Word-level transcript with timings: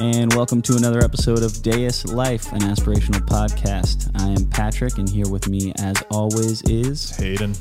and 0.00 0.32
welcome 0.32 0.62
to 0.62 0.76
another 0.76 1.00
episode 1.04 1.42
of 1.42 1.62
Deus 1.62 2.06
Life, 2.06 2.50
an 2.52 2.60
aspirational 2.60 3.20
podcast. 3.20 4.10
I 4.18 4.28
am 4.28 4.46
Patrick, 4.46 4.96
and 4.96 5.06
here 5.06 5.28
with 5.28 5.46
me, 5.46 5.74
as 5.76 6.02
always, 6.10 6.62
is 6.62 7.14
Hayden. 7.18 7.54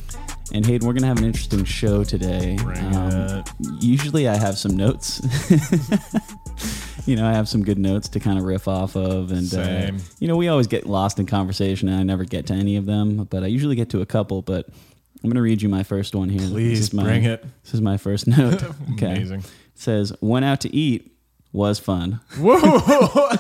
And 0.54 0.65
Hayden, 0.65 0.88
we're 0.88 0.94
going 0.94 1.02
to 1.02 1.07
have 1.07 1.17
an 1.17 1.25
interesting 1.25 1.65
show 1.65 2.06
today. 2.06 2.57
Um, 2.57 3.44
usually, 3.81 4.29
I 4.29 4.38
have 4.38 4.57
some 4.57 4.78
notes. 4.78 5.21
you 7.06 7.17
know, 7.17 7.28
I 7.28 7.33
have 7.33 7.49
some 7.49 7.62
good 7.62 7.78
notes 7.78 8.07
to 8.10 8.21
kind 8.21 8.40
of 8.40 8.46
riff 8.46 8.69
off 8.69 8.96
of, 8.96 9.33
and 9.33 9.53
uh, 9.53 9.92
you 10.19 10.29
know, 10.29 10.37
we 10.37 10.47
always 10.47 10.67
get 10.67 10.85
lost 10.85 11.19
in 11.19 11.26
conversation, 11.26 11.90
and 11.90 11.99
I 11.99 12.03
never 12.03 12.24
get 12.24 12.47
to 12.47 12.53
any 12.53 12.78
of 12.78 12.85
them, 12.85 13.26
but 13.26 13.44
I 13.44 13.47
usually 13.47 13.76
get 13.76 13.90
to 13.90 14.01
a 14.01 14.06
couple. 14.06 14.42
But 14.44 14.65
I'm 14.69 15.29
going 15.29 15.35
to 15.35 15.42
read 15.42 15.62
you 15.62 15.67
my 15.67 15.83
first 15.83 16.16
one 16.16 16.30
here. 16.30 16.48
Please 16.48 16.93
my, 16.93 17.03
bring 17.03 17.26
it. 17.26 17.43
This 17.63 17.73
is 17.73 17.81
my 17.81 17.98
first 17.98 18.27
note. 18.37 18.63
Okay. 18.93 19.17
Amazing. 19.17 19.40
It 19.41 19.45
says, 19.76 20.13
"Went 20.21 20.45
out 20.45 20.62
to 20.62 20.73
eat, 20.73 21.18
was 21.52 21.80
fun." 21.80 22.20
Whoa. 22.38 22.59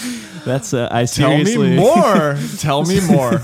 That's 0.44 0.72
uh, 0.72 0.88
I 0.90 1.04
seriously. 1.04 1.54
Tell 1.56 1.62
me 1.62 1.76
more. 1.76 2.38
Tell 2.58 2.84
me 2.84 3.00
more. 3.06 3.42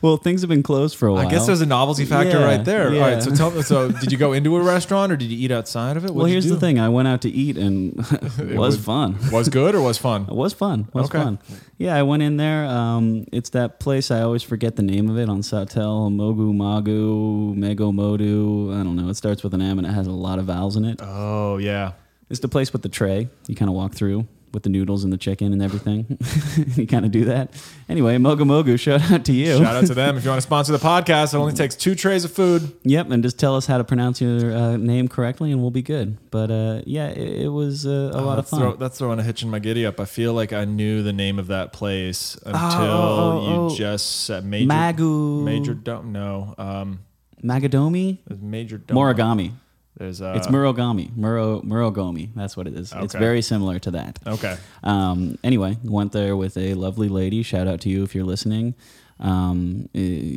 Well, 0.00 0.16
things 0.16 0.42
have 0.42 0.48
been 0.48 0.62
closed 0.62 0.96
for 0.96 1.08
a 1.08 1.12
while. 1.12 1.26
I 1.26 1.30
guess 1.30 1.46
there's 1.46 1.60
a 1.60 1.66
novelty 1.66 2.04
factor 2.04 2.38
Yeah, 2.38 2.44
right 2.44 2.64
there. 2.64 2.92
yeah. 2.94 3.02
All 3.02 3.10
right, 3.10 3.22
so 3.22 3.34
tell 3.34 3.50
me. 3.50 3.62
So, 3.62 3.90
did 4.00 4.12
you 4.12 4.18
go 4.18 4.32
into 4.32 4.56
a 4.56 4.62
restaurant 4.62 5.10
or 5.12 5.16
did 5.16 5.30
you 5.30 5.38
eat 5.44 5.50
outside 5.50 5.96
of 5.96 6.04
it? 6.04 6.10
well, 6.10 6.18
What'd 6.18 6.28
you 6.30 6.34
here's 6.34 6.46
the 6.48 6.58
thing. 6.60 6.78
I 6.78 6.88
went 6.88 7.08
out 7.08 7.22
to 7.22 7.28
eat 7.30 7.56
and 7.58 7.98
it 8.38 8.56
was 8.56 8.76
was- 8.76 8.84
fun. 8.84 9.16
Was 9.32 9.48
good 9.48 9.74
or 9.74 9.80
was 9.80 9.98
fun? 9.98 10.22
It 10.28 10.34
was 10.34 10.52
fun. 10.52 10.88
Was 10.92 11.06
Okay. 11.06 11.18
fun. 11.18 11.38
Yeah, 11.78 11.94
I 11.96 12.02
went 12.02 12.22
in 12.22 12.36
there. 12.36 12.64
Um, 12.64 13.24
it's 13.32 13.50
that 13.50 13.80
place 13.80 14.10
I 14.10 14.20
always 14.22 14.42
forget 14.42 14.76
the 14.76 14.82
name 14.82 15.08
of 15.08 15.16
it 15.18 15.28
on 15.28 15.42
Sawtelle, 15.42 16.10
Mogu 16.10 16.52
Magu, 16.54 17.54
Mego 17.56 17.92
Modu. 17.92 18.72
I 18.78 18.82
don't 18.82 18.96
know. 18.96 19.08
It 19.08 19.14
starts 19.14 19.42
with 19.42 19.54
an 19.54 19.62
M 19.62 19.78
and 19.78 19.86
it 19.86 19.90
has 19.92 20.06
a 20.06 20.12
lot 20.12 20.38
of 20.38 20.46
vowels 20.46 20.76
in 20.76 20.84
it. 20.84 21.00
Oh 21.02 21.58
yeah. 21.58 21.92
It's 22.30 22.40
the 22.40 22.48
place 22.48 22.72
with 22.72 22.82
the 22.82 22.88
tray. 22.88 23.28
You 23.46 23.54
kind 23.54 23.68
of 23.68 23.74
walk 23.74 23.94
through 23.94 24.26
with 24.52 24.62
the 24.62 24.68
noodles 24.68 25.04
and 25.04 25.12
the 25.12 25.16
chicken 25.16 25.52
and 25.52 25.62
everything. 25.62 26.18
you 26.76 26.86
kind 26.86 27.04
of 27.04 27.10
do 27.10 27.24
that. 27.26 27.50
Anyway, 27.88 28.16
Mogu 28.16 28.40
Mogu, 28.40 28.78
shout 28.78 29.10
out 29.10 29.24
to 29.26 29.32
you. 29.32 29.58
Shout 29.58 29.76
out 29.76 29.86
to 29.86 29.94
them. 29.94 30.16
If 30.16 30.24
you 30.24 30.30
want 30.30 30.38
to 30.38 30.46
sponsor 30.46 30.72
the 30.72 30.78
podcast, 30.78 31.34
it 31.34 31.38
only 31.38 31.52
takes 31.52 31.74
two 31.74 31.94
trays 31.94 32.24
of 32.24 32.32
food. 32.32 32.72
Yep, 32.84 33.10
and 33.10 33.22
just 33.22 33.38
tell 33.38 33.56
us 33.56 33.66
how 33.66 33.78
to 33.78 33.84
pronounce 33.84 34.20
your 34.20 34.52
uh, 34.54 34.76
name 34.76 35.08
correctly, 35.08 35.52
and 35.52 35.60
we'll 35.60 35.70
be 35.70 35.82
good. 35.82 36.18
But 36.30 36.50
uh, 36.50 36.82
yeah, 36.86 37.08
it, 37.08 37.42
it 37.44 37.48
was 37.48 37.86
uh, 37.86 38.10
a 38.12 38.18
Oh, 38.18 38.24
lot 38.24 38.38
of 38.38 38.48
fun. 38.48 38.60
throw, 38.60 38.76
that's 38.76 38.98
throwing 38.98 39.18
a 39.18 39.22
hitch 39.22 39.42
in 39.42 39.50
my 39.50 39.58
giddy 39.58 39.84
up. 39.86 40.00
I 40.00 40.04
feel 40.04 40.32
like 40.34 40.52
I 40.52 40.64
knew 40.64 41.02
the 41.02 41.12
name 41.12 41.38
of 41.38 41.48
that 41.48 41.72
place 41.72 42.34
until 42.44 42.60
oh, 42.62 43.44
oh. 43.46 43.70
you 43.70 43.76
just 43.76 44.24
said 44.24 44.44
major. 44.44 44.68
Magu. 44.68 45.42
Major 45.44 45.74
don't 45.74 46.12
know. 46.12 46.54
Um, 46.58 47.00
Magadomi, 47.42 48.18
major 48.40 48.78
don't 48.78 48.96
Morigami. 48.96 49.52
There's 49.98 50.22
uh, 50.22 50.34
It's 50.36 50.46
Murogami, 50.46 51.14
Muro 51.16 51.60
Murogomi. 51.62 52.30
That's 52.34 52.56
what 52.56 52.66
it 52.66 52.74
is. 52.74 52.92
It's 52.96 53.14
very 53.14 53.42
similar 53.42 53.78
to 53.80 53.90
that. 53.92 54.18
Okay. 54.26 54.56
Um, 54.84 55.38
anyway, 55.42 55.76
went 55.82 56.12
there 56.12 56.36
with 56.36 56.56
a 56.56 56.74
lovely 56.74 57.08
lady. 57.08 57.42
Shout 57.42 57.66
out 57.66 57.80
to 57.82 57.88
you 57.88 58.04
if 58.04 58.14
you're 58.14 58.24
listening. 58.24 58.74
Um, 59.20 59.88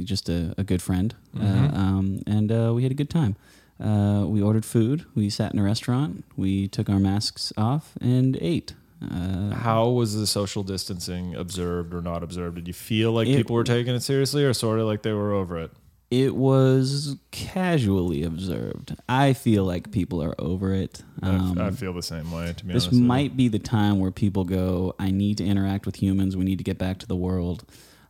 just 0.04 0.28
a, 0.30 0.54
a 0.58 0.64
good 0.64 0.82
friend, 0.82 1.14
Mm-hmm. 1.36 1.76
uh, 1.76 1.80
um, 1.80 2.22
and 2.28 2.52
uh, 2.52 2.72
we 2.76 2.84
had 2.84 2.92
a 2.92 2.96
good 2.96 3.10
time. 3.12 3.36
Uh, 3.80 4.26
we 4.28 4.42
ordered 4.42 4.66
food. 4.66 5.06
We 5.16 5.30
sat 5.30 5.54
in 5.54 5.60
a 5.60 5.64
restaurant. 5.64 6.24
We 6.36 6.68
took 6.68 6.90
our 6.90 7.00
masks 7.00 7.54
off 7.58 7.94
and 8.02 8.38
ate. 8.42 8.74
Uh, 9.04 9.52
How 9.56 9.88
was 9.88 10.16
the 10.16 10.28
social 10.28 10.62
distancing 10.64 11.36
observed 11.36 11.94
or 11.94 12.02
not 12.02 12.22
observed? 12.24 12.56
Did 12.56 12.68
you 12.68 12.74
feel 12.74 13.12
like 13.12 13.28
It- 13.28 13.38
people 13.38 13.56
were 13.56 13.64
taking 13.64 13.94
it 13.96 14.02
seriously 14.02 14.44
or 14.44 14.54
sort 14.54 14.80
of 14.80 14.86
like 14.88 15.02
they 15.04 15.14
were 15.14 15.32
over 15.34 15.58
it? 15.60 15.72
It 16.12 16.36
was 16.36 17.16
casually 17.32 18.22
observed. 18.24 18.96
I 19.08 19.32
feel 19.34 19.64
like 19.64 19.92
people 19.92 20.22
are 20.22 20.36
over 20.38 20.74
it. 20.74 21.02
Um, 21.24 21.58
I 21.58 21.72
feel 21.72 21.94
the 21.94 22.04
same 22.04 22.30
way, 22.32 22.54
to 22.54 22.66
be 22.66 22.74
this 22.74 22.88
honest. 22.88 23.02
might 23.02 23.38
be 23.38 23.48
the 23.48 23.60
time 23.60 24.00
where 24.00 24.12
people 24.12 24.44
go 24.44 24.94
i 25.00 25.10
need 25.10 25.38
to 25.38 25.46
interact 25.46 25.86
with 25.86 25.96
humans 25.96 26.36
we 26.36 26.44
need 26.44 26.58
to 26.58 26.64
get 26.64 26.78
back 26.78 26.98
to 27.00 27.08
the 27.08 27.16
world 27.16 27.64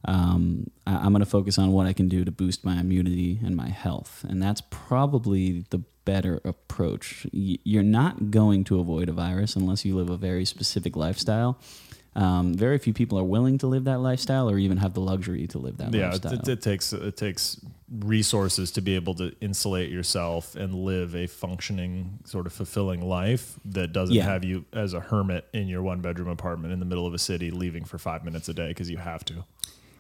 um, 0.05 0.69
I, 0.87 0.95
i'm 0.95 1.11
going 1.11 1.19
to 1.19 1.29
focus 1.29 1.59
on 1.59 1.71
what 1.71 1.85
i 1.87 1.93
can 1.93 2.07
do 2.07 2.23
to 2.25 2.31
boost 2.31 2.65
my 2.65 2.79
immunity 2.79 3.39
and 3.45 3.55
my 3.55 3.69
health 3.69 4.25
and 4.27 4.41
that's 4.41 4.61
probably 4.69 5.65
the 5.69 5.79
better 6.05 6.41
approach 6.45 7.27
Y- 7.33 7.57
you're 7.63 7.83
not 7.83 8.31
going 8.31 8.63
to 8.65 8.79
avoid 8.79 9.09
a 9.09 9.13
virus 9.13 9.55
unless 9.55 9.85
you 9.85 9.95
live 9.95 10.09
a 10.09 10.17
very 10.17 10.45
specific 10.45 10.95
lifestyle 10.95 11.59
um, 12.15 12.53
very 12.53 12.77
few 12.77 12.93
people 12.93 13.17
are 13.17 13.23
willing 13.23 13.57
to 13.59 13.67
live 13.67 13.85
that 13.85 13.99
lifestyle 13.99 14.49
or 14.49 14.57
even 14.57 14.77
have 14.77 14.93
the 14.93 14.99
luxury 14.99 15.47
to 15.47 15.57
live 15.57 15.77
that 15.77 15.93
yeah, 15.93 16.09
lifestyle 16.09 16.33
it, 16.33 16.47
it 16.47 16.61
takes 16.61 16.91
it 16.91 17.15
takes 17.15 17.57
resources 17.99 18.71
to 18.71 18.81
be 18.81 18.95
able 18.95 19.13
to 19.15 19.33
insulate 19.41 19.89
yourself 19.89 20.55
and 20.55 20.73
live 20.73 21.15
a 21.15 21.27
functioning, 21.27 22.19
sort 22.25 22.45
of 22.45 22.53
fulfilling 22.53 23.01
life 23.01 23.55
that 23.65 23.91
doesn't 23.93 24.15
Yeah. 24.15 24.23
have 24.23 24.43
you 24.45 24.65
as 24.73 24.93
a 24.93 24.99
hermit 25.01 25.47
in 25.53 25.67
your 25.67 25.81
one 25.81 25.99
bedroom 26.01 26.29
apartment 26.29 26.73
in 26.73 26.79
the 26.79 26.85
middle 26.85 27.05
of 27.05 27.13
a 27.13 27.19
city, 27.19 27.51
leaving 27.51 27.83
for 27.83 27.97
five 27.97 28.23
minutes 28.23 28.47
a 28.49 28.53
day 28.53 28.69
because 28.69 28.89
you 28.89 28.97
have 28.97 29.25
to. 29.25 29.43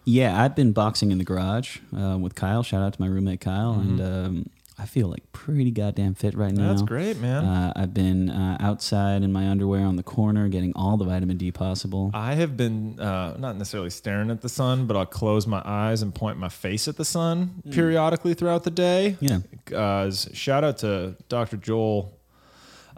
Yeah, 0.05 0.41
I've 0.41 0.55
been 0.55 0.71
boxing 0.71 1.11
in 1.11 1.17
the 1.17 1.23
garage 1.23 1.77
uh, 1.95 2.17
with 2.17 2.33
Kyle. 2.33 2.63
Shout 2.63 2.81
out 2.81 2.93
to 2.93 3.01
my 3.01 3.07
roommate 3.07 3.41
Kyle, 3.41 3.73
and 3.73 4.01
um, 4.01 4.49
I 4.79 4.85
feel 4.85 5.07
like 5.09 5.31
pretty 5.31 5.69
goddamn 5.71 6.15
fit 6.15 6.33
right 6.33 6.53
now. 6.53 6.69
That's 6.69 6.81
great, 6.81 7.17
man. 7.17 7.45
Uh, 7.45 7.73
I've 7.75 7.93
been 7.93 8.29
uh, 8.29 8.57
outside 8.59 9.21
in 9.21 9.31
my 9.31 9.47
underwear 9.47 9.81
on 9.85 9.95
the 9.95 10.03
corner, 10.03 10.47
getting 10.47 10.73
all 10.75 10.97
the 10.97 11.05
vitamin 11.05 11.37
D 11.37 11.51
possible. 11.51 12.09
I 12.13 12.33
have 12.35 12.57
been 12.57 12.99
uh, 12.99 13.35
not 13.37 13.57
necessarily 13.57 13.89
staring 13.89 14.31
at 14.31 14.41
the 14.41 14.49
sun, 14.49 14.87
but 14.87 14.97
I'll 14.97 15.05
close 15.05 15.45
my 15.45 15.61
eyes 15.65 16.01
and 16.01 16.15
point 16.15 16.37
my 16.39 16.49
face 16.49 16.87
at 16.87 16.97
the 16.97 17.05
sun 17.05 17.61
periodically 17.71 18.33
throughout 18.33 18.63
the 18.63 18.71
day. 18.71 19.17
Yeah. 19.19 19.39
Uh, 19.75 20.09
shout 20.11 20.63
out 20.63 20.79
to 20.79 21.15
Dr. 21.29 21.57
Joel. 21.57 22.17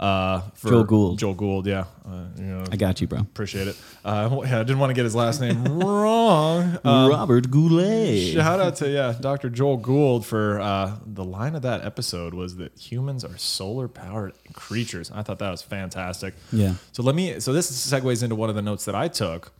Uh, 0.03 0.41
for 0.55 0.69
Joel 0.69 0.83
Gould. 0.83 1.19
Joel 1.19 1.33
Gould, 1.33 1.65
yeah. 1.65 1.85
Uh, 2.05 2.25
you 2.35 2.43
know, 2.43 2.65
I 2.69 2.75
got 2.75 2.99
you, 2.99 3.07
bro. 3.07 3.19
appreciate 3.19 3.69
it. 3.69 3.77
Uh, 4.03 4.41
yeah, 4.43 4.59
I 4.59 4.63
didn't 4.63 4.79
want 4.79 4.89
to 4.89 4.93
get 4.93 5.05
his 5.05 5.15
last 5.15 5.39
name 5.39 5.63
wrong. 5.79 6.77
Um, 6.83 7.09
Robert 7.09 7.49
Goulet. 7.49 8.33
Shout 8.33 8.59
out 8.59 8.75
to 8.77 8.89
yeah, 8.89 9.15
Dr. 9.21 9.49
Joel 9.49 9.77
Gould 9.77 10.25
for 10.25 10.59
uh, 10.59 10.97
the 11.05 11.23
line 11.23 11.55
of 11.55 11.61
that 11.61 11.85
episode 11.85 12.33
was 12.33 12.57
that 12.57 12.77
humans 12.77 13.23
are 13.23 13.37
solar 13.37 13.87
powered 13.87 14.33
creatures. 14.51 15.09
I 15.09 15.23
thought 15.23 15.39
that 15.39 15.51
was 15.51 15.61
fantastic. 15.61 16.33
Yeah. 16.51 16.73
So 16.91 17.01
let 17.01 17.15
me. 17.15 17.39
So 17.39 17.53
this 17.53 17.71
segues 17.71 18.23
into 18.23 18.35
one 18.35 18.49
of 18.49 18.55
the 18.55 18.61
notes 18.61 18.83
that 18.83 18.95
I 18.95 19.07
took, 19.07 19.53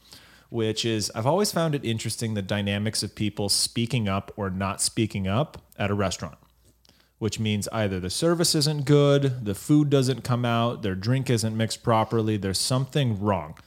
which 0.50 0.84
is 0.84 1.10
I've 1.16 1.26
always 1.26 1.54
found 1.54 1.74
it 1.74 1.86
interesting 1.86 2.34
the 2.34 2.42
dynamics 2.42 3.02
of 3.02 3.16
people 3.16 3.48
speaking 3.48 4.10
up 4.10 4.34
or 4.36 4.50
not 4.50 4.82
speaking 4.82 5.26
up 5.26 5.62
at 5.80 5.90
a 5.90 5.94
restaurant. 5.94 6.38
Which 7.24 7.40
means 7.40 7.70
either 7.72 8.02
the 8.02 8.10
service 8.10 8.54
isn't 8.54 8.84
good, 8.84 9.46
the 9.46 9.56
food 9.56 9.90
doesn't 9.90 10.26
come 10.26 10.44
out, 10.44 10.82
their 10.82 10.94
drink 10.94 11.30
isn't 11.30 11.56
mixed 11.56 11.82
properly, 11.82 12.36
there's 12.36 12.60
something 12.60 13.18
wrong. 13.18 13.58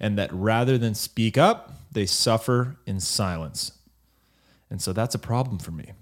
And 0.00 0.16
that 0.16 0.32
rather 0.32 0.78
than 0.78 0.94
speak 0.94 1.36
up, 1.36 1.74
they 1.92 2.06
suffer 2.06 2.78
in 2.86 3.00
silence. 3.00 3.72
And 4.70 4.80
so 4.80 4.94
that's 4.94 5.14
a 5.14 5.18
problem 5.18 5.58
for 5.58 5.72
me. 5.72 5.92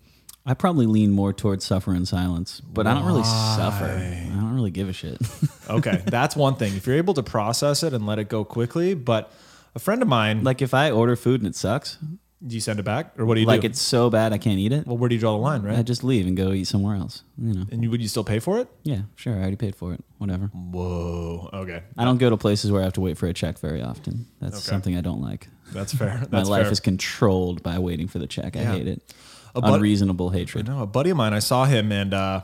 I 0.47 0.55
probably 0.55 0.87
lean 0.87 1.11
more 1.11 1.33
towards 1.33 1.65
suffer 1.65 1.93
in 1.97 2.07
silence, 2.07 2.61
but 2.61 2.87
I 2.87 2.95
don't 2.95 3.05
really 3.05 3.25
suffer. 3.25 3.87
I 3.87 4.29
don't 4.33 4.55
really 4.55 4.71
give 4.71 4.89
a 4.89 4.93
shit. 4.93 5.19
Okay, 5.69 6.03
that's 6.07 6.37
one 6.37 6.55
thing. 6.55 6.77
If 6.77 6.87
you're 6.87 6.97
able 6.97 7.15
to 7.15 7.25
process 7.25 7.83
it 7.83 7.93
and 7.93 8.07
let 8.07 8.21
it 8.21 8.29
go 8.29 8.45
quickly, 8.45 8.95
but 8.95 9.33
a 9.75 9.81
friend 9.81 10.01
of 10.01 10.07
mine, 10.07 10.45
like 10.45 10.63
if 10.63 10.75
I 10.75 10.93
order 10.93 11.17
food 11.17 11.41
and 11.41 11.49
it 11.49 11.57
sucks, 11.57 11.99
do 12.47 12.55
you 12.55 12.61
send 12.61 12.79
it 12.79 12.85
back 12.85 13.13
or 13.19 13.27
what 13.27 13.35
do 13.35 13.41
you 13.43 13.47
like 13.47 13.61
do? 13.63 13.67
it's 13.67 13.81
so 13.81 14.09
bad 14.09 14.33
I 14.33 14.39
can't 14.39 14.59
eat 14.59 14.73
it, 14.73 14.87
well, 14.87 14.97
where 14.97 15.09
do 15.09 15.15
you 15.15 15.21
draw 15.21 15.33
the 15.33 15.39
line, 15.39 15.63
right? 15.63 15.79
I 15.79 15.83
just 15.83 16.03
leave 16.03 16.27
and 16.27 16.37
go 16.37 16.53
eat 16.53 16.67
somewhere 16.67 16.97
else. 16.97 17.23
You 17.37 17.53
know. 17.55 17.67
and 17.71 17.83
you, 17.83 17.91
would 17.91 18.01
you 18.01 18.09
still 18.09 18.25
pay 18.25 18.39
for 18.39 18.59
it? 18.59 18.69
Yeah, 18.83 19.03
sure. 19.17 19.35
I 19.35 19.39
already 19.41 19.57
paid 19.57 19.77
for 19.77 19.93
it. 19.93 20.03
Whatever. 20.19 20.47
Whoa. 20.47 21.51
Okay. 21.53 21.83
I 21.99 22.05
don't 22.05 22.19
go 22.19 22.31
to 22.31 22.37
places 22.37 22.73
where 22.73 22.81
I 22.81 22.85
have 22.85 22.95
to 22.95 23.01
wait 23.01 23.19
for 23.19 23.27
a 23.27 23.35
check 23.35 23.59
very 23.59 23.83
often. 23.83 24.27
That's 24.41 24.57
Okay. 24.57 24.63
something 24.71 24.97
I 24.97 25.01
don't 25.03 25.21
like. 25.21 25.49
That's 25.73 25.93
fair. 25.93 26.27
My 26.33 26.43
life 26.43 26.65
fair. 26.65 26.73
is 26.73 26.81
controlled 26.81 27.63
by 27.63 27.79
waiting 27.79 28.09
for 28.09 28.19
the 28.19 28.27
check. 28.27 28.57
I 28.57 28.61
Yeah. 28.63 28.73
hate 28.73 28.89
it. 28.89 29.15
A 29.55 29.61
bud- 29.61 29.75
Unreasonable 29.75 30.31
hatred. 30.31 30.67
No, 30.69 30.83
a 30.83 30.87
buddy 30.87 31.11
of 31.11 31.17
mine. 31.17 31.35
I 31.35 31.41
saw 31.41 31.65
him 31.67 31.93
and 31.93 32.15
uh, 32.15 32.43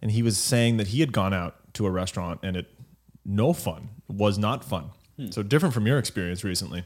and 0.00 0.10
he 0.10 0.22
was 0.22 0.36
saying 0.38 0.76
that 0.76 0.88
he 0.88 1.00
had 1.00 1.12
gone 1.12 1.32
out 1.34 1.56
to 1.74 1.86
a 1.86 1.90
restaurant 1.90 2.40
and 2.42 2.56
it 2.56 2.66
no 3.24 3.52
fun 3.52 3.88
was 4.08 4.38
not 4.38 4.62
fun. 4.64 4.90
So 5.30 5.42
different 5.42 5.72
from 5.74 5.86
your 5.86 5.98
experience 5.98 6.44
recently. 6.44 6.84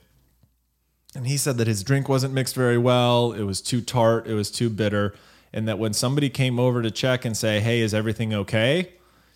And 1.17 1.27
he 1.27 1.39
said 1.39 1.57
that 1.57 1.67
his 1.67 1.83
drink 1.83 2.09
wasn't 2.09 2.35
mixed 2.35 2.55
very 2.55 2.77
well. 2.77 3.33
It 3.33 3.45
was 3.45 3.63
too 3.63 3.81
tart. 3.81 4.27
It 4.27 4.35
was 4.35 4.51
too 4.51 4.69
bitter. 4.69 5.15
And 5.53 5.67
that 5.67 5.79
when 5.79 5.95
somebody 5.95 6.29
came 6.29 6.61
over 6.61 6.83
to 6.83 6.91
check 6.91 7.25
and 7.25 7.35
say, 7.35 7.61
"Hey, 7.61 7.81
is 7.81 7.95
everything 7.95 8.35
okay?" 8.35 8.91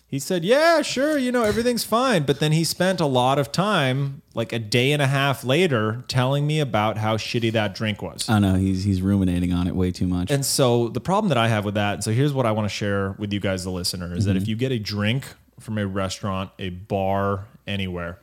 He 0.05 0.19
said, 0.19 0.43
"Yeah, 0.43 0.81
sure. 0.83 1.17
You 1.17 1.31
know, 1.31 1.43
everything's 1.43 1.83
fine." 1.83 2.23
But 2.23 2.39
then 2.39 2.51
he 2.51 2.63
spent 2.63 2.99
a 2.99 3.05
lot 3.07 3.39
of 3.39 3.51
time, 3.51 4.21
like 4.35 4.53
a 4.53 4.59
day 4.59 4.91
and 4.91 5.01
a 5.01 5.07
half 5.07 5.43
later, 5.43 6.03
telling 6.07 6.45
me 6.45 6.59
about 6.59 6.97
how 6.99 7.17
shitty 7.17 7.51
that 7.53 7.73
drink 7.73 8.01
was. 8.03 8.29
I 8.29 8.37
know 8.37 8.55
he's 8.55 8.83
he's 8.83 9.01
ruminating 9.01 9.51
on 9.51 9.67
it 9.67 9.75
way 9.75 9.89
too 9.89 10.07
much. 10.07 10.29
And 10.29 10.45
so 10.45 10.89
the 10.89 11.01
problem 11.01 11.29
that 11.29 11.37
I 11.37 11.47
have 11.47 11.65
with 11.65 11.75
that, 11.75 12.03
so 12.03 12.11
here's 12.11 12.33
what 12.33 12.45
I 12.45 12.51
want 12.51 12.65
to 12.65 12.75
share 12.75 13.15
with 13.17 13.33
you 13.33 13.39
guys, 13.39 13.63
the 13.63 13.71
listener, 13.71 14.13
is 14.13 14.25
that 14.25 14.35
if 14.35 14.43
mm-hmm. 14.43 14.49
you 14.51 14.55
get 14.57 14.71
a 14.71 14.79
drink 14.79 15.25
from 15.59 15.79
a 15.79 15.87
restaurant, 15.87 16.51
a 16.59 16.69
bar, 16.69 17.45
anywhere, 17.65 18.19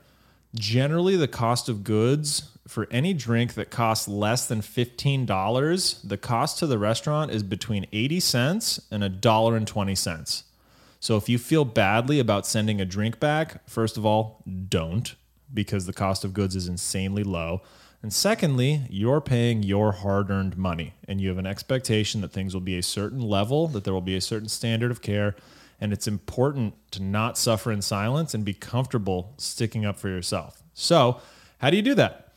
generally 0.54 1.16
the 1.16 1.28
cost 1.28 1.68
of 1.68 1.82
goods 1.84 2.50
for 2.68 2.86
any 2.90 3.14
drink 3.14 3.54
that 3.54 3.70
costs 3.70 4.06
less 4.06 4.46
than 4.46 4.60
$15, 4.60 6.00
the 6.04 6.18
cost 6.18 6.58
to 6.58 6.66
the 6.66 6.78
restaurant 6.78 7.30
is 7.30 7.42
between 7.42 7.86
80 7.92 8.20
cents 8.20 8.80
and 8.90 9.02
a 9.02 9.08
dollar 9.08 9.56
and 9.56 9.66
20 9.66 9.94
cents. 9.94 10.44
So 11.00 11.16
if 11.16 11.28
you 11.28 11.38
feel 11.38 11.64
badly 11.64 12.18
about 12.18 12.46
sending 12.46 12.80
a 12.80 12.84
drink 12.84 13.18
back, 13.18 13.66
first 13.68 13.96
of 13.96 14.04
all, 14.04 14.42
don't 14.68 15.14
because 15.52 15.86
the 15.86 15.94
cost 15.94 16.24
of 16.24 16.34
goods 16.34 16.54
is 16.54 16.68
insanely 16.68 17.24
low. 17.24 17.62
And 18.02 18.12
secondly, 18.12 18.82
you're 18.90 19.22
paying 19.22 19.62
your 19.62 19.92
hard 19.92 20.30
earned 20.30 20.58
money 20.58 20.92
and 21.08 21.22
you 21.22 21.30
have 21.30 21.38
an 21.38 21.46
expectation 21.46 22.20
that 22.20 22.32
things 22.32 22.52
will 22.52 22.60
be 22.60 22.76
a 22.76 22.82
certain 22.82 23.20
level, 23.20 23.66
that 23.68 23.84
there 23.84 23.94
will 23.94 24.00
be 24.02 24.16
a 24.16 24.20
certain 24.20 24.48
standard 24.48 24.90
of 24.90 25.00
care. 25.00 25.34
And 25.80 25.92
it's 25.92 26.06
important 26.06 26.74
to 26.92 27.02
not 27.02 27.38
suffer 27.38 27.72
in 27.72 27.80
silence 27.80 28.34
and 28.34 28.44
be 28.44 28.52
comfortable 28.52 29.32
sticking 29.38 29.86
up 29.86 29.98
for 29.98 30.08
yourself. 30.08 30.62
So, 30.74 31.20
how 31.58 31.70
do 31.70 31.76
you 31.76 31.82
do 31.82 31.94
that? 31.94 32.27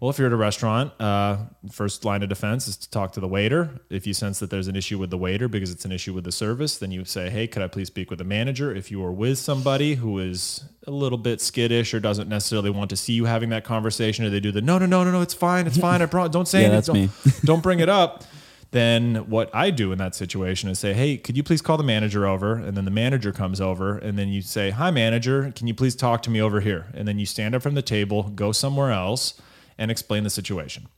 Well, 0.00 0.10
if 0.10 0.18
you're 0.18 0.28
at 0.28 0.32
a 0.32 0.36
restaurant, 0.36 0.92
uh, 1.00 1.38
first 1.72 2.04
line 2.04 2.22
of 2.22 2.28
defense 2.28 2.68
is 2.68 2.76
to 2.76 2.90
talk 2.90 3.10
to 3.12 3.20
the 3.20 3.26
waiter. 3.26 3.80
If 3.90 4.06
you 4.06 4.14
sense 4.14 4.38
that 4.38 4.48
there's 4.48 4.68
an 4.68 4.76
issue 4.76 4.96
with 4.96 5.10
the 5.10 5.18
waiter 5.18 5.48
because 5.48 5.72
it's 5.72 5.84
an 5.84 5.90
issue 5.90 6.14
with 6.14 6.22
the 6.22 6.30
service, 6.30 6.78
then 6.78 6.92
you 6.92 7.04
say, 7.04 7.30
"Hey, 7.30 7.48
could 7.48 7.62
I 7.62 7.66
please 7.66 7.88
speak 7.88 8.08
with 8.08 8.20
the 8.20 8.24
manager?" 8.24 8.72
If 8.72 8.92
you 8.92 9.02
are 9.02 9.10
with 9.10 9.38
somebody 9.38 9.96
who 9.96 10.20
is 10.20 10.62
a 10.86 10.92
little 10.92 11.18
bit 11.18 11.40
skittish 11.40 11.92
or 11.94 11.98
doesn't 11.98 12.28
necessarily 12.28 12.70
want 12.70 12.90
to 12.90 12.96
see 12.96 13.14
you 13.14 13.24
having 13.24 13.48
that 13.48 13.64
conversation, 13.64 14.24
or 14.24 14.30
they 14.30 14.38
do 14.38 14.52
the 14.52 14.62
"No, 14.62 14.78
no, 14.78 14.86
no, 14.86 15.02
no, 15.02 15.10
no, 15.10 15.20
it's 15.20 15.34
fine, 15.34 15.66
it's 15.66 15.78
fine, 15.78 16.00
I 16.00 16.06
promise, 16.14 16.30
don't 16.30 16.46
say 16.46 16.62
Yeah, 16.62 16.68
anything, 16.68 17.10
don't, 17.24 17.44
don't 17.44 17.62
bring 17.64 17.80
it 17.80 17.88
up." 17.88 18.22
Then 18.70 19.28
what 19.30 19.50
I 19.52 19.70
do 19.70 19.90
in 19.92 19.98
that 19.98 20.14
situation 20.14 20.68
is 20.68 20.78
say, 20.78 20.92
"Hey, 20.92 21.16
could 21.16 21.36
you 21.36 21.42
please 21.42 21.60
call 21.60 21.76
the 21.76 21.82
manager 21.82 22.24
over?" 22.24 22.54
And 22.54 22.76
then 22.76 22.84
the 22.84 22.92
manager 22.92 23.32
comes 23.32 23.60
over, 23.60 23.98
and 23.98 24.16
then 24.16 24.28
you 24.28 24.42
say, 24.42 24.70
"Hi, 24.70 24.92
manager, 24.92 25.52
can 25.56 25.66
you 25.66 25.74
please 25.74 25.96
talk 25.96 26.22
to 26.22 26.30
me 26.30 26.40
over 26.40 26.60
here?" 26.60 26.86
And 26.94 27.08
then 27.08 27.18
you 27.18 27.26
stand 27.26 27.56
up 27.56 27.62
from 27.62 27.74
the 27.74 27.82
table, 27.82 28.30
go 28.36 28.52
somewhere 28.52 28.92
else 28.92 29.34
and 29.78 29.90
explain 29.90 30.24
the 30.24 30.30
situation. 30.30 30.88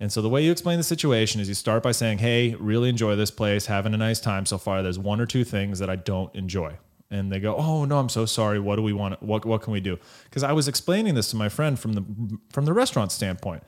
And 0.00 0.12
so 0.12 0.22
the 0.22 0.28
way 0.28 0.44
you 0.44 0.50
explain 0.50 0.78
the 0.78 0.84
situation 0.84 1.40
is 1.40 1.48
you 1.48 1.54
start 1.54 1.82
by 1.82 1.92
saying, 1.92 2.18
"Hey, 2.18 2.54
really 2.54 2.88
enjoy 2.88 3.16
this 3.16 3.30
place, 3.30 3.66
having 3.66 3.94
a 3.94 3.96
nice 3.96 4.20
time 4.20 4.46
so 4.46 4.58
far. 4.58 4.82
There's 4.82 4.98
one 4.98 5.20
or 5.20 5.26
two 5.26 5.44
things 5.44 5.78
that 5.78 5.90
I 5.90 5.96
don't 5.96 6.34
enjoy." 6.34 6.78
And 7.10 7.30
they 7.30 7.38
go, 7.38 7.54
"Oh, 7.56 7.84
no, 7.84 7.98
I'm 7.98 8.08
so 8.08 8.26
sorry. 8.26 8.58
What 8.58 8.76
do 8.76 8.82
we 8.82 8.92
want? 8.92 9.22
What 9.22 9.44
what 9.44 9.62
can 9.62 9.72
we 9.72 9.80
do?" 9.80 9.98
Because 10.24 10.42
I 10.42 10.52
was 10.52 10.66
explaining 10.66 11.14
this 11.14 11.30
to 11.30 11.36
my 11.36 11.48
friend 11.48 11.78
from 11.78 11.92
the 11.92 12.04
from 12.50 12.64
the 12.64 12.72
restaurant 12.72 13.12
standpoint 13.12 13.62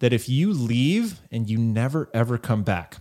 that 0.00 0.12
if 0.12 0.28
you 0.28 0.52
leave 0.52 1.20
and 1.30 1.48
you 1.48 1.56
never 1.58 2.10
ever 2.12 2.36
come 2.36 2.62
back, 2.62 2.98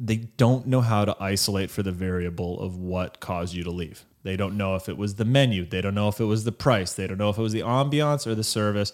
they 0.00 0.16
don't 0.16 0.66
know 0.66 0.80
how 0.80 1.04
to 1.04 1.16
isolate 1.20 1.70
for 1.70 1.82
the 1.82 1.92
variable 1.92 2.60
of 2.60 2.76
what 2.76 3.20
caused 3.20 3.54
you 3.54 3.64
to 3.64 3.70
leave. 3.70 4.04
They 4.22 4.36
don't 4.36 4.56
know 4.56 4.74
if 4.74 4.88
it 4.88 4.96
was 4.96 5.14
the 5.14 5.24
menu, 5.24 5.66
they 5.66 5.80
don't 5.80 5.94
know 5.94 6.08
if 6.08 6.20
it 6.20 6.24
was 6.24 6.44
the 6.44 6.52
price, 6.52 6.92
they 6.92 7.06
don't 7.06 7.18
know 7.18 7.30
if 7.30 7.38
it 7.38 7.42
was 7.42 7.52
the 7.52 7.60
ambiance 7.60 8.26
or 8.26 8.34
the 8.34 8.44
service 8.44 8.92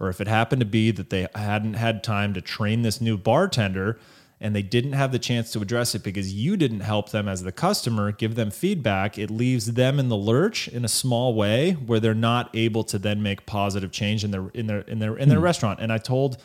or 0.00 0.08
if 0.08 0.20
it 0.20 0.26
happened 0.26 0.60
to 0.60 0.66
be 0.66 0.90
that 0.90 1.10
they 1.10 1.28
hadn't 1.34 1.74
had 1.74 2.02
time 2.02 2.34
to 2.34 2.40
train 2.40 2.82
this 2.82 3.00
new 3.00 3.16
bartender 3.16 3.98
and 4.40 4.56
they 4.56 4.62
didn't 4.62 4.94
have 4.94 5.12
the 5.12 5.18
chance 5.18 5.52
to 5.52 5.60
address 5.60 5.94
it 5.94 6.02
because 6.02 6.32
you 6.32 6.56
didn't 6.56 6.80
help 6.80 7.10
them 7.10 7.28
as 7.28 7.42
the 7.42 7.52
customer 7.52 8.10
give 8.10 8.34
them 8.34 8.50
feedback 8.50 9.18
it 9.18 9.30
leaves 9.30 9.74
them 9.74 10.00
in 10.00 10.08
the 10.08 10.16
lurch 10.16 10.66
in 10.66 10.84
a 10.84 10.88
small 10.88 11.34
way 11.34 11.72
where 11.72 12.00
they're 12.00 12.14
not 12.14 12.50
able 12.54 12.82
to 12.82 12.98
then 12.98 13.22
make 13.22 13.44
positive 13.44 13.92
change 13.92 14.24
in 14.24 14.30
their 14.30 14.48
in 14.54 14.66
their 14.66 14.80
in 14.80 14.98
their 14.98 15.16
in 15.16 15.28
their 15.28 15.38
hmm. 15.38 15.44
restaurant. 15.44 15.78
And 15.80 15.92
i 15.92 15.98
told 15.98 16.38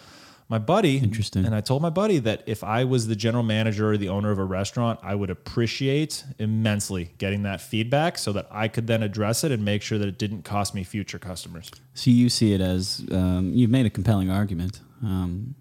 my 0.48 0.58
buddy 0.60 0.98
Interesting. 0.98 1.46
and 1.46 1.56
i 1.56 1.62
told 1.62 1.82
my 1.82 1.90
buddy 1.90 2.20
that 2.20 2.44
if 2.46 2.64
i 2.64 2.84
was 2.84 3.08
the 3.08 3.16
general 3.16 3.44
manager 3.44 3.92
or 3.92 3.98
the 3.98 4.10
owner 4.10 4.32
of 4.32 4.40
a 4.40 4.44
restaurant 4.44 5.00
i 5.02 5.16
would 5.16 5.30
appreciate 5.30 6.24
immensely 6.40 7.12
getting 7.18 7.44
that 7.44 7.60
feedback 7.62 8.18
so 8.18 8.32
that 8.32 8.48
i 8.52 8.68
could 8.68 8.88
then 8.88 9.02
address 9.04 9.44
it 9.44 9.52
and 9.52 9.66
make 9.66 9.82
sure 9.82 9.98
that 9.98 10.08
it 10.08 10.18
didn't 10.20 10.44
cost 10.44 10.76
me 10.76 10.84
future 10.84 11.20
customers 11.20 11.72
So 11.94 12.12
you 12.12 12.30
see 12.30 12.54
it 12.54 12.62
as 12.62 13.06
um, 13.12 13.52
you've 13.54 13.70
made 13.72 13.86
a 13.86 13.90
compelling 13.90 14.30
argument. 14.30 14.82
Um, 15.04 15.56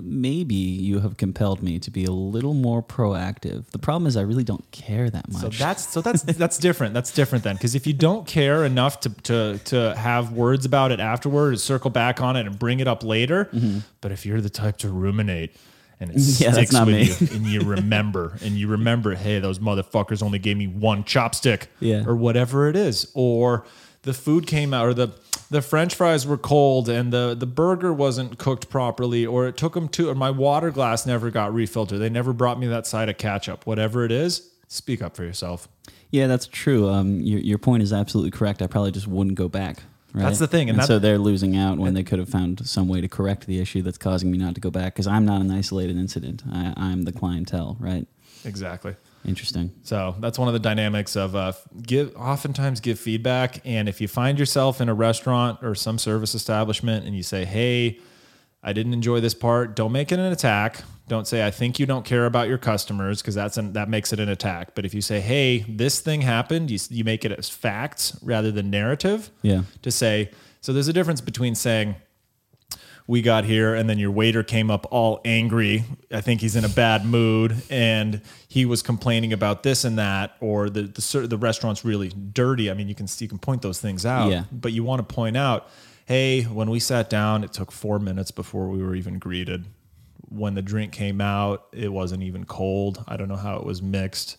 maybe 0.00 0.54
you 0.54 1.00
have 1.00 1.16
compelled 1.16 1.62
me 1.62 1.78
to 1.78 1.90
be 1.90 2.04
a 2.04 2.10
little 2.10 2.54
more 2.54 2.82
proactive. 2.82 3.66
The 3.72 3.78
problem 3.78 4.06
is 4.06 4.16
I 4.16 4.22
really 4.22 4.44
don't 4.44 4.68
care 4.70 5.10
that 5.10 5.30
much. 5.30 5.42
So 5.42 5.48
that's 5.50 5.86
so 5.88 6.00
that's 6.00 6.22
that's 6.22 6.58
different. 6.58 6.94
That's 6.94 7.12
different 7.12 7.44
then, 7.44 7.56
because 7.56 7.74
if 7.74 7.86
you 7.86 7.92
don't 7.92 8.26
care 8.26 8.64
enough 8.64 9.00
to 9.00 9.10
to 9.24 9.58
to 9.66 9.94
have 9.96 10.32
words 10.32 10.64
about 10.64 10.92
it 10.92 11.00
afterward, 11.00 11.60
circle 11.60 11.90
back 11.90 12.20
on 12.20 12.36
it 12.36 12.46
and 12.46 12.58
bring 12.58 12.80
it 12.80 12.88
up 12.88 13.04
later. 13.04 13.50
But 14.00 14.12
if 14.12 14.24
you're 14.24 14.40
the 14.40 14.50
type 14.50 14.78
to 14.78 14.88
ruminate 14.88 15.54
and 16.00 16.10
it 16.10 16.16
Mm-hmm. 16.16 16.42
Yeah, 16.44 16.52
sticks 16.52 16.72
with 16.72 16.88
me. 16.88 17.04
you, 17.04 17.36
and 17.36 17.46
you 17.46 17.60
remember 17.60 18.36
and 18.42 18.54
you 18.56 18.68
remember, 18.68 19.14
hey, 19.14 19.38
those 19.40 19.58
motherfuckers 19.60 20.22
only 20.22 20.38
gave 20.38 20.56
me 20.56 20.66
one 20.66 21.04
chopstick, 21.04 21.66
Yeah. 21.80 22.04
or 22.06 22.16
whatever 22.16 22.68
it 22.68 22.76
is, 22.76 23.10
or 23.14 23.64
the 24.02 24.12
food 24.14 24.46
came 24.48 24.74
out, 24.74 24.86
or 24.86 24.94
the 24.94 25.08
the 25.52 25.62
French 25.62 25.94
fries 25.94 26.26
were 26.26 26.36
cold, 26.38 26.88
and 26.88 27.12
the 27.12 27.34
the 27.38 27.46
burger 27.46 27.92
wasn't 27.92 28.38
cooked 28.38 28.68
properly, 28.68 29.24
or 29.24 29.46
it 29.46 29.56
took 29.56 29.74
them 29.74 29.88
to, 29.90 30.08
or 30.10 30.14
my 30.14 30.30
water 30.30 30.70
glass 30.70 31.06
never 31.06 31.30
got 31.30 31.54
refilled, 31.54 31.92
or 31.92 31.98
they 31.98 32.10
never 32.10 32.32
brought 32.32 32.58
me 32.58 32.66
that 32.66 32.86
side 32.86 33.08
of 33.08 33.16
ketchup. 33.18 33.64
Whatever 33.66 34.04
it 34.04 34.10
is, 34.12 34.50
speak 34.68 35.00
up 35.02 35.14
for 35.16 35.24
yourself. 35.24 35.68
yeah, 36.10 36.26
that's 36.26 36.46
true. 36.46 36.88
Um, 36.90 37.20
your, 37.20 37.40
your 37.40 37.58
point 37.58 37.82
is 37.82 37.92
absolutely 37.92 38.30
correct. 38.32 38.60
I 38.62 38.66
probably 38.66 38.90
just 38.92 39.06
wouldn't 39.06 39.36
go 39.36 39.48
back. 39.48 39.82
Right? 40.14 40.24
That's 40.24 40.38
the 40.40 40.46
thing, 40.46 40.68
and 40.68 40.78
that- 40.78 40.86
so 40.88 40.98
they're 40.98 41.16
losing 41.18 41.56
out 41.56 41.78
when 41.78 41.94
they 41.94 42.02
could 42.02 42.18
have 42.18 42.28
found 42.28 42.66
some 42.66 42.86
way 42.88 43.00
to 43.00 43.08
correct 43.08 43.46
the 43.46 43.60
issue 43.60 43.80
that's 43.80 43.96
causing 43.96 44.30
me 44.30 44.36
not 44.36 44.54
to 44.56 44.60
go 44.60 44.70
back 44.70 44.92
because 44.94 45.06
I'm 45.06 45.24
not 45.24 45.40
an 45.40 45.50
isolated 45.50 45.96
incident. 45.96 46.42
I, 46.52 46.74
I'm 46.76 47.02
the 47.04 47.12
clientele, 47.12 47.76
right? 47.80 48.06
Exactly. 48.44 48.94
Interesting. 49.24 49.70
So 49.82 50.16
that's 50.20 50.38
one 50.38 50.48
of 50.48 50.54
the 50.54 50.60
dynamics 50.60 51.16
of 51.16 51.36
uh, 51.36 51.52
give. 51.80 52.14
Oftentimes, 52.16 52.80
give 52.80 52.98
feedback, 52.98 53.60
and 53.64 53.88
if 53.88 54.00
you 54.00 54.08
find 54.08 54.38
yourself 54.38 54.80
in 54.80 54.88
a 54.88 54.94
restaurant 54.94 55.60
or 55.62 55.74
some 55.74 55.98
service 55.98 56.34
establishment, 56.34 57.06
and 57.06 57.14
you 57.14 57.22
say, 57.22 57.44
"Hey, 57.44 58.00
I 58.62 58.72
didn't 58.72 58.94
enjoy 58.94 59.20
this 59.20 59.34
part," 59.34 59.76
don't 59.76 59.92
make 59.92 60.10
it 60.10 60.18
an 60.18 60.32
attack. 60.32 60.82
Don't 61.06 61.26
say, 61.28 61.46
"I 61.46 61.50
think 61.50 61.78
you 61.78 61.86
don't 61.86 62.04
care 62.04 62.26
about 62.26 62.48
your 62.48 62.58
customers," 62.58 63.22
because 63.22 63.34
that's 63.34 63.56
an, 63.56 63.74
that 63.74 63.88
makes 63.88 64.12
it 64.12 64.18
an 64.18 64.28
attack. 64.28 64.74
But 64.74 64.84
if 64.84 64.92
you 64.92 65.00
say, 65.00 65.20
"Hey, 65.20 65.64
this 65.68 66.00
thing 66.00 66.22
happened," 66.22 66.70
you 66.70 66.78
you 66.90 67.04
make 67.04 67.24
it 67.24 67.30
as 67.32 67.48
facts 67.48 68.18
rather 68.22 68.50
than 68.50 68.70
narrative. 68.70 69.30
Yeah. 69.42 69.62
To 69.82 69.90
say, 69.92 70.30
so 70.60 70.72
there's 70.72 70.88
a 70.88 70.92
difference 70.92 71.20
between 71.20 71.54
saying 71.54 71.94
we 73.06 73.20
got 73.22 73.44
here 73.44 73.74
and 73.74 73.90
then 73.90 73.98
your 73.98 74.10
waiter 74.10 74.42
came 74.42 74.70
up 74.70 74.86
all 74.90 75.20
angry. 75.24 75.84
I 76.10 76.20
think 76.20 76.40
he's 76.40 76.56
in 76.56 76.64
a 76.64 76.68
bad 76.68 77.04
mood 77.04 77.62
and 77.68 78.20
he 78.48 78.64
was 78.64 78.82
complaining 78.82 79.32
about 79.32 79.62
this 79.62 79.84
and 79.84 79.98
that 79.98 80.36
or 80.40 80.70
the 80.70 80.82
the, 80.82 81.26
the 81.26 81.36
restaurant's 81.38 81.84
really 81.84 82.08
dirty. 82.10 82.70
I 82.70 82.74
mean 82.74 82.88
you 82.88 82.94
can 82.94 83.06
you 83.18 83.28
can 83.28 83.38
point 83.38 83.62
those 83.62 83.80
things 83.80 84.06
out 84.06 84.30
Yeah. 84.30 84.44
but 84.52 84.72
you 84.72 84.84
want 84.84 85.06
to 85.06 85.14
point 85.14 85.36
out 85.36 85.68
hey 86.06 86.42
when 86.42 86.70
we 86.70 86.78
sat 86.80 87.10
down 87.10 87.44
it 87.44 87.52
took 87.52 87.72
4 87.72 87.98
minutes 87.98 88.30
before 88.30 88.68
we 88.68 88.82
were 88.82 88.94
even 88.94 89.18
greeted. 89.18 89.64
When 90.28 90.54
the 90.54 90.62
drink 90.62 90.92
came 90.92 91.20
out 91.20 91.66
it 91.72 91.92
wasn't 91.92 92.22
even 92.22 92.44
cold. 92.44 93.04
I 93.08 93.16
don't 93.16 93.28
know 93.28 93.36
how 93.36 93.56
it 93.56 93.64
was 93.66 93.82
mixed 93.82 94.36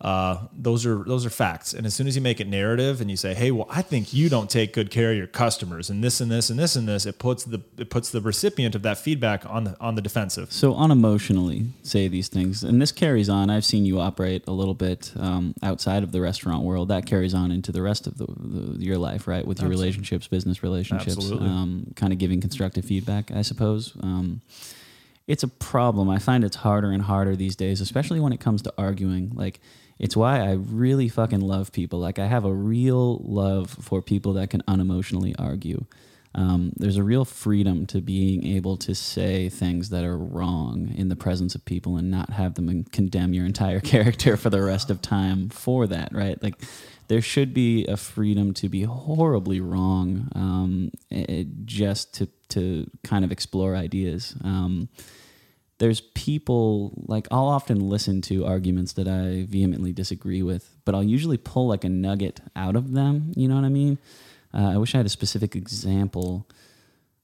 uh, 0.00 0.46
those 0.52 0.84
are 0.84 1.04
those 1.04 1.24
are 1.24 1.30
facts. 1.30 1.72
And 1.72 1.86
as 1.86 1.94
soon 1.94 2.06
as 2.06 2.16
you 2.16 2.22
make 2.22 2.38
it 2.38 2.46
narrative 2.46 3.00
and 3.00 3.10
you 3.10 3.16
say, 3.16 3.34
"Hey, 3.34 3.50
well, 3.50 3.66
I 3.70 3.80
think 3.80 4.12
you 4.12 4.28
don't 4.28 4.50
take 4.50 4.74
good 4.74 4.90
care 4.90 5.10
of 5.10 5.16
your 5.16 5.26
customers," 5.26 5.88
and 5.88 6.04
this 6.04 6.20
and 6.20 6.30
this 6.30 6.50
and 6.50 6.58
this 6.58 6.76
and 6.76 6.86
this, 6.86 7.06
it 7.06 7.18
puts 7.18 7.44
the 7.44 7.62
it 7.78 7.88
puts 7.88 8.10
the 8.10 8.20
recipient 8.20 8.74
of 8.74 8.82
that 8.82 8.98
feedback 8.98 9.48
on 9.48 9.64
the 9.64 9.76
on 9.80 9.94
the 9.94 10.02
defensive. 10.02 10.52
So 10.52 10.74
unemotionally 10.74 11.70
say 11.82 12.08
these 12.08 12.28
things, 12.28 12.62
and 12.62 12.80
this 12.80 12.92
carries 12.92 13.30
on. 13.30 13.48
I've 13.48 13.64
seen 13.64 13.86
you 13.86 13.98
operate 13.98 14.44
a 14.46 14.52
little 14.52 14.74
bit 14.74 15.12
um, 15.16 15.54
outside 15.62 16.02
of 16.02 16.12
the 16.12 16.20
restaurant 16.20 16.62
world. 16.62 16.88
That 16.88 17.06
carries 17.06 17.32
on 17.32 17.50
into 17.50 17.72
the 17.72 17.82
rest 17.82 18.06
of 18.06 18.18
the, 18.18 18.26
the 18.26 18.84
your 18.84 18.98
life, 18.98 19.26
right? 19.26 19.46
With 19.46 19.60
your 19.60 19.70
relationships, 19.70 20.28
business 20.28 20.62
relationships, 20.62 21.16
Absolutely. 21.16 21.48
um, 21.48 21.92
kind 21.96 22.12
of 22.12 22.18
giving 22.18 22.42
constructive 22.42 22.84
feedback, 22.84 23.30
I 23.30 23.42
suppose. 23.42 23.94
Um, 24.02 24.42
it's 25.26 25.42
a 25.42 25.48
problem. 25.48 26.08
I 26.08 26.18
find 26.18 26.44
it's 26.44 26.56
harder 26.56 26.92
and 26.92 27.02
harder 27.02 27.34
these 27.34 27.56
days, 27.56 27.80
especially 27.80 28.20
when 28.20 28.32
it 28.32 28.40
comes 28.40 28.62
to 28.62 28.72
arguing. 28.78 29.32
Like, 29.34 29.60
it's 29.98 30.16
why 30.16 30.40
I 30.40 30.52
really 30.52 31.08
fucking 31.08 31.40
love 31.40 31.72
people. 31.72 31.98
Like, 31.98 32.18
I 32.18 32.26
have 32.26 32.44
a 32.44 32.52
real 32.52 33.18
love 33.24 33.70
for 33.70 34.02
people 34.02 34.34
that 34.34 34.50
can 34.50 34.62
unemotionally 34.62 35.34
argue. 35.38 35.84
Um, 36.34 36.72
there's 36.76 36.98
a 36.98 37.02
real 37.02 37.24
freedom 37.24 37.86
to 37.86 38.02
being 38.02 38.46
able 38.46 38.76
to 38.78 38.94
say 38.94 39.48
things 39.48 39.88
that 39.88 40.04
are 40.04 40.18
wrong 40.18 40.92
in 40.94 41.08
the 41.08 41.16
presence 41.16 41.54
of 41.54 41.64
people 41.64 41.96
and 41.96 42.10
not 42.10 42.30
have 42.30 42.54
them 42.54 42.84
condemn 42.84 43.32
your 43.32 43.46
entire 43.46 43.80
character 43.92 44.36
for 44.36 44.50
the 44.50 44.62
rest 44.62 44.90
of 44.90 45.00
time 45.00 45.48
for 45.48 45.86
that, 45.86 46.12
right? 46.12 46.42
Like, 46.42 46.56
there 47.08 47.22
should 47.22 47.54
be 47.54 47.86
a 47.86 47.96
freedom 47.96 48.52
to 48.54 48.68
be 48.68 48.82
horribly 48.82 49.60
wrong 49.60 50.28
um, 50.34 50.90
it, 51.10 51.64
just 51.64 52.12
to, 52.14 52.28
to 52.50 52.90
kind 53.02 53.24
of 53.24 53.32
explore 53.32 53.74
ideas. 53.74 54.34
Um, 54.44 54.88
there's 55.78 56.00
people 56.00 56.92
like 57.06 57.28
I'll 57.30 57.48
often 57.48 57.88
listen 57.88 58.22
to 58.22 58.46
arguments 58.46 58.94
that 58.94 59.08
I 59.08 59.46
vehemently 59.48 59.92
disagree 59.92 60.42
with, 60.42 60.74
but 60.84 60.94
I'll 60.94 61.02
usually 61.02 61.36
pull 61.36 61.68
like 61.68 61.84
a 61.84 61.88
nugget 61.88 62.40
out 62.54 62.76
of 62.76 62.92
them. 62.92 63.32
You 63.36 63.48
know 63.48 63.56
what 63.56 63.64
I 63.64 63.68
mean? 63.68 63.98
Uh, 64.54 64.72
I 64.74 64.76
wish 64.78 64.94
I 64.94 64.98
had 64.98 65.06
a 65.06 65.10
specific 65.10 65.54
example, 65.54 66.46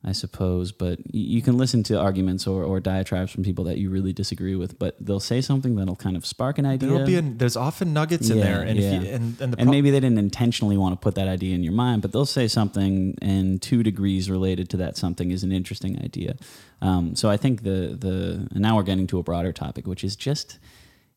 I 0.04 0.10
suppose, 0.10 0.72
but 0.72 0.98
you 1.14 1.42
can 1.42 1.56
listen 1.56 1.84
to 1.84 2.00
arguments 2.00 2.48
or, 2.48 2.64
or 2.64 2.80
diatribes 2.80 3.30
from 3.30 3.44
people 3.44 3.62
that 3.64 3.78
you 3.78 3.88
really 3.88 4.12
disagree 4.12 4.56
with, 4.56 4.76
but 4.76 4.96
they'll 4.98 5.20
say 5.20 5.40
something 5.40 5.76
that'll 5.76 5.94
kind 5.94 6.16
of 6.16 6.26
spark 6.26 6.58
an 6.58 6.66
idea. 6.66 6.88
There'll 6.88 7.06
be 7.06 7.16
a, 7.16 7.22
there's 7.22 7.56
often 7.56 7.92
nuggets 7.92 8.28
in 8.28 8.40
there, 8.40 8.62
and 8.62 8.80
yeah. 8.80 8.94
if 8.94 9.02
you, 9.04 9.10
and 9.10 9.40
and 9.40 9.52
the 9.52 9.58
and 9.58 9.68
pro- 9.68 9.70
maybe 9.70 9.90
they 9.92 10.00
didn't 10.00 10.18
intentionally 10.18 10.76
want 10.76 10.92
to 10.92 10.96
put 10.96 11.14
that 11.14 11.28
idea 11.28 11.54
in 11.54 11.62
your 11.62 11.72
mind, 11.72 12.02
but 12.02 12.10
they'll 12.10 12.26
say 12.26 12.48
something, 12.48 13.16
and 13.22 13.62
two 13.62 13.84
degrees 13.84 14.28
related 14.28 14.68
to 14.70 14.76
that 14.78 14.96
something 14.96 15.30
is 15.30 15.44
an 15.44 15.52
interesting 15.52 15.96
idea. 16.02 16.34
Um, 16.80 17.14
so 17.14 17.30
I 17.30 17.36
think 17.36 17.62
the 17.62 17.96
the 17.96 18.48
and 18.50 18.60
now 18.60 18.74
we're 18.74 18.82
getting 18.82 19.06
to 19.06 19.20
a 19.20 19.22
broader 19.22 19.52
topic, 19.52 19.86
which 19.86 20.02
is 20.02 20.16
just 20.16 20.58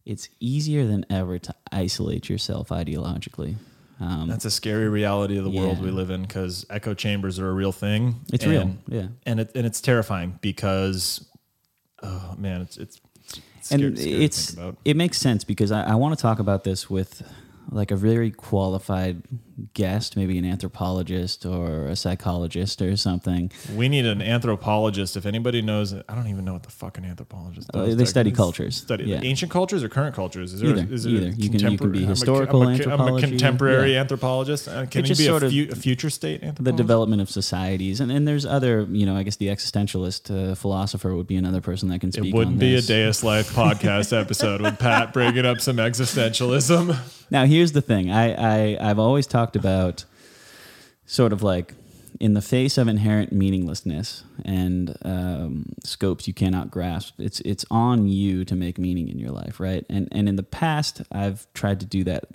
it's 0.06 0.30
easier 0.40 0.86
than 0.86 1.08
ever 1.10 1.40
to 1.40 1.56
isolate 1.72 2.30
yourself 2.30 2.70
ideologically. 2.70 3.56
Um, 4.00 4.28
That's 4.28 4.46
a 4.46 4.52
scary 4.52 4.90
reality 4.90 5.38
of 5.38 5.44
the 5.46 5.50
world 5.50 5.82
we 5.82 5.90
live 5.90 6.10
in 6.10 6.24
because 6.24 6.66
echo 6.70 6.94
chambers 6.94 7.40
are 7.40 7.50
a 7.50 7.54
real 7.54 7.72
thing. 7.72 8.16
it's 8.34 8.44
and, 8.44 8.52
real, 8.52 8.78
yeah. 8.88 9.08
and 9.26 9.40
it 9.40 9.52
and 9.56 9.66
it's 9.66 9.80
terrifying 9.80 10.38
because, 10.42 11.26
oh 12.04 12.36
man, 12.38 12.62
it's 12.62 12.78
it's, 12.78 13.02
it's 13.58 13.68
scary, 13.68 13.86
and 13.86 13.98
scary 13.98 14.24
it's 14.26 14.56
it 14.84 14.98
makes 14.98 15.18
sense 15.18 15.46
because 15.46 15.72
I, 15.72 15.84
I 15.84 15.96
want 15.96 16.18
to 16.18 16.22
talk 16.22 16.40
about 16.40 16.66
this 16.66 16.90
with 16.90 17.24
like 17.72 17.92
a 17.92 17.96
very 17.96 18.32
qualified 18.32 19.24
guest, 19.74 20.18
maybe 20.18 20.38
an 20.38 20.44
anthropologist 20.46 21.46
or 21.46 21.86
a 21.88 21.96
psychologist 21.96 22.82
or 22.82 22.98
something. 22.98 23.50
We 23.76 23.88
need 23.88 24.06
an 24.06 24.22
anthropologist. 24.22 25.16
If 25.16 25.26
anybody 25.26 25.62
knows, 25.62 25.94
I 25.94 26.14
don't 26.14 26.28
even 26.28 26.44
know 26.44 26.54
what 26.54 26.64
the 26.64 26.72
fuck 26.72 26.98
an 26.98 27.06
anthropologist 27.06 27.70
Uh, 27.74 27.86
does. 27.86 27.96
they 27.96 28.04
study 28.06 28.32
cultures. 28.32 28.76
Study 28.76 29.06
Yeah. 29.06 29.22
ancient 29.24 29.52
cultures 29.52 29.82
or 29.84 29.88
current 29.90 30.14
cultures. 30.14 30.54
Is 30.54 30.60
there, 30.62 30.72
Either, 30.78 30.94
is 30.94 31.06
a 31.06 31.10
either. 31.10 31.28
You 31.38 31.50
can- 31.50 31.72
you 31.72 31.78
can 31.78 31.92
be 31.92 32.00
contempor- 32.00 32.04
I'm 32.04 32.04
a- 32.04 32.08
historical 32.08 32.62
I'm 32.64 32.80
a, 32.80 32.94
I'm 33.08 33.16
a 33.16 33.20
contemporary 33.22 33.94
yeah. 33.94 34.02
anthropologist. 34.02 34.68
Uh, 34.68 34.86
Can 34.88 35.06
you 35.06 35.16
be 35.16 35.28
a, 35.28 35.40
fu- 35.40 35.68
a 35.72 35.76
future 35.76 36.10
state 36.10 36.44
anthropologist? 36.44 36.66
The 36.66 36.74
development 36.74 37.22
of 37.22 37.30
societies, 37.30 38.02
and, 38.02 38.12
and 38.12 38.28
there's 38.28 38.46
other, 38.46 38.86
you 38.92 39.06
know, 39.06 39.16
I 39.16 39.24
guess 39.24 39.38
the 39.38 39.48
existentialist 39.48 40.52
uh, 40.52 40.56
philosopher 40.56 41.16
would 41.16 41.28
be 41.28 41.38
another 41.38 41.62
person 41.62 41.88
that 41.90 42.00
can 42.02 42.12
speak. 42.12 42.34
It 42.34 42.34
wouldn't 42.36 42.60
be 42.60 42.76
a. 42.76 42.82
Deus 42.82 43.24
Life 43.24 43.54
podcast 43.56 44.16
episode 44.20 44.62
with 44.62 44.80
Pat 44.80 45.14
bringing 45.14 45.46
up 45.46 45.62
some 45.62 45.78
existentialism. 45.78 46.98
Now, 47.32 47.46
here's 47.46 47.72
the 47.72 47.82
thing. 47.82 48.12
I, 48.12 48.76
I 48.76 48.90
I've 48.90 49.00
always 49.00 49.28
talked 49.28 49.56
about 49.56 50.06
sort 51.06 51.34
of 51.34 51.44
like 51.44 51.74
in 52.20 52.34
the 52.34 52.42
face 52.42 52.78
of 52.78 52.88
inherent 52.88 53.32
meaninglessness 53.32 54.24
and 54.44 54.96
um, 55.04 55.66
scopes 55.84 56.28
you 56.28 56.34
cannot 56.34 56.72
grasp. 56.72 57.20
It's 57.20 57.40
it's 57.42 57.66
on 57.70 58.08
you 58.08 58.46
to 58.46 58.56
make 58.56 58.78
meaning 58.78 59.10
in 59.10 59.20
your 59.20 59.32
life, 59.32 59.60
right? 59.60 59.86
And 59.90 60.08
and 60.12 60.30
in 60.30 60.36
the 60.36 60.44
past, 60.44 61.02
I've 61.12 61.52
tried 61.54 61.80
to 61.82 61.86
do 61.86 62.04
that 62.06 62.26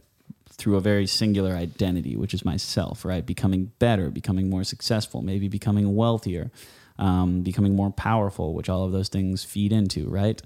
through 0.49 0.77
a 0.77 0.81
very 0.81 1.07
singular 1.07 1.55
identity, 1.55 2.17
which 2.17 2.35
is 2.35 2.45
myself, 2.45 3.05
right? 3.05 3.25
Becoming 3.25 3.73
better, 3.79 4.11
becoming 4.11 4.51
more 4.51 4.65
successful, 4.65 5.23
maybe 5.23 5.49
becoming 5.49 5.97
wealthier, 5.97 6.51
um, 6.99 7.41
becoming 7.43 7.75
more 7.75 7.91
powerful, 7.91 8.53
which 8.53 8.69
all 8.69 8.85
of 8.85 8.93
those 8.93 9.09
things 9.09 9.43
feed 9.43 9.73
into, 9.73 10.07
right? 10.09 10.43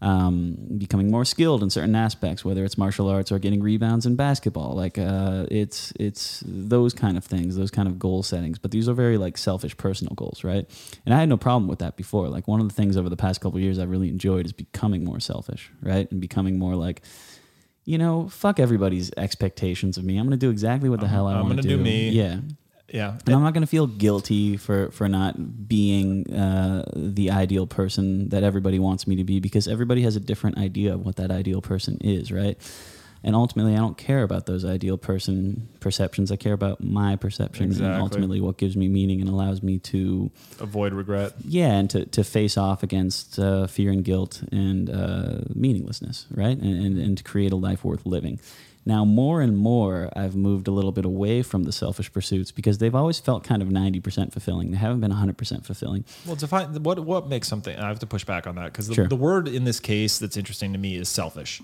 Um, 0.00 0.56
becoming 0.78 1.10
more 1.10 1.24
skilled 1.24 1.60
in 1.60 1.70
certain 1.70 1.96
aspects, 1.96 2.44
whether 2.44 2.64
it's 2.64 2.78
martial 2.78 3.08
arts 3.08 3.32
or 3.32 3.40
getting 3.40 3.60
rebounds 3.60 4.06
in 4.06 4.14
basketball, 4.14 4.76
like 4.76 4.96
uh, 4.96 5.46
it's 5.50 5.92
it's 5.98 6.40
those 6.46 6.94
kind 6.94 7.16
of 7.16 7.24
things, 7.24 7.56
those 7.56 7.72
kind 7.72 7.88
of 7.88 7.98
goal 7.98 8.22
settings. 8.22 8.58
But 8.60 8.70
these 8.70 8.88
are 8.88 8.94
very 8.94 9.18
like 9.18 9.36
selfish, 9.36 9.76
personal 9.76 10.14
goals, 10.14 10.44
right? 10.44 10.70
And 11.04 11.12
I 11.12 11.18
had 11.18 11.28
no 11.28 11.36
problem 11.36 11.66
with 11.66 11.80
that 11.80 11.96
before. 11.96 12.28
Like 12.28 12.46
one 12.46 12.60
of 12.60 12.68
the 12.68 12.74
things 12.74 12.96
over 12.96 13.08
the 13.08 13.16
past 13.16 13.40
couple 13.40 13.56
of 13.56 13.62
years 13.64 13.80
I've 13.80 13.90
really 13.90 14.08
enjoyed 14.08 14.46
is 14.46 14.52
becoming 14.52 15.04
more 15.04 15.18
selfish, 15.18 15.72
right, 15.82 16.08
and 16.12 16.20
becoming 16.20 16.60
more 16.60 16.76
like 16.76 17.02
you 17.84 17.96
know, 17.96 18.28
fuck 18.28 18.60
everybody's 18.60 19.10
expectations 19.16 19.96
of 19.96 20.04
me. 20.04 20.18
I'm 20.18 20.26
going 20.26 20.38
to 20.38 20.46
do 20.46 20.50
exactly 20.50 20.90
what 20.90 21.00
the 21.00 21.08
hell 21.08 21.26
I 21.26 21.32
I'm 21.32 21.44
want 21.44 21.52
gonna 21.52 21.62
to 21.62 21.68
do 21.68 21.78
me. 21.78 22.10
Yeah. 22.10 22.40
Yeah. 22.92 23.18
And 23.26 23.34
I'm 23.34 23.42
not 23.42 23.52
going 23.52 23.62
to 23.62 23.66
feel 23.68 23.86
guilty 23.86 24.56
for, 24.56 24.90
for 24.92 25.08
not 25.08 25.68
being 25.68 26.32
uh, 26.32 26.84
the 26.96 27.30
ideal 27.30 27.66
person 27.66 28.30
that 28.30 28.42
everybody 28.42 28.78
wants 28.78 29.06
me 29.06 29.16
to 29.16 29.24
be 29.24 29.40
because 29.40 29.68
everybody 29.68 30.02
has 30.02 30.16
a 30.16 30.20
different 30.20 30.58
idea 30.58 30.94
of 30.94 31.04
what 31.04 31.16
that 31.16 31.30
ideal 31.30 31.60
person 31.60 31.98
is, 32.00 32.32
right? 32.32 32.56
And 33.24 33.34
ultimately, 33.34 33.74
I 33.74 33.78
don't 33.78 33.98
care 33.98 34.22
about 34.22 34.46
those 34.46 34.64
ideal 34.64 34.96
person 34.96 35.68
perceptions. 35.80 36.30
I 36.30 36.36
care 36.36 36.52
about 36.52 36.80
my 36.82 37.16
perception 37.16 37.64
Exactly. 37.66 37.92
and 37.92 38.00
ultimately 38.00 38.40
what 38.40 38.58
gives 38.58 38.76
me 38.76 38.86
meaning 38.88 39.20
and 39.20 39.28
allows 39.28 39.60
me 39.60 39.80
to 39.80 40.30
Avoid 40.60 40.92
regret. 40.92 41.32
yeah, 41.44 41.72
and 41.72 41.90
to, 41.90 42.06
to 42.06 42.22
face 42.22 42.56
off 42.56 42.84
against 42.84 43.36
uh, 43.38 43.66
fear 43.66 43.90
and 43.90 44.04
guilt 44.04 44.42
and 44.52 44.88
uh, 44.88 45.40
meaninglessness, 45.52 46.26
right? 46.30 46.56
And, 46.56 46.86
and, 46.86 46.98
and 46.98 47.18
to 47.18 47.24
create 47.24 47.52
a 47.52 47.56
life 47.56 47.84
worth 47.84 48.06
living. 48.06 48.38
Now, 48.88 49.04
more 49.04 49.42
and 49.42 49.54
more, 49.54 50.08
I've 50.16 50.34
moved 50.34 50.66
a 50.66 50.70
little 50.70 50.92
bit 50.92 51.04
away 51.04 51.42
from 51.42 51.64
the 51.64 51.72
selfish 51.72 52.10
pursuits 52.10 52.50
because 52.50 52.78
they've 52.78 52.94
always 52.94 53.18
felt 53.18 53.44
kind 53.44 53.60
of 53.60 53.68
90% 53.68 54.32
fulfilling. 54.32 54.70
They 54.70 54.78
haven't 54.78 55.00
been 55.00 55.10
100% 55.12 55.62
fulfilling. 55.66 56.06
Well, 56.24 56.36
define 56.36 56.82
what 56.82 56.98
what 57.00 57.28
makes 57.28 57.48
something. 57.48 57.78
I 57.78 57.86
have 57.86 57.98
to 57.98 58.06
push 58.06 58.24
back 58.24 58.46
on 58.46 58.54
that 58.54 58.72
because 58.72 58.88
the, 58.88 58.94
Sure. 58.94 59.06
the 59.06 59.14
word 59.14 59.46
in 59.46 59.64
this 59.64 59.78
case 59.78 60.18
that's 60.18 60.38
interesting 60.38 60.72
to 60.72 60.78
me 60.78 60.96
is 60.96 61.10
selfish. 61.10 61.60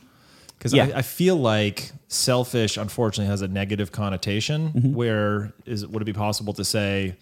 Because 0.58 0.74
Yeah. 0.74 0.90
I, 0.94 0.98
I 0.98 1.02
feel 1.02 1.36
like 1.36 1.92
selfish, 2.08 2.76
unfortunately, 2.76 3.30
has 3.30 3.40
a 3.40 3.48
negative 3.48 3.90
connotation. 3.90 4.72
Mm-hmm. 4.72 4.92
Where 4.94 5.54
is 5.64 5.86
would 5.86 6.02
it 6.02 6.04
be 6.04 6.12
possible 6.12 6.52
to 6.52 6.62
say 6.64 7.16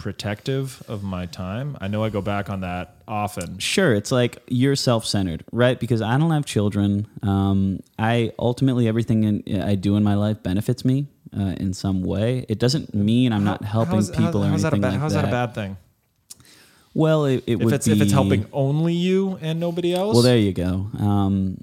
protective 0.00 0.82
of 0.88 1.02
my 1.02 1.26
time? 1.26 1.76
I 1.80 1.86
know 1.88 2.02
I 2.02 2.08
go 2.08 2.22
back 2.22 2.48
on 2.48 2.60
that 2.62 2.96
often. 3.06 3.58
Sure, 3.58 3.92
it's 3.94 4.10
like 4.10 4.38
you're 4.48 4.74
self 4.74 5.04
centered, 5.04 5.44
right? 5.52 5.78
Because 5.78 6.00
I 6.00 6.16
don't 6.16 6.30
have 6.30 6.46
children. 6.46 7.06
Um, 7.22 7.80
I 7.98 8.32
ultimately, 8.38 8.88
everything 8.88 9.24
in, 9.44 9.60
I 9.62 9.74
do 9.74 9.96
in 9.96 10.02
my 10.02 10.14
life 10.14 10.42
benefits 10.42 10.84
me 10.86 11.06
uh, 11.38 11.54
in 11.60 11.74
some 11.74 12.02
way. 12.02 12.46
It 12.48 12.58
doesn't 12.58 12.94
mean 12.94 13.32
I'm 13.34 13.44
not 13.44 13.62
helping 13.62 13.96
How's- 13.96 14.10
people 14.10 14.42
how's, 14.42 14.48
or 14.48 14.48
how's 14.50 14.62
that 14.62 14.72
a 14.72 14.76
anything 14.76 14.80
bad, 14.80 14.90
like 14.92 15.00
how's 15.00 15.12
that. 15.12 15.24
a 15.26 15.30
bad 15.30 15.54
thing? 15.54 15.76
Well, 16.94 17.26
it, 17.26 17.44
it 17.46 17.52
If 17.54 17.60
would 17.60 17.74
it's 17.74 17.86
be, 17.86 17.92
if 17.92 18.00
it's 18.00 18.12
helping 18.12 18.46
only 18.52 18.94
you 18.94 19.38
and 19.42 19.60
nobody 19.60 19.94
else. 19.94 20.14
Well, 20.14 20.22
there 20.24 20.38
you 20.38 20.52
go. 20.52 20.88
Um, 20.98 21.58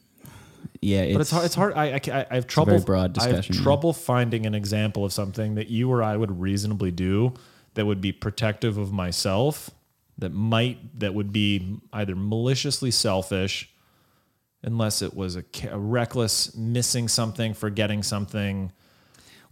yeah, 0.79 1.01
it's, 1.01 1.13
But 1.15 1.21
it's 1.21 1.31
hard. 1.31 1.45
It's 1.45 1.55
hard. 1.55 1.73
I, 1.73 1.85
I, 1.95 2.25
I 2.31 2.35
have 2.35 2.45
trouble. 2.47 2.79
broad 2.79 3.17
I 3.17 3.29
have 3.29 3.47
trouble 3.47 3.93
finding 3.93 4.45
an 4.45 4.53
example 4.53 5.03
of 5.03 5.11
something 5.11 5.55
that 5.55 5.67
you 5.69 5.91
or 5.91 6.01
I 6.03 6.15
would 6.15 6.39
reasonably 6.39 6.91
do 6.91 7.33
that 7.77 7.85
would 7.85 8.01
be 8.01 8.11
protective 8.11 8.77
of 8.77 8.91
myself. 8.91 9.69
That 10.17 10.33
might 10.33 10.99
that 10.99 11.13
would 11.13 11.31
be 11.31 11.79
either 11.93 12.15
maliciously 12.15 12.89
selfish, 12.89 13.69
unless 14.63 15.03
it 15.03 15.15
was 15.15 15.35
a, 15.35 15.43
a 15.69 15.77
reckless 15.77 16.55
missing 16.55 17.07
something, 17.07 17.53
forgetting 17.53 18.01
something. 18.01 18.71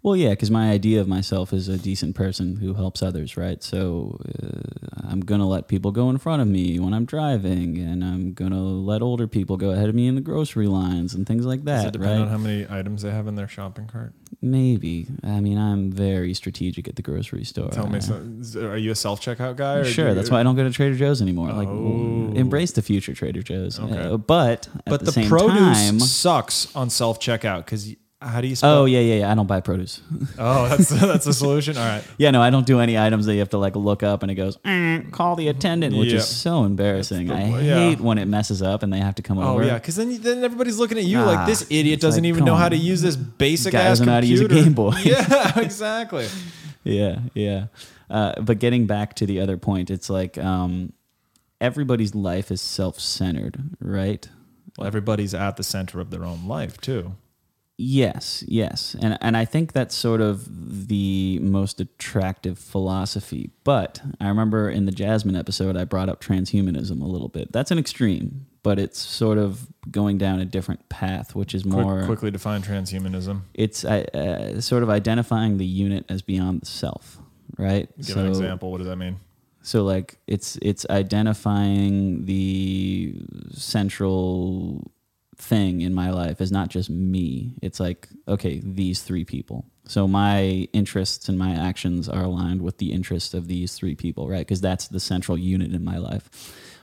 Well, 0.05 0.15
yeah, 0.15 0.29
because 0.29 0.51
my 0.51 0.69
idea 0.69 1.01
of 1.01 1.07
myself 1.07 1.51
is 1.51 1.67
a 1.67 1.79
decent 1.79 2.15
person 2.15 2.57
who 2.57 2.75
helps 2.75 3.01
others, 3.01 3.37
right? 3.37 3.63
So 3.63 4.19
uh, 4.43 4.99
I'm 5.09 5.21
gonna 5.21 5.47
let 5.47 5.67
people 5.67 5.91
go 5.91 6.11
in 6.11 6.19
front 6.19 6.43
of 6.43 6.47
me 6.47 6.79
when 6.79 6.93
I'm 6.93 7.05
driving, 7.05 7.79
and 7.79 8.03
I'm 8.03 8.33
gonna 8.33 8.61
let 8.61 9.01
older 9.01 9.25
people 9.25 9.57
go 9.57 9.71
ahead 9.71 9.89
of 9.89 9.95
me 9.95 10.05
in 10.05 10.13
the 10.13 10.21
grocery 10.21 10.67
lines 10.67 11.15
and 11.15 11.25
things 11.25 11.43
like 11.43 11.63
that. 11.63 11.77
Does 11.77 11.85
it 11.85 11.91
depend 11.93 12.11
right? 12.11 12.21
on 12.21 12.27
how 12.27 12.37
many 12.37 12.67
items 12.69 13.01
they 13.01 13.09
have 13.09 13.25
in 13.25 13.33
their 13.33 13.47
shopping 13.47 13.87
cart? 13.87 14.13
Maybe. 14.43 15.07
I 15.23 15.39
mean, 15.39 15.57
I'm 15.57 15.91
very 15.91 16.35
strategic 16.35 16.87
at 16.87 16.97
the 16.97 17.01
grocery 17.01 17.43
store. 17.43 17.71
Tell 17.71 17.87
me, 17.87 17.97
I- 17.97 18.43
so, 18.43 18.67
are 18.67 18.77
you 18.77 18.91
a 18.91 18.95
self 18.95 19.21
checkout 19.21 19.55
guy? 19.55 19.77
Or 19.77 19.85
Sure, 19.85 20.13
that's 20.13 20.29
why 20.29 20.39
I 20.39 20.43
don't 20.43 20.55
go 20.55 20.65
to 20.65 20.69
Trader 20.71 20.95
Joe's 20.95 21.19
anymore. 21.19 21.51
Like, 21.51 21.67
Oh. 21.67 22.31
embrace 22.35 22.73
the 22.73 22.83
future, 22.83 23.15
Trader 23.15 23.41
Joe's. 23.41 23.79
Okay. 23.79 23.97
Uh, 23.97 24.17
but 24.17 24.69
But 24.85 25.03
the, 25.03 25.09
the, 25.09 25.27
produce 25.27 25.83
time, 25.89 25.99
sucks 25.99 26.75
on 26.75 26.91
self 26.91 27.19
checkout 27.19 27.65
because 27.65 27.95
how 28.21 28.41
do 28.41 28.47
you? 28.47 28.55
Spell? 28.55 28.79
oh 28.79 28.85
yeah, 28.85 28.99
yeah, 28.99 29.15
yeah. 29.19 29.31
I 29.31 29.35
don't 29.35 29.47
buy 29.47 29.61
produce. 29.61 30.01
Oh, 30.39 30.67
that's 30.67 30.89
that's 30.89 31.25
the 31.25 31.33
solution. 31.33 31.77
All 31.77 31.85
right. 31.85 32.03
Yeah, 32.17 32.31
no, 32.31 32.41
I 32.41 32.49
don't 32.49 32.65
do 32.65 32.79
any 32.79 32.97
items 32.97 33.25
that 33.25 33.33
you 33.33 33.39
have 33.39 33.49
to 33.49 33.57
like 33.57 33.75
look 33.75 34.03
up 34.03 34.21
and 34.23 34.31
it 34.31 34.35
goes, 34.35 34.57
"Eh, 34.65 35.01
call 35.11 35.35
the 35.35 35.47
attendant, 35.49 35.95
which 35.95 36.11
is 36.13 36.27
so 36.27 36.63
embarrassing. 36.63 37.29
I 37.31 37.61
yeah. 37.61 37.75
hate 37.75 37.99
when 37.99 38.17
it 38.17 38.25
messes 38.27 38.61
up 38.61 38.83
and 38.83 38.91
they 38.91 38.99
have 38.99 39.15
to 39.15 39.21
come 39.21 39.37
Oh 39.37 39.53
over. 39.55 39.63
yeah, 39.65 39.75
because 39.75 39.95
then 39.95 40.21
then 40.21 40.43
everybody's 40.43 40.77
looking 40.77 40.97
at 40.97 41.03
you 41.05 41.19
Ah, 41.19 41.25
like 41.25 41.47
this 41.47 41.65
idiot 41.69 41.99
doesn't 42.01 42.23
like, 42.23 42.29
even 42.29 42.45
know 42.45 42.55
how 42.55 42.69
to 42.69 42.77
use 42.77 43.01
this 43.01 43.15
basic 43.15 43.73
Guy 43.73 43.79
ass 43.81 43.89
doesn't 43.99 44.05
know 44.07 44.13
how 44.13 44.21
to 44.21 44.27
use 44.27 44.41
a. 44.41 44.47
Game 44.47 44.73
Boy. 44.73 44.93
Yeah, 45.03 45.59
exactly. 45.59 46.27
yeah, 46.83 47.19
yeah. 47.33 47.67
Uh, 48.09 48.39
but 48.41 48.59
getting 48.59 48.85
back 48.87 49.15
to 49.15 49.25
the 49.25 49.39
other 49.39 49.57
point, 49.57 49.89
it's 49.89 50.09
like 50.09 50.37
um, 50.37 50.93
everybody's 51.59 52.13
life 52.15 52.51
is 52.51 52.61
self-centered, 52.61 53.77
right? 53.79 54.27
Well, 54.77 54.87
everybody's 54.87 55.33
at 55.33 55.57
the 55.57 55.63
center 55.63 55.99
of 55.99 56.11
their 56.11 56.23
own 56.23 56.47
life 56.47 56.79
too. 56.79 57.15
Yes, 57.77 58.43
yes. 58.47 58.95
And 59.01 59.17
and 59.19 59.35
I 59.35 59.43
think 59.43 59.73
that's 59.73 59.93
sort 59.93 60.21
of 60.21 60.87
the 60.87 61.39
most 61.41 61.81
attractive 61.81 62.57
philosophy. 62.57 63.51
But 63.63 64.01
I 64.21 64.29
remember 64.29 64.69
in 64.69 64.85
the 64.85 64.91
Jasmine 64.91 65.35
episode 65.35 65.75
I 65.75 65.83
brought 65.83 66.07
up 66.07 66.21
transhumanism 66.21 67.01
a 67.01 67.05
little 67.05 67.27
bit. 67.27 67.51
That's 67.51 67.71
an 67.71 67.77
extreme, 67.77 68.45
but 68.63 68.79
it's 68.79 68.99
sort 68.99 69.37
of 69.37 69.67
going 69.91 70.17
down 70.17 70.39
a 70.39 70.45
different 70.45 70.87
path, 70.87 71.35
which 71.35 71.53
is 71.53 71.63
Quick, 71.63 71.73
more 71.73 72.05
quickly 72.05 72.31
define 72.31 72.61
transhumanism. 72.61 73.41
it's 73.53 73.83
uh, 73.83 74.05
uh, 74.13 74.61
sort 74.61 74.81
of 74.83 74.89
identifying 74.89 75.57
the 75.57 75.65
unit 75.65 76.05
as 76.07 76.21
beyond 76.21 76.61
the 76.61 76.65
self, 76.67 77.17
right? 77.57 77.89
Give 78.01 78.15
an 78.17 78.27
example. 78.27 78.71
What 78.71 78.77
does 78.77 78.87
that 78.87 78.95
mean? 78.95 79.19
So 79.63 79.83
like 79.83 80.17
it's 80.27 80.57
it's 80.61 80.85
identifying 80.89 82.25
the 82.25 83.15
central 83.51 84.91
thing 85.37 85.81
in 85.81 85.93
my 85.93 86.11
life 86.11 86.41
is 86.41 86.51
not 86.51 86.69
just 86.69 86.89
me. 86.89 87.53
It's 87.61 87.79
like 87.79 88.09
okay, 88.27 88.61
these 88.63 89.01
three 89.01 89.25
people. 89.25 89.65
So 89.87 90.07
my 90.07 90.67
interests 90.73 91.29
and 91.29 91.37
my 91.37 91.51
actions 91.51 92.09
are 92.09 92.23
aligned 92.23 92.61
with 92.61 92.79
the 92.79 92.91
interests 92.91 93.33
of 93.33 93.47
these 93.47 93.75
three 93.75 93.95
people, 93.95 94.27
right? 94.27 94.39
Because 94.39 94.61
that's 94.61 94.87
the 94.87 94.99
central 94.99 95.37
unit 95.37 95.73
in 95.73 95.83
my 95.83 95.97
life, 95.97 96.29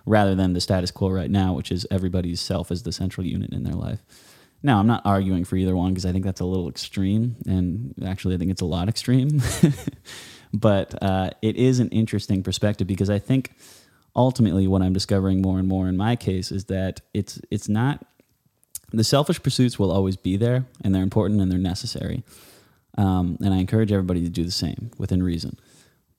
rather 0.06 0.34
than 0.34 0.52
the 0.52 0.60
status 0.60 0.90
quo 0.90 1.10
right 1.10 1.30
now, 1.30 1.52
which 1.52 1.72
is 1.72 1.86
everybody's 1.90 2.40
self 2.40 2.70
is 2.70 2.84
the 2.84 2.92
central 2.92 3.26
unit 3.26 3.52
in 3.52 3.64
their 3.64 3.74
life. 3.74 4.02
Now, 4.62 4.78
I'm 4.78 4.86
not 4.86 5.02
arguing 5.04 5.44
for 5.44 5.56
either 5.56 5.74
one 5.74 5.92
because 5.92 6.06
I 6.06 6.12
think 6.12 6.24
that's 6.24 6.40
a 6.40 6.44
little 6.44 6.68
extreme, 6.68 7.36
and 7.46 7.94
actually, 8.06 8.36
I 8.36 8.38
think 8.38 8.52
it's 8.52 8.62
a 8.62 8.66
lot 8.66 8.88
extreme. 8.88 9.42
but 10.54 11.02
uh, 11.02 11.30
it 11.42 11.56
is 11.56 11.80
an 11.80 11.88
interesting 11.88 12.44
perspective 12.44 12.86
because 12.86 13.10
I 13.10 13.18
think 13.18 13.52
ultimately 14.14 14.66
what 14.66 14.82
I'm 14.82 14.92
discovering 14.92 15.40
more 15.42 15.58
and 15.58 15.66
more 15.66 15.88
in 15.88 15.96
my 15.96 16.16
case 16.16 16.52
is 16.52 16.66
that 16.66 17.00
it's 17.14 17.40
it's 17.50 17.68
not 17.68 18.04
the 18.92 19.04
selfish 19.04 19.42
pursuits 19.42 19.78
will 19.78 19.90
always 19.90 20.16
be 20.16 20.36
there, 20.36 20.66
and 20.82 20.94
they're 20.94 21.02
important 21.02 21.40
and 21.40 21.50
they're 21.50 21.58
necessary. 21.58 22.22
Um, 22.98 23.38
and 23.40 23.54
I 23.54 23.58
encourage 23.58 23.90
everybody 23.92 24.22
to 24.22 24.28
do 24.28 24.44
the 24.44 24.50
same 24.50 24.90
within 24.98 25.22
reason. 25.22 25.58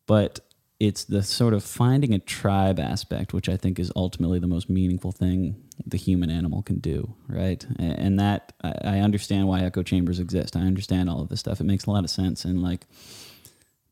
But 0.08 0.40
it's 0.80 1.06
the 1.06 1.24
sort 1.24 1.54
of 1.54 1.64
finding 1.64 2.14
a 2.14 2.20
tribe 2.20 2.80
aspect, 2.80 3.34
which 3.34 3.48
I 3.48 3.56
think 3.56 3.80
is 3.80 3.92
ultimately 3.96 4.40
the 4.40 4.48
most 4.48 4.70
meaningful 4.70 5.12
thing 5.12 5.56
the 5.86 5.98
human 5.98 6.30
animal 6.30 6.62
can 6.62 6.80
do, 6.80 7.16
right? 7.28 7.66
And 7.78 8.20
that 8.20 8.54
I 8.64 8.74
I 8.84 9.00
understand 9.00 9.48
why 9.48 9.62
echo 9.62 9.84
chambers 9.84 10.20
exist. 10.20 10.56
I 10.56 10.62
understand 10.62 11.10
all 11.10 11.22
of 11.22 11.30
this 11.30 11.40
stuff. 11.40 11.62
It 11.62 11.66
makes 11.66 11.86
a 11.86 11.92
lot 11.92 12.04
of 12.04 12.10
sense. 12.10 12.44
And 12.44 12.62
like, 12.62 12.86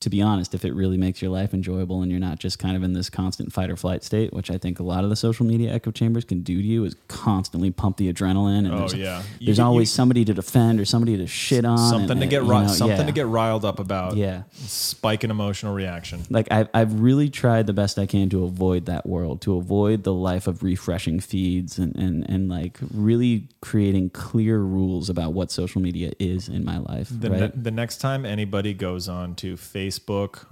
to 0.02 0.10
be 0.10 0.22
honest, 0.22 0.54
if 0.54 0.66
it 0.66 0.74
really 0.74 0.98
makes 0.98 1.22
your 1.22 1.32
life 1.32 1.54
enjoyable 1.54 2.02
and 2.02 2.12
you're 2.12 2.20
not 2.20 2.40
just 2.40 2.60
kind 2.60 2.76
of 2.76 2.84
in 2.84 2.94
this 2.94 3.10
constant 3.10 3.54
fight 3.54 3.70
or 3.70 3.76
flight 3.78 4.04
state, 4.04 4.34
which 4.34 4.52
I 4.52 4.58
think 4.58 4.80
a 4.80 4.84
lot 4.84 5.04
of 5.04 5.10
the 5.10 5.16
social 5.16 5.46
media 5.46 5.72
echo 5.72 5.92
chambers 5.92 6.26
can 6.26 6.42
do 6.42 6.56
to 6.62 6.68
you, 6.68 6.84
is 6.86 6.96
constantly 7.08 7.72
pump 7.72 7.98
the 7.98 8.12
adrenaline. 8.12 8.66
And 8.66 8.74
Oh, 8.74 8.80
there's, 8.80 8.94
yeah. 8.96 9.22
You 9.40 9.46
there's 9.48 9.58
get- 9.58 9.64
always 9.64 9.90
you- 9.92 9.96
somebody 9.96 10.26
to 10.26 10.34
defend 10.34 10.80
or 10.80 10.86
somebody 10.86 11.18
to 11.18 11.28
shit 11.28 11.66
on. 11.66 11.78
something 11.78 12.12
and, 12.12 12.22
to 12.22 12.28
get 12.28 12.42
you 12.44 12.50
know, 12.50 12.68
something 12.68 12.98
yeah. 12.98 13.06
to 13.06 13.12
get 13.12 13.28
riled 13.28 13.64
up 13.64 13.80
about. 13.80 14.18
Yeah. 14.18 14.44
Spike 14.54 15.24
an 15.24 15.30
emotional 15.30 15.74
reaction. 15.74 16.24
Like 16.32 16.52
I've, 16.52 16.70
I've 16.74 17.00
really 17.00 17.30
tried 17.30 17.68
the 17.68 17.74
best 17.74 18.00
I 18.00 18.08
can 18.08 18.30
to 18.32 18.44
avoid 18.44 18.88
that 18.88 19.06
world, 19.08 19.42
to 19.42 19.56
avoid 19.58 20.04
the 20.04 20.14
life 20.14 20.48
of 20.48 20.64
refreshing 20.64 21.20
feeds 21.20 21.78
and, 21.78 21.96
and, 21.96 22.28
and 22.30 22.50
like 22.50 22.80
really 22.92 23.50
creating 23.62 24.10
clear 24.10 24.58
rules 24.60 25.10
about 25.10 25.34
what 25.34 25.52
social 25.52 25.80
media 25.82 26.12
is 26.20 26.50
in 26.50 26.66
my 26.66 26.80
life. 26.80 27.08
The, 27.12 27.30
right? 27.30 27.40
ne- 27.56 27.62
the 27.62 27.72
next 27.72 27.98
time 27.98 28.26
anybody 28.26 28.74
goes 28.74 29.08
on 29.08 29.36
to 29.36 29.56
Facebook 29.58 29.91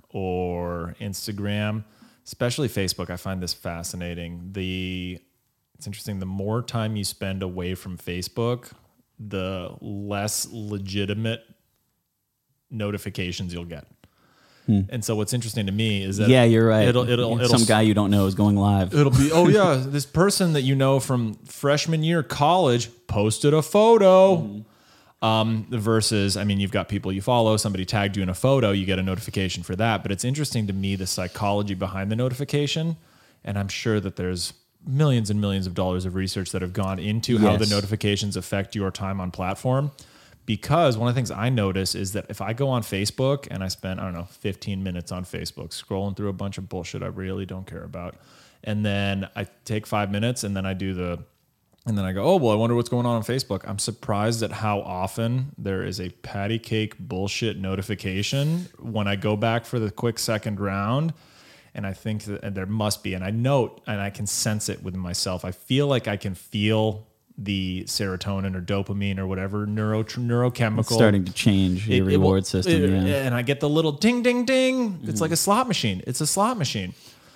or 0.09 0.95
Instagram, 0.99 1.83
especially 2.25 2.67
Facebook, 2.67 3.09
I 3.09 3.17
find 3.17 3.41
this 3.41 3.53
fascinating. 3.53 4.49
The 4.51 5.19
it's 5.75 5.87
interesting. 5.87 6.19
The 6.19 6.25
more 6.25 6.61
time 6.61 6.95
you 6.95 7.03
spend 7.05 7.41
away 7.41 7.73
from 7.75 7.97
Facebook, 7.97 8.71
the 9.17 9.75
less 9.81 10.47
legitimate 10.51 11.41
notifications 12.69 13.53
you'll 13.53 13.65
get. 13.65 13.85
And 14.91 15.03
so, 15.03 15.15
what's 15.15 15.33
interesting 15.33 15.65
to 15.65 15.71
me 15.71 16.03
is 16.03 16.17
that 16.17 16.25
Hmm. 16.25 16.31
yeah, 16.31 16.43
you're 16.43 16.67
right. 16.67 16.87
It'll 16.87 17.09
it'll, 17.09 17.39
it'll 17.39 17.57
Some 17.57 17.65
guy 17.65 17.81
you 17.81 17.95
don't 17.95 18.11
know 18.11 18.27
is 18.27 18.35
going 18.35 18.55
live. 18.55 18.93
It'll 18.93 19.11
be, 19.11 19.31
oh 19.31 19.47
yeah, 19.47 19.83
this 19.83 20.05
person 20.05 20.53
that 20.53 20.61
you 20.61 20.75
know 20.75 20.99
from 20.99 21.33
freshman 21.45 22.03
year 22.03 22.21
college 22.21 22.87
posted 23.07 23.51
a 23.55 23.63
photo. 23.63 24.63
Um, 25.21 25.67
versus, 25.69 26.37
I 26.37 26.45
mean, 26.45 26.61
you've 26.61 26.71
got 26.71 26.87
people 26.87 27.11
you 27.11 27.21
follow, 27.21 27.57
somebody 27.57 27.83
tagged 27.83 28.15
you 28.15 28.23
in 28.23 28.29
a 28.29 28.33
photo, 28.33 28.71
you 28.71 28.85
get 28.85 28.99
a 28.99 29.03
notification 29.03 29.63
for 29.63 29.75
that. 29.75 30.01
But 30.01 30.13
it's 30.13 30.23
interesting 30.23 30.65
to 30.67 30.73
me 30.73 30.95
the 30.95 31.07
psychology 31.07 31.73
behind 31.73 32.09
the 32.09 32.15
notification. 32.15 32.95
And 33.43 33.59
I'm 33.59 33.67
sure 33.67 33.99
that 33.99 34.15
there's 34.15 34.53
millions 34.85 35.29
and 35.29 35.41
millions 35.41 35.67
of 35.67 35.73
dollars 35.73 36.05
of 36.05 36.15
research 36.15 36.51
that 36.51 36.61
have 36.61 36.73
gone 36.73 36.99
into 36.99 37.37
how 37.37 37.57
the 37.57 37.65
notifications 37.65 38.37
affect 38.37 38.75
your 38.75 38.91
time 38.91 39.19
on 39.19 39.31
platform. 39.31 39.91
Because 40.45 40.97
one 40.97 41.07
of 41.07 41.13
the 41.13 41.19
things 41.19 41.29
I 41.29 41.49
notice 41.49 41.93
is 41.93 42.13
that 42.13 42.25
if 42.29 42.41
I 42.41 42.53
go 42.53 42.69
on 42.69 42.81
Facebook 42.81 43.47
and 43.51 43.63
I 43.63 43.67
spend, 43.67 43.99
I 43.99 44.05
don't 44.05 44.13
know, 44.13 44.23
15 44.23 44.81
minutes 44.81 45.11
on 45.11 45.23
Facebook 45.23 45.69
scrolling 45.69 46.17
through 46.17 46.29
a 46.29 46.33
bunch 46.33 46.57
of 46.57 46.67
bullshit 46.67 47.03
I 47.03 47.07
really 47.07 47.45
don't 47.45 47.67
care 47.67 47.83
about, 47.83 48.15
and 48.63 48.83
then 48.83 49.29
I 49.35 49.45
take 49.63 49.85
five 49.85 50.11
minutes 50.11 50.43
and 50.43 50.55
then 50.55 50.65
I 50.65 50.73
do 50.73 50.93
the, 50.95 51.19
and 51.85 51.97
then 51.97 52.05
I 52.05 52.11
go, 52.11 52.23
oh, 52.23 52.35
well, 52.35 52.51
I 52.51 52.55
wonder 52.55 52.75
what's 52.75 52.89
going 52.89 53.05
on 53.05 53.15
on 53.15 53.23
Facebook. 53.23 53.61
I'm 53.67 53.79
surprised 53.79 54.43
at 54.43 54.51
how 54.51 54.81
often 54.81 55.53
there 55.57 55.83
is 55.83 55.99
a 55.99 56.09
patty 56.09 56.59
cake 56.59 56.99
bullshit 56.99 57.57
notification 57.57 58.67
when 58.79 59.07
I 59.07 59.15
go 59.15 59.35
back 59.35 59.65
for 59.65 59.79
the 59.79 59.89
quick 59.89 60.19
second 60.19 60.59
round. 60.59 61.13
And 61.73 61.87
I 61.87 61.93
think 61.93 62.23
that 62.23 62.53
there 62.55 62.65
must 62.65 63.03
be, 63.03 63.13
and 63.13 63.23
I 63.23 63.31
note 63.31 63.81
and 63.87 64.01
I 64.01 64.09
can 64.09 64.27
sense 64.27 64.69
it 64.69 64.83
within 64.83 64.99
myself. 64.99 65.45
I 65.45 65.51
feel 65.51 65.87
like 65.87 66.07
I 66.07 66.17
can 66.17 66.35
feel 66.35 67.07
the 67.37 67.85
serotonin 67.85 68.53
or 68.55 68.61
dopamine 68.61 69.17
or 69.17 69.25
whatever 69.25 69.65
neuro 69.65 70.03
neurochemical 70.03 70.79
It's 70.79 70.93
starting 70.93 71.23
to 71.23 71.31
change 71.31 71.87
your 71.87 71.97
it 71.97 72.01
will- 72.01 72.19
reward 72.19 72.45
system. 72.45 72.73
it- 72.73 73.07
yeah. 73.07 73.25
And 73.25 73.33
I 73.33 73.41
get 73.41 73.61
the 73.61 73.69
little 73.69 73.93
ding, 73.93 74.21
ding, 74.21 74.43
ding. 74.43 74.99
It's 75.03 75.13
mm-hmm. 75.13 75.21
like 75.21 75.31
a 75.31 75.37
slot 75.37 75.67
machine. 75.67 76.03
It's 76.05 76.19
a 76.19 76.27
slot 76.27 76.57
machine. 76.57 76.93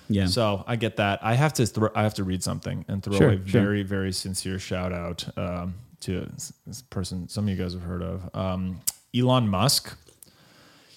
Yeah. 0.09 0.25
So 0.25 0.63
I 0.67 0.75
get 0.75 0.97
that. 0.97 1.19
I 1.23 1.35
have 1.35 1.53
to. 1.53 1.65
Throw, 1.65 1.89
I 1.95 2.03
have 2.03 2.13
to 2.15 2.23
read 2.23 2.43
something 2.43 2.85
and 2.87 3.01
throw 3.01 3.17
Sure, 3.17 3.29
a 3.29 3.35
sure. 3.35 3.61
very, 3.61 3.83
very 3.83 4.11
sincere 4.11 4.59
shout 4.59 4.91
out 4.91 5.25
um, 5.37 5.75
to 6.01 6.29
this 6.67 6.81
person. 6.89 7.27
Some 7.29 7.45
of 7.45 7.49
you 7.49 7.55
guys 7.55 7.73
have 7.73 7.83
heard 7.83 8.03
of 8.03 8.29
um, 8.35 8.81
Elon 9.15 9.47
Musk. 9.47 9.97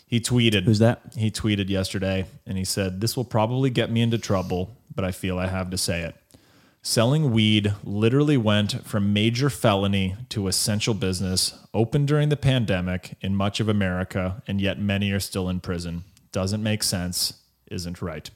He 0.07 0.21
tweeted. 0.21 0.65
Who's 0.65 0.79
that? 0.81 1.01
He 1.17 1.31
tweeted 1.31 1.69
yesterday, 1.69 2.27
and 2.47 2.57
he 2.59 2.65
said, 2.65 3.01
"This 3.01 3.17
will 3.17 3.25
probably 3.25 3.71
get 3.71 3.91
me 3.91 4.03
into 4.03 4.19
trouble, 4.19 4.77
but 4.95 5.05
I 5.05 5.13
feel 5.13 5.39
I 5.39 5.47
have 5.49 5.71
to 5.71 5.79
say 5.79 6.03
it." 6.03 6.15
Selling 6.83 7.33
weed 7.33 7.75
literally 7.83 8.37
went 8.37 8.87
from 8.87 9.13
major 9.13 9.51
felony 9.51 10.15
to 10.29 10.47
essential 10.47 10.95
business, 10.95 11.59
open 11.75 12.07
during 12.07 12.29
the 12.29 12.37
pandemic 12.37 13.17
in 13.21 13.35
much 13.35 13.59
of 13.59 13.69
America, 13.69 14.41
and 14.47 14.61
yet 14.61 14.79
many 14.79 15.11
are 15.11 15.19
still 15.19 15.49
in 15.49 15.59
prison. 15.59 16.05
Doesn't 16.31 16.63
make 16.63 16.85
sense, 16.85 17.33
isn't 17.69 18.01
right. 18.01 18.31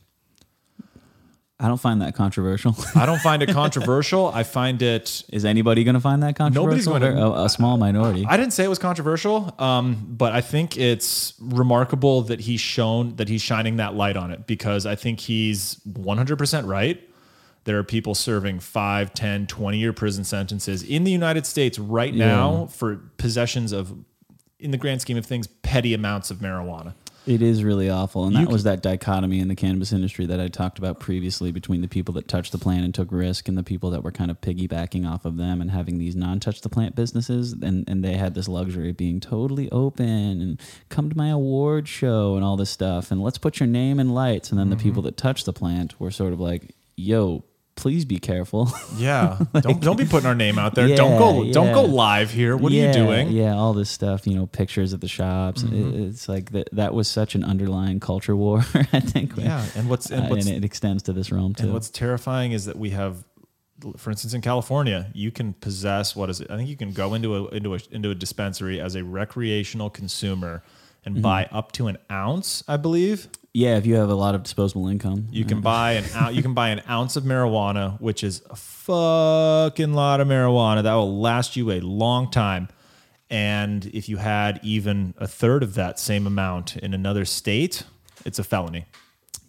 I 1.63 1.69
don't 1.69 1.79
find 1.81 2.01
that 2.01 2.15
controversial. 2.15 2.75
I 2.95 3.05
don't 3.05 3.21
find 3.21 3.43
it 3.43 3.51
controversial. 3.51 4.29
I 4.29 4.43
find 4.45 4.81
it. 4.81 5.23
is 5.31 5.45
anybody 5.45 5.85
going 5.85 5.95
to 5.95 6.01
find 6.01 6.23
that 6.23 6.35
controversial? 6.35 6.95
Nobody's 6.95 7.15
gonna- 7.15 7.31
a, 7.33 7.45
a 7.45 7.49
small 7.51 7.77
minority. 7.77 8.25
I 8.27 8.37
didn't 8.39 8.53
say 8.55 8.65
it 8.65 8.69
was 8.69 8.79
controversial, 8.79 9.55
um, 9.59 10.07
but 10.09 10.33
I 10.33 10.41
think 10.41 10.79
it's 10.79 11.35
remarkable 11.39 12.23
that 12.23 12.41
he's 12.41 12.61
shown 12.63 13.17
that 13.17 13.29
he's 13.29 13.43
shining 13.43 13.77
that 13.77 13.95
light 13.95 14.17
on 14.17 14.31
it 14.31 14.47
because 14.47 14.87
I 14.87 14.95
think 14.95 15.21
he's 15.21 15.77
100% 15.87 16.67
right. 16.67 17.07
There 17.65 17.79
are 17.79 17.85
people 17.85 18.15
serving 18.15 18.61
5, 18.61 19.13
10, 19.13 19.47
20 19.47 19.79
year 19.79 19.93
prison 19.93 20.25
sentences 20.25 20.83
in 20.83 21.05
the 21.05 21.11
United 21.13 21.45
States 21.45 21.79
right 21.79 22.15
now 22.15 22.67
for 22.73 22.97
possessions 23.19 23.73
of, 23.73 23.93
in 24.59 24.71
the 24.71 24.79
grand 24.79 25.03
scheme 25.03 25.19
of 25.19 25.27
things, 25.27 25.47
petty 25.47 25.93
amounts 25.93 26.31
of 26.31 26.39
marijuana. 26.39 26.95
It 27.31 27.43
is 27.43 27.63
really 27.63 27.89
awful. 27.89 28.25
And 28.25 28.35
You 28.35 28.45
that 28.45 28.51
was 28.51 28.65
that 28.65 28.83
dichotomy 28.83 29.39
in 29.39 29.47
the 29.47 29.55
cannabis 29.55 29.93
industry 29.93 30.27
that 30.27 30.41
I 30.41 30.49
talked 30.49 30.79
about 30.79 30.99
previously 30.99 31.53
between 31.53 31.81
the 31.81 31.87
people 31.87 32.13
that 32.15 32.27
touched 32.27 32.51
the 32.51 32.59
plant 32.59 32.85
and 32.85 32.93
took 32.93 33.13
risk 33.13 33.47
and 33.47 33.57
the 33.57 33.63
people 33.63 33.91
that 33.91 34.03
were 34.03 34.11
kind 34.11 34.33
of 34.33 34.41
piggybacking 34.41 35.09
off 35.09 35.25
of 35.25 35.37
them 35.37 35.61
and 35.61 35.71
having 35.71 35.99
these 35.99 36.17
non 36.17 36.41
touch 36.41 36.61
the 36.63 36.69
plant 36.69 36.97
businesses. 36.97 37.53
And, 37.53 37.89
and 37.89 38.05
they 38.05 38.17
had 38.17 38.35
this 38.35 38.49
luxury 38.49 38.91
of 38.91 38.97
being 38.97 39.21
totally 39.21 39.71
open 39.71 40.09
and 40.41 40.61
come 40.89 41.09
to 41.09 41.17
my 41.17 41.29
award 41.29 41.87
show 41.87 42.35
and 42.35 42.45
all 42.45 42.57
this 42.57 42.71
stuff. 42.71 43.13
And 43.13 43.23
let's 43.23 43.39
put 43.39 43.61
your 43.61 43.69
name 43.69 44.01
in 44.01 44.13
lights. 44.13 44.51
And 44.51 44.59
then 44.59 44.69
the 44.69 44.75
mm-hmm. 44.75 44.83
people 44.83 45.03
that 45.03 45.17
touched 45.17 45.47
the 45.47 45.53
plant 45.53 46.01
were 46.01 46.11
sort 46.11 46.33
of 46.33 46.41
like, 46.41 46.75
yo, 46.97 47.45
please 47.81 48.05
be 48.05 48.19
careful. 48.19 48.71
Yeah, 48.97 49.39
don't 49.61 49.81
don't 49.81 49.97
be 49.97 50.05
putting 50.05 50.27
our 50.27 50.35
name 50.35 50.59
out 50.59 50.75
there. 50.75 50.87
don't 50.95 51.13
Yeah, 51.13 51.19
go 51.19 51.53
don't 51.53 51.73
go 51.75 51.85
live 51.85 52.31
here. 52.31 52.57
What 52.57 52.71
Yeah, 52.73 52.85
are 52.85 52.87
you 52.89 52.93
doing? 52.93 53.31
Yeah, 53.31 53.55
all 53.57 53.73
this 53.73 53.89
stuff, 53.91 54.27
you 54.27 54.35
know, 54.35 54.47
pictures 54.47 54.93
at 54.93 55.01
the 55.01 55.09
shops. 55.09 55.63
It- 55.63 55.73
it's 55.73 56.29
like 56.29 56.51
that. 56.53 56.69
That 56.73 56.93
was 56.95 57.09
such 57.09 57.35
an 57.35 57.43
underlying 57.45 57.99
culture 58.01 58.37
war. 58.37 58.59
I 58.93 59.01
think. 59.01 59.37
Yeah, 59.37 59.65
and 59.77 59.89
what's 59.89 60.11
and 60.11 60.31
Uh, 60.31 60.35
and 60.35 60.49
it 60.49 60.65
extends 60.65 61.03
to 61.05 61.13
this 61.15 61.33
realm 61.33 61.55
too. 61.55 61.65
And 61.65 61.73
what's 61.73 61.89
terrifying 61.91 62.53
is 62.53 62.67
that 62.67 62.77
we 62.77 62.91
have, 62.91 63.25
for 63.97 64.11
instance, 64.11 64.35
in 64.35 64.43
California, 64.43 65.11
you 65.15 65.31
can 65.31 65.55
possess 65.55 66.15
what 66.15 66.29
is 66.29 66.41
it? 66.43 66.51
I 66.51 66.57
think 66.59 66.69
you 66.69 66.77
can 66.77 66.93
go 66.93 67.15
into 67.15 67.35
a 67.37 67.49
into 67.49 67.75
a 67.75 67.79
into 67.91 68.11
a 68.11 68.15
dispensary 68.15 68.81
as 68.81 68.95
a 68.97 69.03
recreational 69.05 69.89
consumer 69.91 70.63
and 71.07 71.15
Mm-hmm. 71.15 71.23
buy 71.23 71.49
up 71.51 71.73
to 71.73 71.87
an 71.89 71.97
ounce, 72.13 72.63
I 72.69 72.77
believe. 72.77 73.29
Yeah, 73.53 73.77
if 73.77 73.87
you 73.87 73.97
have 73.97 74.11
a 74.11 74.15
lot 74.15 74.35
of 74.35 74.43
disposable 74.43 74.89
income, 74.89 75.27
You 75.31 75.45
can 75.45 75.59
mm. 75.59 75.63
buy 75.63 75.93
an 75.93 76.05
ou- 76.29 76.33
you 76.33 76.43
can 76.43 76.55
buy 76.55 76.69
an 76.71 76.83
ounce 76.89 77.17
of 77.17 77.25
marijuana, 77.25 78.01
which 78.01 78.23
is 78.23 78.43
a 78.51 78.57
fucking 78.57 79.93
lot 79.93 80.21
of 80.21 80.29
marijuana. 80.29 80.83
That 80.83 80.95
will 80.95 81.21
last 81.21 81.57
you 81.57 81.71
a 81.73 81.81
long 81.81 82.31
time. 82.31 82.69
And 83.29 83.87
if 83.87 84.09
you 84.09 84.17
had 84.17 84.59
even 84.63 85.15
a 85.19 85.27
third 85.29 85.63
of 85.63 85.75
that 85.75 85.99
same 86.01 86.27
amount 86.27 86.77
in 86.77 86.95
another 86.95 87.25
state, 87.25 87.85
it's 88.25 88.39
a 88.39 88.45
felony. 88.45 88.87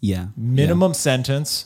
yeah, 0.01 0.27
minimum 0.37 0.93
sentence 0.93 1.65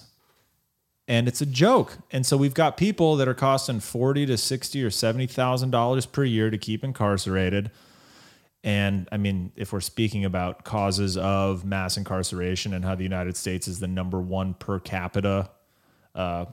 and 1.08 1.28
it's 1.28 1.42
a 1.42 1.46
joke. 1.46 2.00
And 2.12 2.26
so 2.26 2.36
we've 2.38 2.54
got 2.54 2.78
people 2.78 3.16
that 3.18 3.28
are 3.28 3.34
costing 3.36 3.80
40 3.80 4.26
to 4.28 4.38
60 4.38 4.84
or 4.84 4.90
70 4.90 5.28
thousand 5.28 5.72
dollars 5.72 6.06
per 6.06 6.24
year 6.24 6.50
to 6.50 6.58
keep 6.58 6.84
incarcerated 6.84 7.70
and 8.66 9.08
i 9.12 9.18
mean 9.18 9.52
if 9.56 9.72
we're 9.72 9.80
speaking 9.80 10.26
about 10.26 10.66
causes 10.66 11.16
of 11.16 11.64
mass 11.64 11.96
incarceration 11.96 12.74
and 12.74 12.84
how 12.84 12.96
the 12.96 13.04
united 13.04 13.38
states 13.38 13.68
is 13.68 13.80
the 13.80 13.88
number 13.88 14.20
one 14.20 14.54
per 14.56 14.80
capita 14.80 15.50
uh, 16.16 16.46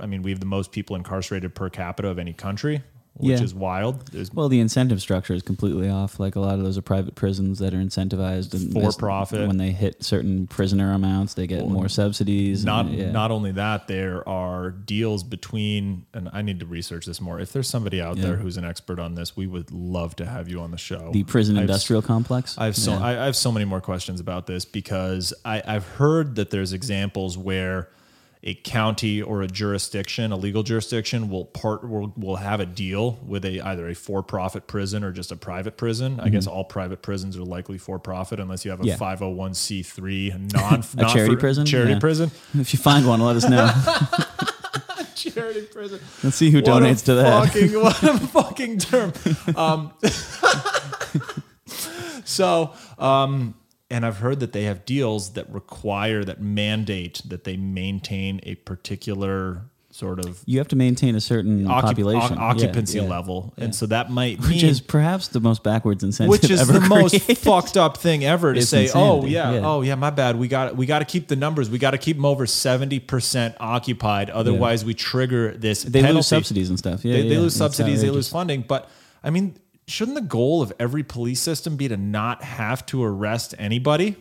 i 0.00 0.06
mean 0.06 0.22
we 0.22 0.30
have 0.30 0.40
the 0.40 0.46
most 0.46 0.72
people 0.72 0.96
incarcerated 0.96 1.54
per 1.54 1.68
capita 1.68 2.08
of 2.08 2.18
any 2.18 2.32
country 2.32 2.82
which 3.18 3.38
Yeah. 3.38 3.44
is 3.44 3.54
wild 3.54 4.06
there's 4.12 4.32
Well, 4.32 4.48
the 4.48 4.60
incentive 4.60 5.00
structure 5.00 5.34
is 5.34 5.42
completely 5.42 5.88
off. 5.88 6.18
Like 6.20 6.36
a 6.36 6.40
lot 6.40 6.54
of 6.58 6.64
those 6.64 6.78
are 6.78 6.82
private 6.82 7.14
prisons 7.14 7.58
that 7.58 7.74
are 7.74 7.78
incentivized 7.78 8.54
and 8.54 8.72
For 8.72 8.92
profit. 8.98 9.46
When 9.46 9.56
they 9.58 9.72
hit 9.72 10.02
certain 10.04 10.46
prisoner 10.46 10.92
amounts, 10.92 11.34
they 11.34 11.46
get 11.46 11.66
more 11.68 11.88
subsidies. 11.88 12.64
not 12.64 12.86
and, 12.86 12.94
yeah. 12.94 13.10
not 13.10 13.30
only 13.30 13.52
that 13.52 13.88
there 13.88 14.26
are 14.28 14.70
deals 14.70 15.22
between 15.24 16.06
and 16.14 16.28
I 16.32 16.42
need 16.42 16.60
to 16.60 16.66
research 16.66 17.06
this 17.06 17.20
more 17.20 17.40
if 17.40 17.52
there's 17.52 17.68
somebody 17.68 18.00
out 18.00 18.16
there 18.16 18.36
who's 18.36 18.56
an 18.56 18.64
expert 18.64 18.98
on 18.98 19.14
this 19.14 19.36
we 19.36 19.46
would 19.46 19.70
love 19.72 20.16
to 20.16 20.26
have 20.26 20.48
you 20.48 20.60
on 20.60 20.70
the 20.70 20.78
show 20.78 21.10
the 21.12 21.24
prison 21.24 21.56
I've- 21.56 21.62
industrial 21.64 22.02
complex. 22.02 22.56
I 22.58 22.66
have 22.66 22.76
so 22.76 22.92
Yeah. 22.92 23.02
I, 23.04 23.22
I 23.22 23.24
have 23.26 23.36
so 23.36 23.50
many 23.52 23.64
more 23.64 23.80
questions 23.80 24.20
about 24.20 24.46
this 24.46 24.64
because 24.64 25.32
I, 25.44 25.62
I've 25.66 25.86
heard 25.86 26.36
that 26.36 26.50
there's 26.50 26.72
examples 26.72 27.36
where 27.36 27.88
a 28.42 28.54
county 28.54 29.20
or 29.20 29.42
a 29.42 29.48
jurisdiction, 29.48 30.30
a 30.32 30.36
legal 30.36 30.62
jurisdiction, 30.62 31.28
will 31.28 31.44
part 31.44 31.88
will, 31.88 32.12
will 32.16 32.36
have 32.36 32.60
a 32.60 32.66
deal 32.66 33.18
with 33.26 33.44
a 33.44 33.60
either 33.60 33.88
a 33.88 33.94
for-profit 33.94 34.66
prison 34.68 35.02
or 35.02 35.10
just 35.12 35.32
a 35.32 35.36
private 35.36 35.76
prison. 35.76 36.20
I 36.20 36.28
guess 36.28 36.46
all 36.46 36.64
private 36.64 37.02
prisons 37.02 37.36
are 37.36 37.42
likely 37.42 37.78
for-profit 37.78 38.38
unless 38.40 38.64
you 38.64 38.70
have 38.70 38.80
a 38.80 38.84
Mm-hmm. 38.84 39.02
501c3 39.24 40.52
non 40.54 40.84
A 41.04 41.12
charity 41.12 41.36
prison? 41.36 41.66
Charity 41.66 41.92
Yeah. 41.94 41.98
prison. 41.98 42.30
If 42.54 42.72
you 42.72 42.78
find 42.78 43.06
one, 43.06 43.20
let 43.20 43.36
us 43.36 43.48
know. 43.48 43.68
charity 45.14 45.62
prison. 45.62 45.98
Let's 46.22 46.36
see 46.36 46.50
who 46.50 46.58
What 46.58 46.66
donates 46.66 47.04
to 47.06 47.14
that. 47.14 47.46
Fucking, 47.46 47.72
what 47.82 48.02
a 48.04 48.18
fucking 48.18 48.78
term. 48.78 49.12
Um, 49.56 49.92
so, 52.24 52.72
um, 52.98 53.54
and 53.90 54.04
I've 54.04 54.18
heard 54.18 54.40
that 54.40 54.52
they 54.52 54.64
have 54.64 54.84
deals 54.84 55.32
that 55.34 55.48
require, 55.50 56.24
that 56.24 56.40
mandate 56.40 57.22
that 57.26 57.44
they 57.44 57.56
maintain 57.56 58.40
a 58.42 58.54
particular 58.56 59.62
sort 59.90 60.20
of 60.24 60.42
You 60.46 60.58
have 60.58 60.68
to 60.68 60.76
maintain 60.76 61.14
a 61.16 61.20
certain 61.20 61.64
occup- 61.64 61.80
population, 61.82 62.38
o- 62.38 62.42
occupancy 62.42 62.98
Yeah, 62.98 63.04
yeah. 63.04 63.10
level. 63.10 63.54
And 63.56 63.74
so 63.74 63.86
that 63.86 64.10
might 64.10 64.38
mean. 64.38 64.50
which 64.50 64.62
is 64.62 64.80
perhaps 64.80 65.28
the 65.28 65.40
most 65.40 65.64
backwards 65.64 66.04
incentive 66.04 66.30
which 66.30 66.50
is 66.50 66.64
the 66.68 66.80
most 66.80 67.18
fucked 67.38 67.76
up 67.76 67.96
thing 67.96 68.24
ever 68.24 68.52
to 68.52 68.60
It's 68.60 68.68
say, 68.68 68.90
oh 68.94 69.16
insanity, 69.22 69.32
yeah, 69.32 69.52
yeah. 69.54 69.60
oh 69.66 69.80
yeah, 69.80 69.94
my 69.96 70.10
bad. 70.10 70.36
We 70.36 70.46
got 70.46 70.76
we 70.76 70.84
got 70.86 70.98
to 71.00 71.04
keep 71.06 71.26
the 71.28 71.36
numbers. 71.36 71.68
We 71.70 71.78
got 71.78 71.92
to 71.92 71.98
keep 71.98 72.16
them 72.16 72.26
over 72.26 72.46
seventy 72.46 73.00
percent 73.00 73.56
occupied. 73.58 74.28
Otherwise, 74.30 74.84
we 74.84 74.92
trigger 74.94 75.56
this. 75.56 75.82
They 75.82 76.00
penalty. 76.00 76.16
lose 76.16 76.26
subsidies 76.26 76.68
and 76.68 76.78
stuff. 76.78 77.04
Yeah, 77.04 77.14
they, 77.14 77.28
they 77.30 77.38
lose 77.38 77.56
subsidies, 77.56 78.02
they 78.02 78.10
lose 78.10 78.28
funding. 78.28 78.62
But 78.68 78.88
I 79.24 79.30
mean, 79.30 79.56
shouldn't 79.88 80.14
the 80.14 80.20
goal 80.20 80.62
of 80.62 80.72
every 80.78 81.02
police 81.02 81.40
system 81.40 81.76
be 81.76 81.88
to 81.88 81.96
not 81.96 82.42
have 82.44 82.84
to 82.86 83.02
arrest 83.02 83.54
anybody? 83.58 84.16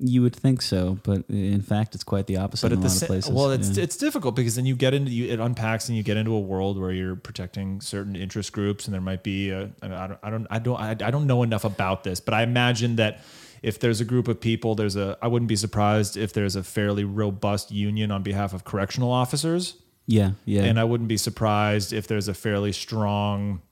You 0.00 0.22
would 0.22 0.36
think 0.36 0.62
so, 0.62 0.98
but 1.02 1.24
in 1.28 1.60
fact, 1.60 1.96
it's 1.96 2.04
quite 2.04 2.28
the 2.28 2.36
opposite 2.36 2.68
But 2.68 2.72
at 2.72 2.78
a 2.78 2.80
the 2.82 2.86
lot 2.86 2.92
of 2.92 2.98
same, 2.98 3.06
places. 3.08 3.32
well, 3.32 3.50
it's 3.50 3.76
yeah. 3.76 3.82
it's 3.82 3.96
difficult 3.96 4.36
because 4.36 4.54
then 4.54 4.64
you 4.64 4.76
get 4.76 4.94
into 4.94 5.10
you, 5.10 5.26
it 5.32 5.40
unpacks 5.40 5.88
and 5.88 5.96
you 5.96 6.04
get 6.04 6.16
into 6.16 6.32
a 6.34 6.38
world 6.40 6.78
where 6.78 6.92
you're 6.92 7.16
protecting 7.16 7.80
certain 7.80 8.14
interest 8.14 8.52
groups, 8.52 8.84
and 8.86 8.94
there 8.94 9.00
might 9.00 9.24
be 9.24 9.50
a, 9.50 9.70
I 9.82 9.88
don't 9.88 10.18
I 10.22 10.30
don't 10.30 10.46
I 10.50 10.58
don't 10.60 10.80
I, 10.80 10.90
I 10.90 11.10
don't 11.10 11.26
know 11.26 11.42
enough 11.42 11.64
about 11.64 12.04
this, 12.04 12.20
but 12.20 12.32
I 12.32 12.42
imagine 12.44 12.94
that 12.94 13.24
if 13.60 13.80
there's 13.80 14.00
a 14.00 14.04
group 14.04 14.28
of 14.28 14.40
people, 14.40 14.76
there's 14.76 14.94
a 14.94 15.18
I 15.20 15.26
wouldn't 15.26 15.48
be 15.48 15.56
surprised 15.56 16.16
if 16.16 16.32
there's 16.32 16.54
a 16.54 16.62
fairly 16.62 17.02
robust 17.02 17.72
union 17.72 18.12
on 18.12 18.22
behalf 18.22 18.52
of 18.54 18.62
correctional 18.62 19.10
officers. 19.10 19.74
yeah, 20.06 20.30
yeah. 20.44 20.62
and 20.62 20.78
I 20.78 20.84
wouldn't 20.84 21.08
be 21.08 21.16
surprised 21.16 21.92
if 21.92 22.06
there's 22.06 22.28
a 22.28 22.34
fairly 22.34 22.70
strong 22.70 23.62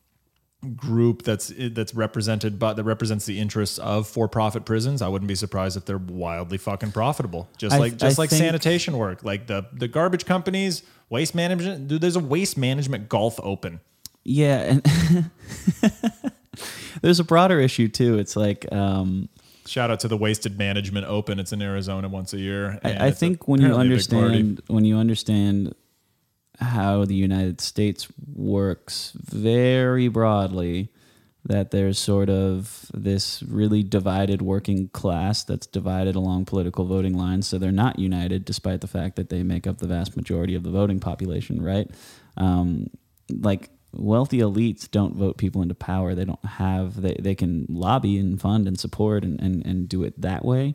group 0.75 1.23
that's 1.23 1.53
that's 1.73 1.95
represented 1.95 2.59
but 2.59 2.75
that 2.75 2.85
represents 2.85 3.27
the 3.27 3.39
interests 3.39 3.79
of 3.79 4.07
for-profit 4.09 4.65
prisons. 4.65 5.03
I 5.03 5.09
wouldn't 5.09 5.29
be 5.29 5.35
surprised 5.35 5.77
if 5.77 5.85
they're 5.85 5.99
wildly 5.99 6.59
fucking 6.59 6.93
profitable, 6.93 7.49
just 7.59 7.75
I- 7.75 7.79
like 7.79 7.97
just 7.99 8.19
I 8.19 8.23
like 8.23 8.31
sanitation 8.31 8.97
work, 8.97 9.23
like 9.23 9.47
the 9.47 9.67
the 9.73 9.89
garbage 9.89 10.25
companies, 10.25 10.83
waste 11.11 11.35
management. 11.35 11.89
Dude, 11.89 12.01
there's 12.01 12.17
a 12.17 12.21
waste 12.21 12.57
management 12.57 13.09
golf 13.09 13.39
open. 13.43 13.81
Yeah, 14.25 14.81
and 14.85 15.31
there's 17.03 17.21
a 17.21 17.25
broader 17.25 17.61
issue 17.61 17.89
too. 17.89 18.19
It's 18.19 18.35
like 18.35 18.71
um, 18.73 19.29
Shout 19.67 19.91
out 19.91 20.01
to 20.01 20.09
the 20.09 20.17
Wasted 20.17 20.59
Management 20.59 21.07
Open. 21.07 21.39
It's 21.39 21.53
in 21.53 21.61
Arizona 21.63 22.09
once 22.09 22.33
a 22.33 22.39
year. 22.39 22.79
I, 22.85 23.07
I 23.07 23.11
think 23.11 23.47
when 23.49 23.61
you 23.61 23.69
apparently 23.73 23.95
a 23.95 23.99
big 23.99 24.11
party. 24.11 24.25
understand 24.25 24.63
when 24.69 24.85
you 24.85 24.97
understand 24.97 25.75
how 26.61 27.05
the 27.05 27.15
United 27.15 27.61
States 27.61 28.09
works 28.35 29.13
very 29.17 30.09
broadly, 30.09 30.91
that 31.45 31.71
there's 31.71 31.99
sort 31.99 32.29
of 32.29 32.91
this 32.93 33.43
really 33.45 33.83
divided 33.83 34.43
working 34.43 34.89
class 34.89 35.45
that's 35.45 35.67
divided 35.67 36.17
along 36.17 36.45
political 36.45 36.85
voting 36.85 37.17
lines. 37.17 37.47
So 37.47 37.59
they're 37.59 37.71
not 37.71 37.99
united, 37.99 38.45
despite 38.45 38.81
the 38.81 38.89
fact 38.89 39.17
that 39.17 39.29
they 39.29 39.43
make 39.43 39.67
up 39.67 39.79
the 39.79 39.87
vast 39.87 40.17
majority 40.17 40.55
of 40.55 40.65
the 40.65 40.71
voting 40.71 40.99
population, 40.99 41.63
right? 41.63 41.89
Um, 42.37 42.91
like 43.31 43.71
wealthy 43.93 44.39
elites 44.39 44.91
don't 44.91 45.15
vote 45.15 45.39
people 45.39 45.63
into 45.63 45.75
power. 45.75 46.15
They 46.15 46.25
don't 46.25 46.45
have 46.45 47.01
they, 47.01 47.17
they 47.19 47.35
can 47.35 47.67
lobby 47.69 48.19
and 48.19 48.41
fund 48.41 48.67
and 48.67 48.79
support 48.79 49.25
and, 49.25 49.41
and, 49.41 49.65
and 49.65 49.89
do 49.89 50.03
it 50.03 50.21
that 50.21 50.45
way. 50.45 50.75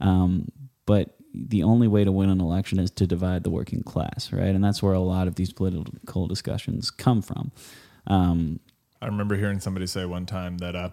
Um, 0.00 0.48
but 0.86 1.16
the 1.34 1.62
only 1.62 1.88
way 1.88 2.04
to 2.04 2.12
win 2.12 2.28
an 2.30 2.40
election 2.40 2.78
is 2.78 2.90
to 2.92 3.06
divide 3.06 3.42
the 3.42 3.50
working 3.50 3.82
class, 3.82 4.32
right? 4.32 4.54
And 4.54 4.62
that's 4.62 4.82
where 4.82 4.92
a 4.92 5.00
lot 5.00 5.28
of 5.28 5.34
these 5.36 5.52
political 5.52 6.26
discussions 6.26 6.90
come 6.90 7.22
from. 7.22 7.52
Um, 8.06 8.60
I 9.00 9.06
remember 9.06 9.36
hearing 9.36 9.58
somebody 9.60 9.86
say 9.86 10.04
one 10.04 10.26
time 10.26 10.58
that 10.58 10.76
uh, 10.76 10.90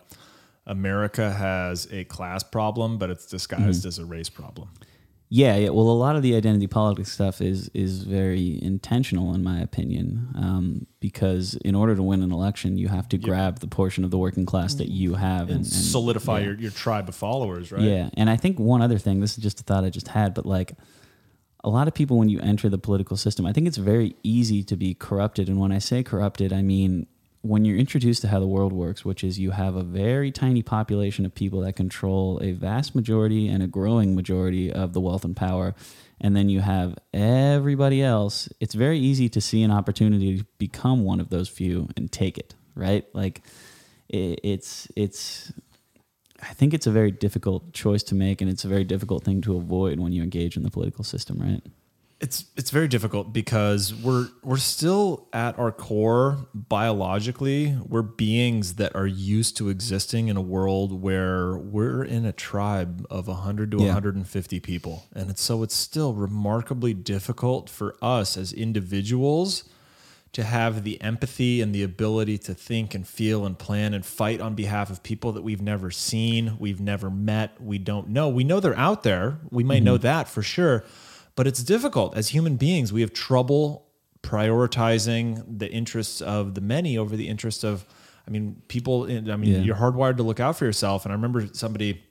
America 0.65 1.32
has 1.32 1.88
a 1.91 2.04
class 2.06 2.43
problem, 2.43 2.97
but 2.97 3.10
it's 3.10 3.25
disguised 3.25 3.82
Mm-hmm. 3.82 3.88
as 3.88 3.99
a 3.99 4.06
race 4.06 4.30
problem. 4.30 4.69
Yeah, 5.32 5.58
yeah. 5.58 5.70
Well, 5.70 5.86
a 5.86 5.92
lot 5.92 6.15
of 6.15 6.24
the 6.24 6.36
identity 6.36 6.65
politics 6.65 7.12
stuff 7.12 7.39
is 7.39 7.70
is 7.76 8.04
very 8.04 8.60
intentional, 8.63 9.36
in 9.36 9.44
my 9.44 9.60
opinion, 9.60 10.30
um, 10.36 10.88
because 11.00 11.54
in 11.63 11.76
order 11.76 11.96
to 11.96 12.02
win 12.02 12.24
an 12.24 12.32
election, 12.32 12.80
you 12.80 12.88
have 12.88 13.08
to 13.10 13.18
grab 13.20 13.60
the 13.60 13.68
portion 13.68 14.04
of 14.04 14.10
the 14.10 14.18
working 14.18 14.48
class 14.48 14.74
that 14.76 14.89
you 14.89 15.13
have 15.13 15.50
and, 15.50 15.58
and 15.58 15.68
solidify 15.68 16.39
yeah. 16.39 16.46
your, 16.46 16.56
your 16.56 16.72
tribe 16.72 17.08
of 17.08 17.13
followers, 17.13 17.72
right? 17.72 17.84
Yeah, 17.84 18.10
and 18.15 18.28
I 18.28 18.38
think 18.38 18.58
one 18.58 18.82
other 18.82 18.98
thing. 18.98 19.20
This 19.20 19.38
is 19.38 19.44
just 19.44 19.60
a 19.60 19.63
thought 19.63 19.84
I 19.84 19.92
just 19.92 20.08
had, 20.08 20.34
but 20.34 20.48
like 20.48 20.74
a 21.63 21.70
lot 21.70 21.88
of 21.88 21.94
people, 21.94 22.18
when 22.18 22.30
you 22.30 22.39
enter 22.39 22.68
the 22.68 22.80
political 22.80 23.15
system, 23.15 23.46
I 23.46 23.54
think 23.54 23.68
it's 23.68 23.78
very 23.78 24.15
easy 24.24 24.63
to 24.63 24.76
be 24.76 24.96
corrupted. 24.96 25.48
And 25.48 25.60
when 25.60 25.72
I 25.72 25.78
say 25.78 26.02
corrupted, 26.02 26.52
I 26.52 26.63
mean 26.63 27.06
when 27.41 27.63
you're 27.63 27.78
introduced 27.78 28.21
to 28.21 28.28
how 28.28 28.39
the 28.39 28.47
world 28.47 28.73
works, 28.73 29.06
which 29.06 29.23
is 29.23 29.39
you 29.39 29.52
have 29.52 29.75
a 29.75 29.84
very 29.84 30.32
tiny 30.32 30.62
population 30.62 31.25
of 31.25 31.34
people 31.34 31.62
that 31.62 31.73
control 31.73 32.39
a 32.41 32.52
vast 32.52 32.93
majority 32.93 33.47
and 33.47 33.63
a 33.63 33.67
growing 33.67 34.13
majority 34.15 34.71
of 34.71 34.93
the 34.93 34.99
wealth 34.99 35.23
and 35.23 35.36
power, 35.36 35.73
and 36.19 36.36
then 36.36 36.49
you 36.49 36.60
have 36.60 36.97
everybody 37.13 38.04
else, 38.04 38.49
it's 38.60 38.73
very 38.75 38.99
easy 38.99 39.30
to 39.30 39.39
see 39.39 39.63
an 39.63 39.71
opportunity 39.71 40.39
to 40.39 40.45
become 40.58 41.04
one 41.04 41.21
of 41.21 41.30
those 41.30 41.47
few 41.47 41.88
and 41.95 42.12
take 42.12 42.38
it, 42.38 42.56
right? 42.75 43.06
Like 43.13 43.41
it, 44.10 44.39
it's 44.43 44.88
it's 44.97 45.54
I 46.41 46.54
think 46.54 46.73
it's 46.73 46.88
a 46.88 46.91
very 46.91 47.12
difficult 47.12 47.73
choice 47.73 48.04
to 48.04 48.15
make, 48.15 48.41
and 48.41 48.49
it's 48.49 48.65
a 48.65 48.67
very 48.67 48.84
difficult 48.84 49.23
thing 49.23 49.41
to 49.41 49.56
avoid 49.56 49.99
when 49.99 50.12
you 50.12 50.23
engage 50.23 50.58
in 50.58 50.63
the 50.63 50.71
political 50.71 51.04
system, 51.04 51.39
right? 51.39 51.62
It's 52.19 52.45
it's 52.58 52.69
very 52.69 52.89
difficult 52.89 53.32
because 53.32 53.93
we're 53.95 54.27
we're 54.43 54.58
still 54.58 55.27
at 55.32 55.58
our 55.58 55.71
core 55.71 56.49
biologically 56.53 57.77
we're 57.88 58.01
beings 58.01 58.75
that 58.75 58.93
are 58.93 59.08
used 59.08 59.55
to 59.58 59.69
existing 59.69 60.27
in 60.27 60.36
a 60.36 60.41
world 60.41 61.01
where 61.01 61.58
we're 61.58 62.03
in 62.03 62.25
a 62.25 62.34
tribe 62.34 63.08
of 63.10 63.29
100 63.29 63.71
to 63.71 63.77
Yeah. 63.77 63.86
150 63.86 64.60
people 64.60 65.05
and 65.13 65.29
it's 65.29 65.41
so 65.41 65.63
it's 65.63 65.75
still 65.75 66.13
remarkably 66.13 66.93
difficult 66.93 67.69
for 67.69 67.95
us 68.01 68.36
as 68.36 68.51
individuals 68.51 69.63
to 70.32 70.43
have 70.43 70.84
the 70.84 71.01
empathy 71.01 71.62
and 71.62 71.73
the 71.73 71.84
ability 71.84 72.38
to 72.38 72.53
think 72.53 72.93
and 72.93 73.08
feel 73.08 73.45
and 73.45 73.58
plan 73.58 73.93
and 73.93 74.05
fight 74.05 74.39
on 74.39 74.53
behalf 74.53 74.89
of 74.89 75.01
people 75.01 75.32
that 75.32 75.41
we've 75.41 75.62
never 75.62 75.89
seen, 75.89 76.55
we've 76.60 76.79
never 76.79 77.10
met, 77.10 77.60
we 77.60 77.77
don't 77.77 78.10
know. 78.10 78.29
We 78.29 78.43
know 78.43 78.60
they're 78.60 78.77
out 78.77 79.03
there. 79.03 79.39
We 79.49 79.63
might 79.63 79.82
know 79.82 79.95
mm-hmm. 79.95 80.03
that 80.03 80.29
for 80.29 80.43
sure, 80.43 80.84
but 81.39 81.47
it's 81.47 81.63
difficult 81.63 82.17
as 82.17 82.28
human 82.28 82.58
beings. 82.58 82.91
We 82.91 82.99
have 82.99 83.13
trouble 83.13 83.86
prioritizing 84.23 85.58
the 85.58 85.71
interests 85.71 86.19
of 86.19 86.54
the 86.54 86.60
many 86.60 86.97
over 86.97 87.15
the 87.15 87.30
interests 87.30 87.63
of 87.63 87.86
I 88.28 88.30
mean 88.30 88.62
people 88.67 89.04
I 89.04 89.38
mean 89.38 89.43
Yeah. 89.54 89.60
you're 89.60 89.78
hardwired 89.78 90.17
to 90.17 90.23
look 90.23 90.41
out 90.41 90.58
for 90.58 90.65
yourself 90.65 91.06
and 91.06 91.13
I 91.13 91.15
remember 91.15 91.47
somebody 91.54 92.04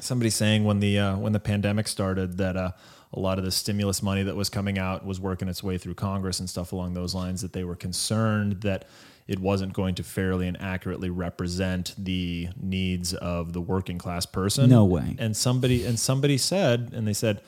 somebody 0.00 0.30
saying 0.30 0.64
when 0.64 0.80
the 0.80 0.98
uh, 0.98 1.16
when 1.16 1.32
the 1.32 1.38
pandemic 1.38 1.86
started 1.86 2.38
that 2.38 2.56
uh, 2.56 2.72
a 3.12 3.20
lot 3.20 3.38
of 3.38 3.44
the 3.44 3.52
stimulus 3.52 4.02
money 4.02 4.24
that 4.24 4.34
was 4.34 4.48
coming 4.50 4.80
out 4.80 5.06
was 5.06 5.20
working 5.20 5.46
its 5.46 5.62
way 5.62 5.78
through 5.78 5.94
Congress 5.94 6.40
and 6.40 6.50
stuff 6.50 6.72
along 6.72 6.94
those 6.94 7.14
lines. 7.14 7.42
That 7.42 7.52
they 7.52 7.62
were 7.62 7.76
concerned 7.76 8.62
that 8.62 8.84
it 9.28 9.38
wasn't 9.38 9.74
going 9.74 9.94
to 9.94 10.02
fairly 10.02 10.48
and 10.48 10.60
accurately 10.60 11.10
represent 11.10 11.94
the 11.96 12.48
needs 12.60 13.14
of 13.14 13.52
the 13.52 13.60
working 13.60 13.98
class 13.98 14.26
person. 14.26 14.68
No 14.68 14.84
way. 14.84 15.14
And 15.20 15.36
somebody 15.36 15.86
and 15.86 16.00
somebody 16.00 16.36
said, 16.36 16.90
and 16.92 17.06
they 17.06 17.12
said 17.14 17.42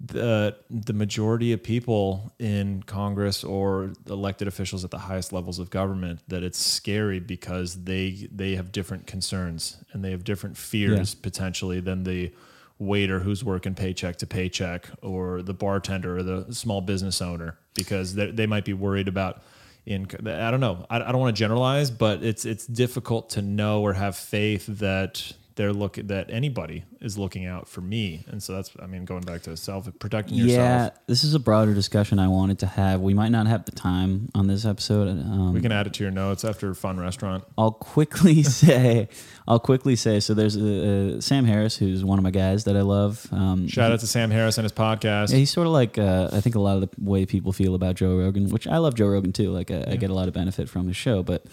the 0.00 0.56
the 0.70 0.92
majority 0.92 1.52
of 1.52 1.62
people 1.62 2.32
in 2.38 2.82
Congress 2.84 3.42
or 3.42 3.92
elected 4.08 4.46
officials 4.46 4.84
at 4.84 4.92
the 4.92 4.98
highest 4.98 5.32
levels 5.32 5.58
of 5.58 5.70
government 5.70 6.20
that 6.28 6.44
it's 6.44 6.58
scary 6.58 7.18
because 7.18 7.82
they 7.84 8.28
they 8.30 8.54
have 8.54 8.70
different 8.70 9.08
concerns 9.08 9.78
and 9.92 10.04
they 10.04 10.12
have 10.12 10.22
different 10.22 10.56
fears 10.56 11.14
potentially 11.16 11.80
than 11.80 12.04
the 12.04 12.32
waiter 12.78 13.18
who's 13.18 13.42
working 13.42 13.74
paycheck 13.74 14.16
to 14.16 14.26
paycheck 14.26 14.88
or 15.02 15.42
the 15.42 15.54
bartender 15.54 16.18
or 16.18 16.22
the 16.22 16.54
small 16.54 16.80
business 16.80 17.20
owner 17.20 17.58
because 17.74 18.14
they, 18.14 18.30
they 18.30 18.46
might 18.46 18.64
be 18.64 18.72
worried 18.72 19.08
about 19.08 19.42
in 19.84 20.06
I 20.26 20.50
don't 20.52 20.60
know. 20.60 20.86
I, 20.88 20.96
I 20.96 21.10
don't 21.10 21.20
want 21.20 21.34
to 21.34 21.40
generalize 21.40 21.90
but 21.90 22.22
it's 22.22 22.44
it's 22.44 22.66
difficult 22.68 23.30
to 23.30 23.42
know 23.42 23.82
or 23.82 23.94
have 23.94 24.14
faith 24.16 24.66
that 24.66 25.32
they're 25.58 25.72
looking 25.72 26.06
that 26.06 26.30
anybody 26.30 26.84
is 27.00 27.18
looking 27.18 27.44
out 27.44 27.66
for 27.66 27.80
me, 27.80 28.24
and 28.28 28.40
so 28.40 28.54
that's 28.54 28.70
I 28.80 28.86
mean 28.86 29.04
going 29.04 29.22
back 29.22 29.42
to 29.42 29.56
self 29.56 29.88
protecting 29.98 30.36
yourself. 30.36 30.56
Yeah, 30.56 30.90
this 31.08 31.24
is 31.24 31.34
a 31.34 31.40
broader 31.40 31.74
discussion 31.74 32.20
I 32.20 32.28
wanted 32.28 32.60
to 32.60 32.66
have. 32.66 33.00
We 33.00 33.12
might 33.12 33.30
not 33.30 33.48
have 33.48 33.64
the 33.64 33.72
time 33.72 34.28
on 34.36 34.46
this 34.46 34.64
episode. 34.64 35.08
Um, 35.08 35.52
We 35.52 35.60
can 35.60 35.72
add 35.72 35.88
it 35.88 35.94
to 35.94 36.04
your 36.04 36.12
notes 36.12 36.44
after 36.44 36.72
fun 36.74 37.00
restaurant. 37.00 37.42
I'll 37.58 37.72
quickly 37.72 38.42
say, 38.62 39.08
I'll 39.48 39.58
quickly 39.58 39.96
say. 39.96 40.20
So 40.20 40.32
there's 40.32 40.56
uh, 40.56 41.16
uh, 41.16 41.20
Sam 41.20 41.44
Harris, 41.44 41.76
who's 41.76 42.04
one 42.04 42.20
of 42.20 42.22
my 42.22 42.30
guys 42.30 42.62
that 42.62 42.76
I 42.76 42.82
love. 42.82 43.26
Um, 43.32 43.66
Shout 43.66 43.90
out 43.90 43.98
to 43.98 44.06
Sam 44.06 44.30
Harris 44.30 44.58
and 44.58 44.64
his 44.64 44.72
podcast. 44.72 45.32
Yeah, 45.32 45.38
he's 45.38 45.50
sort 45.50 45.66
of 45.66 45.72
like 45.72 45.98
uh, 45.98 46.30
I 46.32 46.40
think 46.40 46.54
a 46.54 46.60
lot 46.60 46.80
of 46.80 46.88
the 46.88 46.90
way 47.00 47.26
people 47.26 47.52
feel 47.52 47.74
about 47.74 47.96
Joe 47.96 48.16
Rogan, 48.16 48.48
which 48.50 48.68
I 48.68 48.78
love 48.78 48.94
Joe 48.94 49.08
Rogan 49.08 49.32
too. 49.32 49.50
Like 49.50 49.72
I, 49.72 49.84
I 49.88 49.96
get 49.96 50.10
a 50.10 50.14
lot 50.14 50.28
of 50.28 50.34
benefit 50.34 50.68
from 50.68 50.86
his 50.86 50.96
show, 50.96 51.24
but 51.24 51.46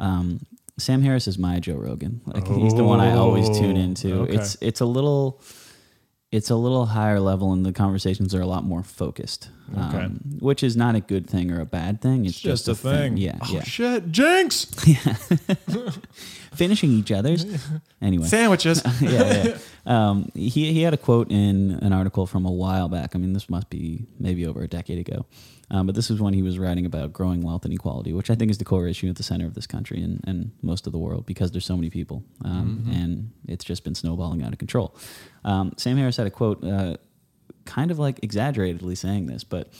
um, 0.00 0.40
Sam 0.78 1.02
Harris 1.02 1.28
is 1.28 1.38
my 1.38 1.60
Joe 1.60 1.74
Rogan. 1.76 2.20
Like 2.26 2.46
he's 2.46 2.74
the 2.74 2.84
one 2.84 3.00
I 3.00 3.12
always 3.16 3.48
tune 3.58 3.76
into. 3.76 4.20
Oh, 4.20 4.22
okay. 4.22 4.34
It's 4.36 4.56
it's 4.60 4.80
a 4.80 4.86
little 4.86 5.40
it's 6.30 6.48
a 6.48 6.56
little 6.56 6.86
higher 6.86 7.20
level, 7.20 7.52
and 7.52 7.64
the 7.66 7.74
conversations 7.74 8.34
are 8.34 8.40
a 8.40 8.46
lot 8.46 8.64
more 8.64 8.82
focused, 8.82 9.50
um, 9.76 9.94
Okay. 9.94 10.06
which 10.40 10.62
is 10.62 10.76
not 10.78 10.94
a 10.94 11.00
good 11.00 11.28
thing 11.28 11.50
or 11.52 11.60
a 11.60 11.66
bad 11.66 12.00
thing. 12.00 12.24
It's 12.24 12.40
just 12.40 12.68
a 12.68 12.74
thing. 12.74 13.18
Yeah, 13.18 13.36
Oh 13.42 13.52
yeah. 13.52 13.62
shit, 13.64 14.10
Jinx 14.10 14.66
yeah. 14.86 15.14
Finishing 16.54 16.90
each 16.92 17.12
other's. 17.12 17.44
Anyway, 18.02 18.26
sandwiches. 18.26 18.82
yeah, 19.00 19.44
yeah. 19.44 19.58
Um, 19.84 20.30
he 20.34 20.72
he 20.72 20.82
had 20.82 20.94
a 20.94 20.96
quote 20.96 21.30
in 21.30 21.72
an 21.82 21.92
article 21.92 22.26
from 22.26 22.46
a 22.46 22.50
while 22.50 22.88
back. 22.88 23.14
I 23.14 23.18
mean, 23.18 23.32
this 23.32 23.50
must 23.50 23.68
be 23.68 24.06
maybe 24.18 24.46
over 24.46 24.62
a 24.62 24.68
decade 24.68 24.98
ago, 24.98 25.26
um, 25.70 25.86
but 25.86 25.96
this 25.96 26.08
was 26.08 26.20
when 26.20 26.34
he 26.34 26.42
was 26.42 26.58
writing 26.58 26.86
about 26.86 27.12
growing 27.12 27.42
wealth 27.42 27.66
inequality, 27.66 28.12
which 28.12 28.30
I 28.30 28.34
think 28.34 28.50
is 28.50 28.58
the 28.58 28.64
core 28.64 28.86
issue 28.86 29.08
at 29.08 29.16
the 29.16 29.22
center 29.22 29.46
of 29.46 29.54
this 29.54 29.66
country 29.66 30.00
and, 30.00 30.22
and 30.26 30.52
most 30.62 30.86
of 30.86 30.92
the 30.92 30.98
world 30.98 31.26
because 31.26 31.50
there's 31.50 31.66
so 31.66 31.76
many 31.76 31.90
people, 31.90 32.22
um, 32.44 32.86
and 32.92 33.32
it's 33.48 33.64
just 33.64 33.82
been 33.82 33.94
snowballing 33.94 34.42
out 34.42 34.52
of 34.52 34.58
control. 34.58 34.96
Um, 35.44 35.72
Sam 35.76 35.96
Harris 35.96 36.16
had 36.16 36.26
a 36.26 36.30
quote, 36.30 36.62
uh, 36.62 36.96
kind 37.64 37.90
of 37.90 37.98
like 37.98 38.22
exaggeratedly 38.22 38.94
saying 38.94 39.26
this, 39.26 39.42
but 39.42 39.72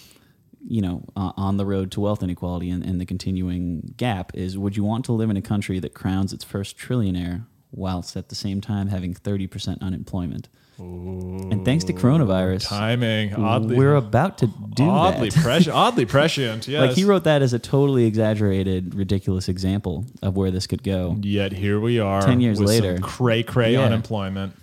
you 0.64 0.80
know, 0.80 1.04
uh, 1.16 1.32
on 1.36 1.56
the 1.56 1.66
road 1.66 1.90
to 1.92 2.00
wealth 2.00 2.22
inequality 2.22 2.70
and, 2.70 2.84
and 2.84 3.00
the 3.00 3.06
continuing 3.06 3.94
gap 3.96 4.32
is 4.34 4.56
would 4.56 4.76
you 4.76 4.84
want 4.84 5.04
to 5.04 5.12
live 5.12 5.30
in 5.30 5.36
a 5.36 5.42
country 5.42 5.78
that 5.80 5.94
crowns 5.94 6.32
its 6.32 6.44
first 6.44 6.78
trillionaire 6.78 7.46
whilst 7.72 8.16
at 8.16 8.28
the 8.28 8.35
same 8.35 8.61
time 8.61 8.88
having 8.88 9.14
30% 9.14 9.80
unemployment? 9.80 10.48
and 10.78 11.64
thanks 11.64 11.85
to 11.85 11.92
coronavirus, 11.92 12.66
Timing. 12.66 13.35
Oddly, 13.35 13.76
we're 13.76 13.94
about 13.94 14.38
to 14.38 14.48
do 14.74 14.88
oddly 14.88 15.28
that. 15.28 15.40
prescient. 15.42 15.76
Oddly 15.76 16.06
prescient. 16.06 16.66
Yes. 16.72 16.80
like 16.88 16.96
he 16.96 17.04
wrote 17.04 17.22
that 17.24 17.40
as 17.40 17.52
a 17.52 17.58
totally 17.61 18.04
exaggerated, 18.06 18.92
ridiculous 18.94 19.48
example 19.48 20.06
of 20.22 20.35
where 20.35 20.50
this 20.50 20.66
could 20.66 20.82
go. 20.82 21.16
Yet 21.20 21.52
here 21.52 21.78
we 21.78 22.00
are. 22.00 22.22
10 22.22 22.40
years 22.40 22.58
with 22.58 22.68
later. 22.68 22.98
cray 22.98 23.44
cray 23.44 23.74
Yeah. 23.74 23.82
unemployment. 23.82 24.54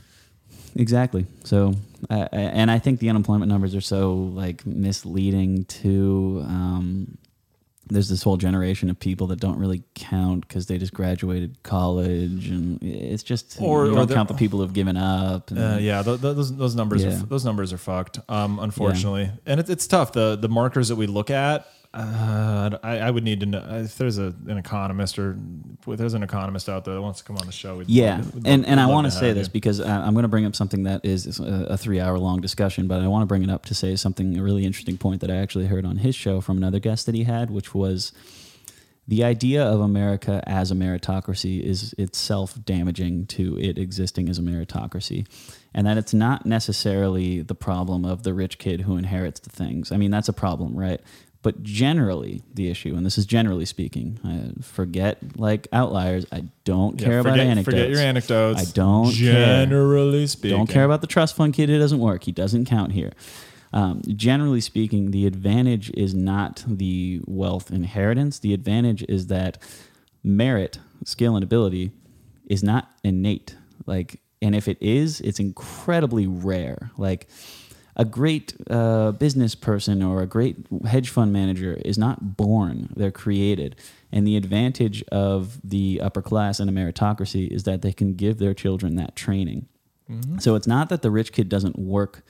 Exactly. 0.76 1.26
So, 1.46 1.76
uh, 2.10 2.28
and 2.34 2.70
I 2.70 2.80
think 2.80 3.00
the 3.00 3.10
unemployment 3.10 3.50
numbers 3.50 3.74
are 3.74 3.82
so 3.82 4.14
like 4.14 4.66
misleading 4.66 5.66
to. 5.66 6.44
Um, 6.46 7.18
there's 7.90 8.10
this 8.10 8.24
whole 8.24 8.38
generation 8.38 8.90
of 8.90 9.00
people 9.00 9.28
that 9.28 9.40
don't 9.40 9.58
really 9.58 9.84
count 9.96 10.48
because 10.48 10.68
they 10.68 10.78
just 10.78 10.94
graduated 10.94 11.62
college, 11.64 12.50
and 12.50 12.82
it's 12.84 13.24
just 13.24 13.58
Or- 13.60 13.86
you 13.86 13.92
or 13.94 13.96
don't 13.96 14.12
count 14.12 14.28
the 14.28 14.36
people 14.36 14.60
who've 14.60 14.74
given 14.74 14.96
up. 14.98 15.50
and- 15.52 15.60
Uh, 15.60 15.78
yeah, 15.80 16.02
th- 16.04 16.22
th- 16.22 16.36
those 16.36 16.56
those 16.56 16.76
numbers 16.76 17.04
Yeah. 17.04 17.10
are 17.20 17.26
those 17.26 17.44
numbers 17.46 17.74
are 17.74 17.78
fucked. 17.78 18.20
Um, 18.30 18.60
unfortunately, 18.60 19.30
and 19.46 19.60
it's 19.60 19.70
it's 19.70 19.88
tough. 19.88 20.12
The 20.14 20.36
the 20.40 20.50
markers 20.50 20.88
that 20.90 20.96
we 20.96 21.08
look 21.08 21.30
at. 21.30 21.66
Uh, 21.92 22.78
I, 22.84 23.00
I 23.00 23.10
would 23.10 23.24
need 23.24 23.40
to 23.40 23.48
know 23.48 23.66
if 23.72 23.98
there's 23.98 24.20
a, 24.20 24.34
an 24.48 24.58
economist 24.60 25.18
or 25.18 25.36
if 25.88 25.98
there's 25.98 26.14
an 26.14 26.22
economist 26.22 26.70
out 26.70 26.86
there 26.86 26.94
that 26.94 27.02
wants 27.02 27.20
to 27.20 27.26
come 27.26 27.36
on 27.38 27.48
the 27.48 27.52
show. 27.52 27.82
Yeah, 27.88 28.18
love- 28.18 28.46
and 28.46 28.64
and 28.68 28.80
I 28.80 28.86
want 28.86 29.06
to 29.06 29.12
say 29.12 29.34
this 29.34 29.48
you. 29.48 29.54
because 29.54 29.80
uh, 29.80 29.86
I'm 29.86 30.14
going 30.14 30.24
to 30.24 30.30
bring 30.30 30.46
up 30.46 30.56
something 30.56 30.84
that 30.84 31.04
is 31.04 31.40
a, 31.40 31.68
a 31.70 31.78
three 31.78 32.00
hour 32.00 32.20
long 32.20 32.42
discussion, 32.42 32.88
but 32.88 33.02
I 33.02 33.08
want 33.08 33.24
to 33.24 33.26
bring 33.26 33.42
it 33.42 33.50
up 33.50 33.66
to 33.66 33.74
say 33.74 33.96
something 33.96 34.38
a 34.38 34.44
really 34.44 34.66
interesting 34.66 35.00
point 35.00 35.22
that 35.22 35.32
I 35.32 35.38
actually 35.38 35.66
heard 35.66 35.84
on 35.84 35.98
his 35.98 36.14
show 36.14 36.42
from 36.42 36.58
another 36.58 36.80
guest 36.80 37.08
that 37.08 37.16
he 37.16 37.24
had, 37.24 37.50
which 37.50 37.74
was 37.74 38.12
the 39.08 39.24
idea 39.24 39.66
of 39.66 39.82
America 39.82 40.44
as 40.46 40.70
a 40.70 40.76
meritocracy 40.76 41.60
is 41.60 41.96
itself 41.98 42.64
damaging 42.64 43.26
to 43.26 43.58
it 43.58 43.80
existing 43.80 44.30
as 44.30 44.38
a 44.38 44.44
meritocracy, 44.44 45.26
and 45.74 45.88
that 45.88 45.98
it's 45.98 46.14
not 46.14 46.46
necessarily 46.46 47.42
the 47.42 47.56
problem 47.56 48.06
of 48.06 48.22
the 48.22 48.36
rich 48.36 48.60
kid 48.60 48.82
who 48.82 48.96
inherits 48.98 49.40
the 49.40 49.50
things. 49.50 49.92
I 49.92 49.98
mean, 49.98 50.12
that's 50.12 50.30
a 50.30 50.34
problem, 50.34 50.76
right? 50.76 51.02
But 51.42 51.64
generally, 51.64 52.42
the 52.54 52.70
issue, 52.70 52.96
and 52.96 53.06
this 53.06 53.18
is 53.18 53.26
generally 53.26 53.64
speaking, 53.66 54.20
I 54.26 54.62
forget 54.62 55.20
like 55.38 55.70
outliers. 55.72 56.26
I 56.34 56.44
don't 56.66 57.00
Yeah, 57.00 57.08
care 57.08 57.20
about 57.20 57.40
anecdotes. 57.40 57.66
Forget 57.66 57.90
your 57.90 58.00
anecdotes. 58.02 58.60
I 58.60 58.66
don't 58.74 59.14
care. 59.14 59.66
generally 59.66 60.28
speaking. 60.28 60.58
Don't 60.58 60.68
care 60.70 60.84
about 60.84 61.00
the 61.00 61.08
trust 61.08 61.38
fund 61.38 61.54
kid 61.54 61.70
who 61.70 61.80
doesn't 61.80 62.00
work. 62.00 62.26
He 62.26 62.34
doesn't 62.34 62.66
count 62.66 62.92
here. 62.92 63.14
Um, 63.72 64.02
generally 64.08 64.60
speaking, 64.62 65.12
the 65.12 65.26
advantage 65.28 65.92
is 65.92 66.14
not 66.14 66.66
the 66.68 67.22
wealth 67.26 67.72
inheritance. 67.72 68.40
The 68.40 68.54
advantage 68.54 69.06
is 69.08 69.28
that 69.28 69.60
merit, 70.24 70.80
skill, 71.06 71.36
and 71.36 71.44
ability 71.44 71.92
is 72.48 72.64
not 72.64 72.90
innate. 73.04 73.56
Like, 73.86 74.20
and 74.42 74.56
if 74.56 74.68
it 74.68 74.78
is, 74.82 75.22
it's 75.22 75.40
incredibly 75.40 76.28
rare. 76.28 76.92
Like, 76.98 77.30
a 78.00 78.06
great 78.06 78.56
uh, 78.70 79.12
business 79.12 79.54
person 79.54 80.02
or 80.02 80.22
a 80.22 80.26
great 80.26 80.56
hedge 80.88 81.10
fund 81.10 81.32
manager 81.32 81.80
is 81.86 81.98
not 81.98 82.38
born; 82.38 82.90
they're 82.96 83.12
created. 83.12 83.76
And 84.12 84.26
the 84.26 84.38
advantage 84.38 85.04
of 85.12 85.60
the 85.64 86.02
upper 86.02 86.24
class 86.24 86.60
and 86.60 86.68
a 86.70 86.74
meritocracy 86.74 87.48
is 87.48 87.64
that 87.66 87.84
they 87.84 87.94
can 87.94 88.14
give 88.14 88.40
their 88.40 88.56
children 88.56 88.96
that 88.96 89.16
training. 89.16 89.68
So 90.40 90.56
it's 90.56 90.66
not 90.66 90.90
that 90.90 91.04
the 91.04 91.12
rich 91.12 91.32
kid 91.32 91.50
doesn't 91.50 91.78
work, 91.78 92.24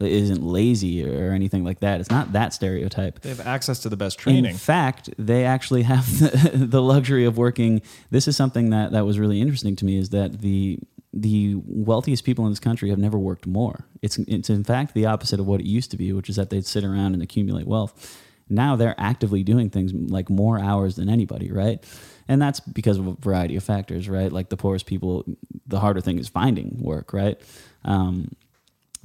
isn't 0.00 0.42
lazy 0.44 1.04
or 1.04 1.32
anything 1.32 1.64
like 1.64 1.80
that. 1.80 2.00
It's 2.00 2.10
not 2.10 2.32
that 2.34 2.54
stereotype. 2.54 3.20
They 3.20 3.30
have 3.30 3.44
access 3.44 3.80
to 3.80 3.88
the 3.88 3.96
best 3.96 4.18
training. 4.18 4.44
In 4.44 4.56
fact, 4.56 5.10
they 5.18 5.44
actually 5.44 5.82
have 5.82 6.06
the, 6.20 6.66
the 6.66 6.80
luxury 6.80 7.24
of 7.24 7.36
working. 7.36 7.82
This 8.10 8.28
is 8.28 8.36
something 8.36 8.70
that, 8.70 8.92
that 8.92 9.04
was 9.04 9.18
really 9.18 9.40
interesting 9.40 9.74
to 9.76 9.84
me 9.84 9.98
is 9.98 10.10
that 10.10 10.40
the 10.40 10.78
the 11.12 11.56
wealthiest 11.66 12.24
people 12.24 12.44
in 12.46 12.52
this 12.52 12.60
country 12.60 12.90
have 12.90 12.98
never 12.98 13.18
worked 13.18 13.46
more. 13.46 13.86
It's 14.02 14.18
it's 14.18 14.50
in 14.50 14.64
fact 14.64 14.94
the 14.94 15.06
opposite 15.06 15.40
of 15.40 15.46
what 15.46 15.60
it 15.60 15.66
used 15.66 15.90
to 15.90 15.96
be, 15.96 16.12
which 16.12 16.28
is 16.28 16.36
that 16.36 16.50
they'd 16.50 16.66
sit 16.66 16.84
around 16.84 17.14
and 17.14 17.22
accumulate 17.22 17.66
wealth. 17.66 18.18
Now 18.48 18.76
they're 18.76 18.96
actively 18.98 19.42
doing 19.42 19.70
things 19.70 19.92
like 19.92 20.28
more 20.28 20.58
hours 20.58 20.96
than 20.96 21.08
anybody, 21.08 21.50
right? 21.50 21.82
And 22.28 22.40
that's 22.40 22.60
because 22.60 22.98
of 22.98 23.06
a 23.06 23.12
variety 23.14 23.56
of 23.56 23.64
factors, 23.64 24.08
right? 24.08 24.30
Like 24.30 24.48
the 24.50 24.56
poorest 24.56 24.86
people, 24.86 25.24
the 25.66 25.80
harder 25.80 26.00
thing 26.00 26.18
is 26.18 26.28
finding 26.28 26.76
work, 26.80 27.12
right? 27.12 27.40
Um, 27.84 28.32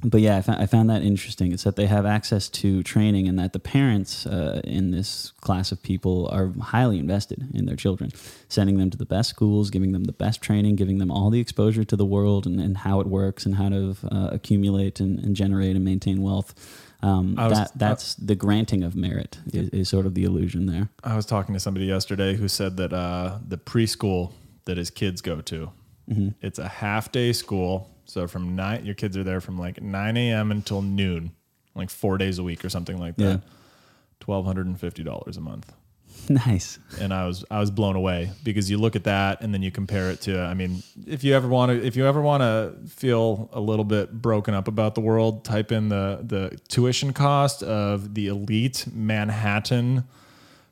but 0.04 0.20
yeah, 0.20 0.36
I 0.36 0.42
found, 0.42 0.60
I 0.62 0.66
found 0.66 0.90
that 0.90 1.02
interesting. 1.02 1.52
It's 1.52 1.64
that 1.64 1.76
they 1.76 1.86
have 1.86 2.04
access 2.04 2.48
to 2.50 2.82
training, 2.82 3.28
and 3.28 3.38
that 3.38 3.52
the 3.52 3.58
parents 3.58 4.26
uh, 4.26 4.60
in 4.64 4.90
this 4.90 5.32
class 5.40 5.72
of 5.72 5.82
people 5.82 6.28
are 6.30 6.52
highly 6.60 6.98
invested 6.98 7.48
in 7.54 7.64
their 7.66 7.76
children, 7.76 8.10
sending 8.48 8.76
them 8.78 8.90
to 8.90 8.98
the 8.98 9.06
best 9.06 9.30
schools, 9.30 9.70
giving 9.70 9.92
them 9.92 10.04
the 10.04 10.12
best 10.12 10.42
training, 10.42 10.76
giving 10.76 10.98
them 10.98 11.10
all 11.10 11.30
the 11.30 11.40
exposure 11.40 11.82
to 11.84 11.96
the 11.96 12.04
world 12.04 12.46
and, 12.46 12.60
and 12.60 12.78
how 12.78 13.00
it 13.00 13.06
works 13.06 13.46
and 13.46 13.54
how 13.56 13.68
to 13.70 13.96
uh, 14.12 14.28
accumulate 14.32 15.00
and, 15.00 15.18
and 15.20 15.34
generate 15.34 15.76
and 15.76 15.84
maintain 15.84 16.20
wealth. 16.22 16.54
Um, 17.02 17.34
was- 17.36 17.52
that 17.52 17.70
that's 17.76 18.14
the 18.16 18.34
granting 18.34 18.82
of 18.82 18.94
merit 18.96 19.38
is, 19.52 19.68
is 19.70 19.88
sort 19.88 20.06
of 20.06 20.14
the 20.14 20.24
illusion 20.24 20.66
there. 20.66 20.88
I 21.04 21.14
was 21.16 21.24
talking 21.26 21.54
to 21.54 21.60
somebody 21.60 21.86
yesterday 21.86 22.34
who 22.36 22.48
said 22.48 22.76
that 22.78 22.92
uh, 22.92 23.38
the 23.46 23.58
preschool 23.58 24.32
that 24.66 24.76
his 24.76 24.90
kids 24.90 25.20
go 25.22 25.40
to, 25.40 25.70
Mm-hmm. 26.10 26.28
it's 26.40 26.58
a 26.60 26.68
half 26.68 27.10
day 27.10 27.32
school. 27.32 27.90
So 28.06 28.26
from 28.26 28.56
nine, 28.56 28.84
your 28.86 28.94
kids 28.94 29.16
are 29.16 29.24
there 29.24 29.40
from 29.40 29.58
like 29.58 29.82
9 29.82 30.16
a.m. 30.16 30.50
until 30.50 30.80
noon, 30.80 31.32
like 31.74 31.90
four 31.90 32.16
days 32.18 32.38
a 32.38 32.42
week 32.42 32.64
or 32.64 32.68
something 32.70 32.98
like 32.98 33.16
that. 33.16 33.42
Twelve 34.18 34.46
hundred 34.46 34.66
and 34.66 34.80
fifty 34.80 35.02
dollars 35.04 35.36
a 35.36 35.40
month. 35.42 35.72
nice. 36.28 36.78
and 37.00 37.12
I 37.12 37.26
was 37.26 37.44
I 37.50 37.60
was 37.60 37.70
blown 37.70 37.94
away 37.96 38.30
because 38.42 38.70
you 38.70 38.78
look 38.78 38.96
at 38.96 39.04
that 39.04 39.42
and 39.42 39.52
then 39.52 39.62
you 39.62 39.70
compare 39.70 40.10
it 40.10 40.22
to 40.22 40.40
I 40.40 40.54
mean 40.54 40.82
if 41.06 41.22
you 41.22 41.34
ever 41.34 41.46
want 41.46 41.70
to 41.70 41.84
if 41.86 41.96
you 41.96 42.06
ever 42.06 42.20
want 42.20 42.42
to 42.42 42.74
feel 42.88 43.50
a 43.52 43.60
little 43.60 43.84
bit 43.84 44.10
broken 44.22 44.54
up 44.54 44.66
about 44.66 44.94
the 44.94 45.00
world 45.00 45.44
type 45.44 45.70
in 45.70 45.88
the 45.88 46.20
the 46.22 46.58
tuition 46.68 47.12
cost 47.12 47.62
of 47.62 48.14
the 48.14 48.28
elite 48.28 48.86
Manhattan 48.92 50.04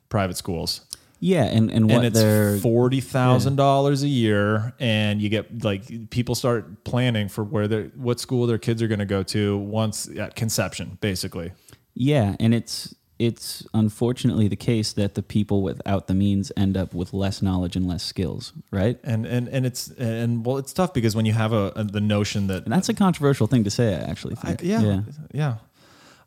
private 0.09 0.37
schools 0.37 0.81
Yeah, 1.19 1.45
and 1.45 1.71
and 1.71 1.89
what 1.89 2.05
and 2.05 2.15
they're 2.15 2.53
it's 2.55 2.61
forty 2.63 3.01
thousand 3.01 3.55
dollars 3.55 4.03
a 4.03 4.07
year 4.07 4.73
and 4.79 5.21
you 5.21 5.29
get 5.29 5.63
like 5.63 6.09
people 6.09 6.35
start 6.35 6.83
planning 6.83 7.29
for 7.29 7.43
where 7.43 7.67
they 7.67 7.75
are 7.77 7.91
what 7.95 8.19
school 8.19 8.45
their 8.47 8.57
kids 8.57 8.81
are 8.81 8.87
going 8.87 8.99
to 8.99 9.05
go 9.05 9.23
to 9.23 9.57
once 9.57 10.07
at 10.17 10.35
conception 10.35 10.97
basically 11.01 11.51
Yeah, 11.93 12.35
and 12.39 12.53
it's 12.53 12.93
it's 13.17 13.65
unfortunately 13.73 14.49
the 14.49 14.57
case 14.57 14.91
that 14.91 15.13
the 15.15 15.23
people 15.23 15.61
without 15.63 16.07
the 16.07 16.13
means 16.13 16.51
end 16.57 16.75
up 16.75 16.93
with 16.93 17.13
less 17.13 17.41
knowledge 17.41 17.77
and 17.77 17.87
less 17.87 18.03
skills, 18.03 18.51
right? 18.71 18.99
and 19.05 19.25
and 19.25 19.47
and 19.47 19.65
it's 19.65 19.87
and 19.91 20.45
well 20.45 20.57
it's 20.57 20.73
tough 20.73 20.93
because 20.93 21.15
when 21.15 21.25
you 21.25 21.31
have 21.31 21.53
a, 21.53 21.71
a 21.77 21.83
the 21.85 22.01
notion 22.01 22.47
that 22.47 22.63
And 22.65 22.73
that's 22.73 22.89
a 22.89 22.93
controversial 22.93 23.47
thing 23.47 23.63
to 23.63 23.69
say, 23.71 23.95
I 23.95 23.99
actually 23.99 24.35
I, 24.43 24.55
think. 24.55 24.63
yeah, 24.63 25.01
yeah, 25.33 25.55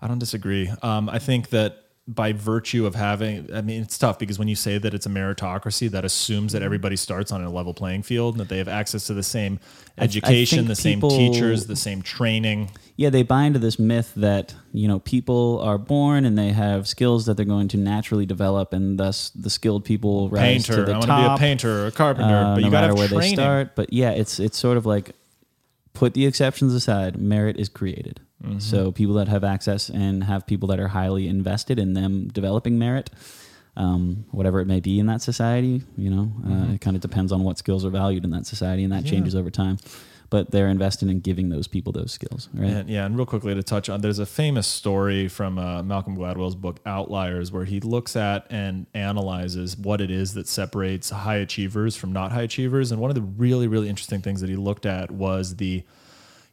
I 0.01 0.09
don't 0.09 0.19
disagree. 0.19 0.73
Um, 0.83 1.11
I 1.11 1.19
think 1.19 1.51
that 1.51 1.85
by 2.09 2.33
virtue 2.33 2.87
of 2.87 2.95
having, 2.95 3.55
I 3.55 3.61
mean, 3.61 3.83
it's 3.83 3.99
tough 3.99 4.19
because 4.19 4.39
when 4.39 4.49
you 4.49 4.57
say 4.57 4.79
that 4.79 4.95
it's 4.95 5.05
a 5.05 5.11
meritocracy, 5.11 5.91
that 5.91 6.07
assumes 6.07 6.53
that 6.53 6.63
everybody 6.63 6.97
starts 6.97 7.31
on 7.31 7.45
a 7.45 7.51
level 7.51 7.75
playing 7.75 8.03
field 8.03 8.35
and 8.35 8.41
that 8.41 8.49
they 8.49 8.57
have 8.57 8.67
access 8.67 9.07
to 9.09 9.15
the 9.15 9.23
same 9.23 9.61
I 9.99 10.05
education, 10.05 10.69
the 10.69 10.75
same 10.75 11.03
teachers, 11.03 11.67
the 11.67 11.77
same 11.77 12.01
training. 12.01 12.71
Yeah, 12.97 13.11
they 13.11 13.23
buy 13.23 13.45
into 13.45 13.59
this 13.59 13.79
myth 13.79 14.15
that 14.17 14.55
you 14.73 14.89
know 14.89 15.01
people 15.01 15.61
are 15.61 15.77
born 15.77 16.25
and 16.25 16.37
they 16.39 16.49
have 16.49 16.89
skills 16.89 17.27
that 17.27 17.37
they're 17.37 17.45
going 17.45 17.69
to 17.69 17.77
naturally 17.77 18.25
develop, 18.25 18.73
and 18.73 18.99
thus 18.99 19.29
the 19.31 19.51
skilled 19.51 19.85
people 19.85 20.31
rise 20.31 20.65
to 20.65 20.73
Painter, 20.73 20.85
the 20.87 20.93
I 20.93 20.95
want 20.95 21.03
to 21.03 21.09
top. 21.09 21.39
be 21.39 21.45
a 21.45 21.47
painter 21.47 21.85
or 21.85 21.87
a 21.89 21.93
carpenter, 21.93 22.35
uh, 22.35 22.55
but 22.55 22.61
no 22.61 22.67
you 22.67 22.73
got 22.73 22.87
to 22.87 22.95
where 22.95 23.07
training. 23.07 23.31
they 23.31 23.35
start. 23.35 23.77
But 23.77 23.93
yeah, 23.93 24.11
it's 24.11 24.41
it's 24.41 24.59
sort 24.59 24.79
of 24.79 24.87
like 24.87 25.13
put 25.93 26.15
the 26.15 26.25
exceptions 26.25 26.73
aside. 26.73 27.21
Merit 27.21 27.59
is 27.59 27.69
created. 27.69 28.21
Mm-hmm. 28.45 28.61
So 28.61 28.93
people 28.93 29.15
that 29.15 29.29
have 29.29 29.43
access 29.45 29.89
and 29.89 30.25
have 30.25 30.47
people 30.47 30.69
that 30.69 30.79
are 30.79 30.89
highly 30.89 31.27
invested 31.29 31.79
in 31.79 31.95
them 31.95 32.29
developing 32.29 32.79
merit, 32.79 33.11
um, 33.77 34.27
whatever 34.31 34.61
it 34.61 34.67
may 34.67 34.81
be 34.81 34.99
in 35.01 35.07
that 35.07 35.23
society, 35.23 35.83
you 35.97 36.11
know, 36.11 36.33
uh, 36.47 36.75
it 36.75 36.81
kind 36.81 36.97
of 36.97 37.03
depends 37.03 37.33
on 37.33 37.43
what 37.45 37.59
skills 37.59 37.85
are 37.85 37.91
valued 37.91 38.25
in 38.25 38.31
that 38.31 38.47
society, 38.47 38.85
and 38.85 38.93
that 38.93 38.99
Mm-hmm. 38.99 39.07
Yeah. 39.07 39.13
changes 39.13 39.35
over 39.35 39.51
time. 39.51 39.79
But 40.31 40.51
they're 40.51 40.69
invested 40.69 41.09
in 41.09 41.21
giving 41.21 41.49
those 41.49 41.67
people 41.67 41.91
those 41.91 42.13
skills, 42.13 42.51
right? 42.53 42.69
And, 42.71 42.91
yeah, 42.91 43.07
and 43.07 43.17
real 43.17 43.25
quickly 43.25 43.55
to 43.55 43.63
touch 43.63 43.89
on, 43.89 44.03
there's 44.03 44.19
a 44.19 44.27
famous 44.27 44.67
story 44.67 45.27
from 45.27 45.59
uh, 45.59 45.83
Malcolm 45.83 46.15
Gladwell's 46.19 46.55
book 46.55 46.81
Outliers, 46.85 47.51
where 47.51 47.65
he 47.65 47.81
looks 47.81 48.15
at 48.15 48.47
and 48.51 48.87
analyzes 48.93 49.75
what 49.79 50.03
it 50.03 50.11
is 50.11 50.35
that 50.35 50.47
separates 50.47 51.09
high 51.09 51.37
achievers 51.37 51.97
from 51.97 52.13
not 52.13 52.31
high 52.33 52.43
achievers. 52.43 52.93
And 52.93 53.01
one 53.01 53.11
of 53.11 53.15
the 53.15 53.23
really, 53.23 53.69
really 53.69 53.89
interesting 53.89 54.21
things 54.21 54.43
that 54.43 54.51
he 54.51 54.57
looked 54.57 54.85
at 54.85 55.11
was 55.11 55.57
the 55.57 55.83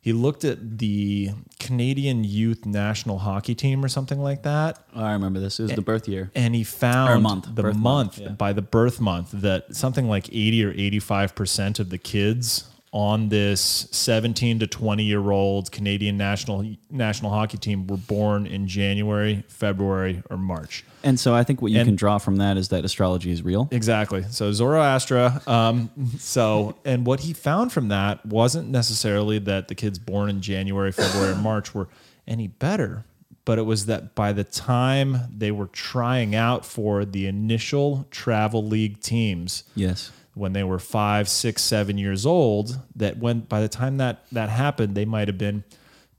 he 0.06 0.14
looked 0.14 0.44
at 0.46 0.78
the 0.78 1.32
Canadian 1.60 2.24
youth 2.24 2.64
national 2.64 3.18
hockey 3.18 3.56
team 3.56 3.84
or 3.84 3.88
something 3.88 4.20
like 4.22 4.44
that, 4.44 4.78
Oh, 4.96 5.04
I 5.04 5.14
remember 5.14 5.40
this. 5.40 5.60
It 5.60 5.64
was 5.64 5.72
the 5.74 5.82
birth 5.82 6.08
year. 6.08 6.30
and 6.36 6.54
he 6.54 6.64
found 6.64 7.24
month, 7.24 7.48
the 7.56 7.64
month, 7.64 7.78
month, 7.78 8.20
yeah. 8.20 8.30
by 8.30 8.54
the 8.54 8.62
birth 8.62 9.02
month 9.02 9.32
that 9.32 9.76
something 9.76 10.08
like 10.08 10.30
80 10.30 10.64
or 10.64 10.72
85 10.72 11.34
percent 11.34 11.80
of 11.80 11.90
the 11.90 11.98
kids 11.98 12.70
on 12.96 13.28
this 13.28 13.90
17 13.92 14.60
to 14.60 14.68
20 14.68 15.04
year 15.04 15.30
old 15.30 15.70
Canadian 15.70 16.16
national 16.16 16.66
national 16.90 17.30
hockey 17.30 17.58
team 17.58 17.86
were 17.88 17.98
born 17.98 18.48
in 18.48 18.70
January, 18.70 19.44
February, 19.50 20.24
or 20.30 20.38
March. 20.38 20.86
And 21.04 21.20
so 21.20 21.36
I 21.36 21.44
think 21.44 21.62
what 21.62 21.74
you 21.74 21.80
And- 21.80 21.90
can 21.90 21.96
draw 21.98 22.20
from 22.20 22.38
that 22.38 22.56
is 22.56 22.70
that 22.70 22.86
astrology 22.86 23.32
is 23.32 23.44
real. 23.44 23.68
Exactly. 23.70 24.24
So 24.30 24.50
Zoroastra. 24.52 25.46
Um, 25.46 25.90
so, 26.18 26.76
and 26.86 27.06
what 27.06 27.20
he 27.20 27.34
found 27.34 27.74
from 27.74 27.90
that 27.90 28.26
wasn't 28.26 28.70
necessarily 28.70 29.40
that 29.40 29.68
the 29.68 29.76
kids 29.76 30.00
born 30.00 30.30
in 30.30 30.40
January, 30.40 30.94
February, 30.94 31.34
or 31.34 31.36
March 31.36 31.76
were 31.76 31.90
any 32.26 32.48
better, 32.48 33.04
but 33.44 33.60
it 33.60 33.64
was 33.64 33.88
that 33.88 34.16
by 34.16 34.32
the 34.32 34.46
time 34.46 35.18
they 35.38 35.52
were 35.52 35.68
trying 35.68 36.34
out 36.34 36.66
for 36.66 37.04
the 37.04 37.28
initial 37.28 38.08
travel 38.10 38.64
league 38.66 39.02
teams, 39.02 39.66
Yes. 39.76 40.12
When 40.36 40.54
they 40.54 40.64
were 40.64 40.80
five, 40.80 41.28
six, 41.28 41.62
seven 41.64 41.98
years 41.98 42.26
old, 42.26 42.80
that 42.96 43.18
when 43.18 43.40
by 43.40 43.62
the 43.62 43.70
time 43.70 43.98
that 43.98 44.26
that 44.32 44.50
happened, 44.50 44.94
they 44.94 45.06
might 45.06 45.28
have 45.28 45.38
been 45.38 45.64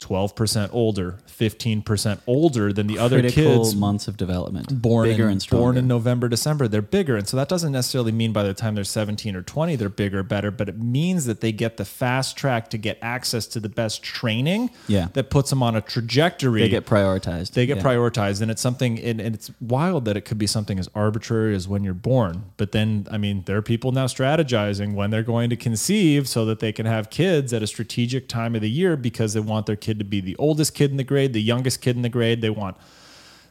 12% 0.01 0.69
older, 0.73 1.19
15% 1.27 2.21
older 2.27 2.73
than 2.73 2.87
the 2.87 2.99
other 2.99 3.21
Critical 3.21 3.63
kids 3.65 3.75
months 3.75 4.07
of 4.09 4.17
development. 4.17 4.83
born 4.83 5.09
bigger 5.09 5.25
in, 5.25 5.33
and 5.33 5.43
stronger. 5.43 5.63
born 5.63 5.77
in 5.79 5.89
November, 5.89 6.29
December, 6.29 6.69
they're 6.69 6.83
bigger. 6.83 7.17
And 7.17 7.27
so 7.27 7.37
that 7.39 7.49
doesn't 7.49 7.73
necessarily 7.73 8.13
mean 8.13 8.33
by 8.33 8.43
the 8.43 8.53
time 8.53 8.75
they're 8.75 8.85
17 8.85 9.35
or 9.35 9.41
20, 9.43 9.75
they're 9.77 9.89
bigger, 9.89 10.23
better, 10.23 10.51
but 10.51 10.69
it 10.69 10.79
means 10.79 11.25
that 11.25 11.41
they 11.41 11.51
get 11.51 11.79
the 11.79 11.85
fast 11.87 12.37
track 12.37 12.69
to 12.71 12.79
get 12.79 12.99
access 13.01 13.47
to 13.47 13.59
the 13.61 13.71
best 13.71 14.03
training 14.03 14.71
Yeah. 14.87 15.09
that 15.15 15.31
puts 15.31 15.49
them 15.51 15.63
on 15.63 15.75
a 15.75 15.81
trajectory. 15.81 16.61
they 16.61 16.69
get 16.69 16.85
prioritized. 16.87 17.53
They 17.53 17.65
get 17.67 17.79
Yeah. 17.79 17.83
prioritized, 17.83 18.43
and 18.43 18.51
it's 18.51 18.61
something, 18.63 18.99
and, 19.01 19.19
and 19.21 19.35
it's 19.35 19.51
wild 19.61 20.05
that 20.05 20.17
it 20.17 20.23
could 20.27 20.39
be 20.39 20.47
something 20.47 20.79
as 20.79 20.89
arbitrary 20.95 21.55
as 21.55 21.67
when 21.67 21.85
you're 21.85 21.95
born. 21.95 22.45
But 22.59 22.73
then, 22.73 23.07
I 23.11 23.17
mean, 23.17 23.45
there 23.47 23.57
are 23.57 23.63
people 23.63 23.93
now 23.93 24.07
strategizing 24.07 24.95
when 24.95 25.11
they're 25.11 25.23
going 25.23 25.49
to 25.51 25.57
conceive 25.57 26.29
so 26.29 26.45
that 26.45 26.61
they 26.61 26.73
can 26.73 26.85
have 26.87 27.09
kids 27.09 27.53
at 27.55 27.63
a 27.63 27.67
strategic 27.67 28.29
time 28.29 28.55
of 28.55 28.61
the 28.61 28.71
year 28.71 28.97
because 28.97 29.33
they 29.33 29.41
want 29.41 29.65
their 29.67 29.77
kid 29.87 29.99
to 30.01 30.05
be 30.05 30.20
the 30.20 30.37
oldest 30.37 30.75
kid 30.75 30.90
in 30.90 30.96
the 30.96 31.05
grade, 31.05 31.33
the 31.33 31.40
youngest 31.42 31.81
kid 31.81 31.96
in 31.96 32.03
the 32.03 32.09
grade. 32.09 32.40
They 32.40 32.51
want 32.51 32.77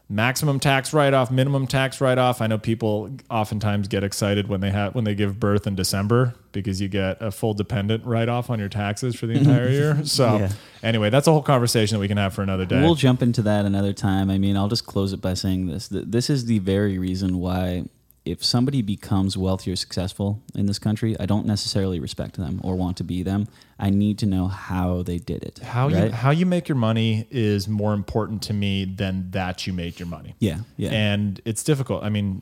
maximum 0.07 0.59
tax 0.59 0.93
write-off, 0.93 1.31
minimum 1.31 1.65
tax 1.65 1.99
write-off. 1.99 2.39
I 2.41 2.47
know 2.47 2.57
people 2.59 3.09
oftentimes 3.29 3.87
get 3.87 4.03
excited 4.03 4.47
when 4.47 4.61
they 4.61 4.69
have 4.69 4.93
when 4.93 5.03
they 5.03 5.15
give 5.15 5.39
birth 5.39 5.65
in 5.65 5.75
December 5.75 6.35
because 6.51 6.79
you 6.79 6.87
get 6.87 7.19
a 7.21 7.31
full 7.31 7.53
dependent 7.53 8.05
write-off 8.05 8.49
on 8.49 8.59
your 8.59 8.69
taxes 8.69 9.15
for 9.15 9.25
the 9.25 9.33
entire 9.33 9.69
year. 9.69 9.97
So 10.05 10.37
Yeah. 10.37 10.51
anyway, 10.83 11.09
that's 11.09 11.27
a 11.27 11.31
whole 11.31 11.41
conversation 11.41 11.95
that 11.95 11.99
we 12.01 12.07
can 12.07 12.17
have 12.17 12.33
for 12.33 12.43
another 12.43 12.65
day. 12.65 12.81
We'll 12.81 12.95
jump 12.95 13.21
into 13.23 13.41
that 13.43 13.65
another 13.65 13.93
time. 13.93 14.29
I 14.29 14.37
mean, 14.37 14.55
I'll 14.55 14.67
just 14.69 14.85
close 14.85 15.11
it 15.13 15.21
by 15.21 15.33
saying 15.33 15.67
this. 15.67 15.87
This 15.91 16.29
is 16.29 16.45
the 16.45 16.59
very 16.59 16.97
reason 16.99 17.39
why 17.39 17.85
if 18.25 18.43
somebody 18.43 18.81
becomes 18.81 19.37
wealthy 19.37 19.71
or 19.71 19.75
successful 19.75 20.41
in 20.55 20.65
this 20.65 20.79
country, 20.79 21.15
I 21.19 21.25
don't 21.25 21.45
necessarily 21.45 21.99
respect 21.99 22.37
them 22.37 22.59
or 22.63 22.75
want 22.75 22.97
to 22.97 23.03
be 23.03 23.23
them. 23.23 23.47
I 23.79 23.89
need 23.91 24.17
to 24.19 24.25
know 24.25 24.47
how 24.47 25.03
they 25.03 25.17
did 25.19 25.43
it. 25.43 25.59
How 25.59 25.87
you 25.87 26.09
how 26.11 26.31
you 26.31 26.45
make 26.45 26.67
your 26.67 26.77
money 26.77 27.27
is 27.29 27.67
more 27.67 27.93
important 27.93 28.41
to 28.43 28.53
me 28.53 28.85
than 28.85 29.31
that 29.31 29.67
you 29.67 29.73
made 29.73 29.99
your 29.99 30.07
money. 30.07 30.35
Yeah, 30.39 30.59
yeah. 30.77 30.91
And 30.91 31.39
it's 31.45 31.63
difficult. 31.63 32.03
I 32.03 32.09
mean, 32.09 32.41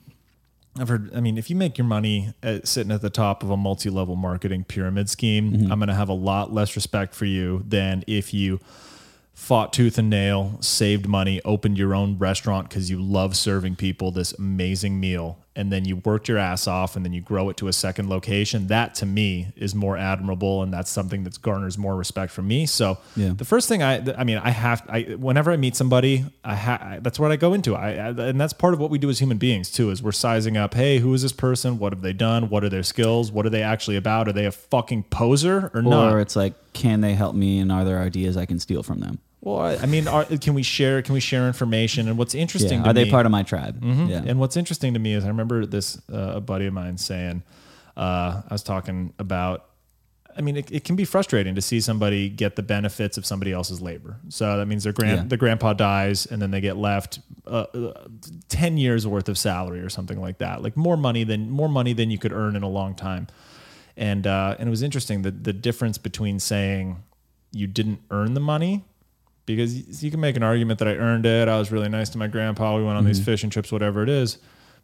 I've 0.79 0.87
heard. 0.87 1.13
I 1.15 1.19
mean, 1.19 1.37
if 1.37 1.49
you 1.49 1.55
make 1.55 1.77
your 1.77 1.85
money 1.85 2.33
at, 2.41 2.67
sitting 2.67 2.91
at 2.91 3.01
the 3.01 3.09
top 3.09 3.43
of 3.43 3.49
a 3.49 3.57
multi-level 3.57 4.15
marketing 4.15 4.63
pyramid 4.63 5.09
scheme, 5.09 5.51
Mm-hmm. 5.51 5.71
I'm 5.71 5.79
going 5.79 5.89
to 5.89 5.95
have 5.95 6.09
a 6.09 6.13
lot 6.13 6.53
less 6.53 6.75
respect 6.75 7.13
for 7.13 7.25
you 7.25 7.63
than 7.67 8.03
if 8.07 8.33
you 8.33 8.59
fought 9.33 9.73
tooth 9.73 9.97
and 9.97 10.09
nail, 10.09 10.57
saved 10.61 11.07
money, 11.07 11.41
opened 11.43 11.77
your 11.77 11.93
own 11.93 12.17
restaurant 12.17 12.69
because 12.69 12.89
you 12.89 13.01
love 13.01 13.35
serving 13.35 13.75
people 13.75 14.11
this 14.11 14.31
amazing 14.33 14.99
meal, 14.99 15.37
and 15.55 15.71
then 15.71 15.85
you 15.85 15.97
worked 15.97 16.27
your 16.27 16.37
ass 16.37 16.67
off, 16.67 16.95
and 16.95 17.05
then 17.05 17.13
you 17.13 17.21
grow 17.21 17.49
it 17.49 17.57
to 17.57 17.67
a 17.67 17.73
second 17.73 18.09
location. 18.09 18.67
That 18.67 18.95
to 18.95 19.05
me 19.05 19.49
is 19.55 19.75
more 19.75 19.97
admirable, 19.97 20.63
and 20.63 20.73
that's 20.73 20.89
something 20.89 21.23
that 21.25 21.41
garners 21.41 21.77
more 21.77 21.95
respect 21.95 22.31
from 22.31 22.47
me. 22.47 22.65
So 22.65 22.97
Yeah. 23.15 23.33
the 23.37 23.45
first 23.45 23.67
thing 23.69 23.83
I, 23.83 24.01
I 24.19 24.23
mean, 24.23 24.37
I 24.39 24.49
have, 24.49 24.83
I 24.89 25.01
whenever 25.17 25.51
I 25.51 25.57
meet 25.57 25.75
somebody, 25.75 26.25
I 26.43 26.55
ha, 26.55 26.97
that's 27.01 27.19
what 27.19 27.31
I 27.31 27.35
go 27.35 27.53
into. 27.53 27.75
I, 27.75 27.91
I 27.91 28.07
and 28.09 28.41
that's 28.41 28.53
part 28.53 28.73
of 28.73 28.79
what 28.79 28.89
we 28.89 28.97
do 28.97 29.09
as 29.09 29.19
human 29.19 29.37
beings 29.37 29.69
too. 29.69 29.91
Is 29.91 30.01
we're 30.01 30.11
sizing 30.11 30.57
up. 30.57 30.73
Hey, 30.73 30.99
who 30.99 31.13
is 31.13 31.21
this 31.21 31.33
person? 31.33 31.77
What 31.77 31.93
have 31.93 32.01
they 32.01 32.13
done? 32.13 32.49
What 32.49 32.63
are 32.63 32.69
their 32.69 32.83
skills? 32.83 33.31
What 33.31 33.45
are 33.45 33.49
they 33.51 33.61
actually 33.63 33.95
about? 33.97 34.27
Are 34.27 34.33
they 34.33 34.45
a 34.45 34.51
fucking 34.51 35.03
poser 35.03 35.69
or, 35.73 35.79
or 35.79 35.81
not? 35.83 36.13
Or 36.13 36.19
it's 36.19 36.35
like, 36.35 36.53
can 36.73 37.01
they 37.01 37.13
help 37.13 37.35
me 37.35 37.59
and 37.59 37.71
are 37.71 37.83
there 37.85 37.99
ideas 37.99 38.37
I 38.37 38.45
can 38.47 38.59
steal 38.59 38.81
from 38.83 38.99
them? 38.99 39.19
Well, 39.45 39.59
I, 39.59 39.75
I 39.75 39.85
mean, 39.87 40.07
are, 40.07 40.23
can 40.23 40.53
we 40.53 40.63
share? 40.63 41.01
Can 41.01 41.13
we 41.13 41.19
share 41.19 41.47
information? 41.47 42.07
And 42.07 42.17
what's 42.17 42.33
interesting? 42.33 42.77
Yeah. 42.79 42.83
to 42.85 42.89
Are 42.91 42.93
they 42.93 43.03
me- 43.03 43.11
part 43.11 43.25
of 43.25 43.31
my 43.33 43.43
tribe? 43.43 43.83
Yeah. 43.83 44.23
And 44.25 44.39
what's 44.39 44.55
interesting 44.55 44.93
to 44.93 44.99
me 44.99 45.13
is 45.13 45.25
I 45.25 45.27
remember 45.27 45.65
this 45.65 45.97
uh, 46.11 46.35
a 46.35 46.41
buddy 46.41 46.65
of 46.65 46.73
mine 46.73 46.97
saying, 46.97 47.43
uh, 47.97 48.41
I 48.49 48.53
was 48.53 48.63
talking 48.63 49.13
about. 49.19 49.65
I 50.35 50.41
mean, 50.41 50.57
it, 50.57 50.71
it 50.71 50.83
can 50.83 50.95
be 50.95 51.05
frustrating 51.05 51.53
to 51.55 51.61
see 51.61 51.79
somebody 51.79 52.27
get 52.27 52.55
the 52.55 52.63
benefits 52.63 53.19
of 53.19 53.25
somebody 53.25 53.51
else's 53.51 53.81
labor. 53.81 54.17
So 54.29 54.57
that 54.57 54.65
means 54.65 54.83
their 54.83 54.93
grand 54.93 55.17
Yeah. 55.17 55.23
the 55.27 55.37
grandpa 55.37 55.73
dies, 55.73 56.25
and 56.25 56.41
then 56.41 56.49
they 56.49 56.61
get 56.61 56.75
left 56.77 57.19
uh, 57.45 57.65
uh, 57.73 57.93
ten 58.49 58.77
years 58.77 59.05
worth 59.05 59.29
of 59.29 59.37
salary 59.37 59.81
or 59.81 59.89
something 59.89 60.19
like 60.19 60.37
that, 60.39 60.63
like 60.63 60.75
more 60.77 60.97
money 60.97 61.23
than 61.23 61.51
more 61.51 61.69
money 61.69 61.93
than 61.93 62.09
you 62.09 62.17
could 62.17 62.31
earn 62.33 62.55
in 62.55 62.63
a 62.63 62.69
long 62.69 62.95
time. 62.95 63.27
And 63.95 64.25
uh, 64.25 64.55
and 64.57 64.67
it 64.67 64.71
was 64.71 64.81
interesting 64.81 65.21
the 65.21 65.29
the 65.31 65.53
difference 65.53 65.99
between 65.99 66.39
saying 66.39 67.03
you 67.51 67.67
didn't 67.67 67.99
earn 68.09 68.33
the 68.33 68.39
money 68.39 68.85
because 69.45 70.03
you 70.03 70.11
can 70.11 70.19
make 70.19 70.37
an 70.37 70.43
argument 70.43 70.79
that 70.79 70.87
I 70.87 70.95
earned 70.95 71.25
it. 71.25 71.47
I 71.47 71.57
was 71.57 71.71
really 71.71 71.89
nice 71.89 72.09
to 72.09 72.17
my 72.17 72.27
grandpa. 72.27 72.77
We 72.77 72.83
went 72.83 72.97
on 72.97 73.05
these 73.05 73.19
mm-hmm. 73.19 73.25
fishing 73.25 73.49
trips, 73.49 73.71
whatever 73.71 74.03
it 74.03 74.09
is. 74.09 74.37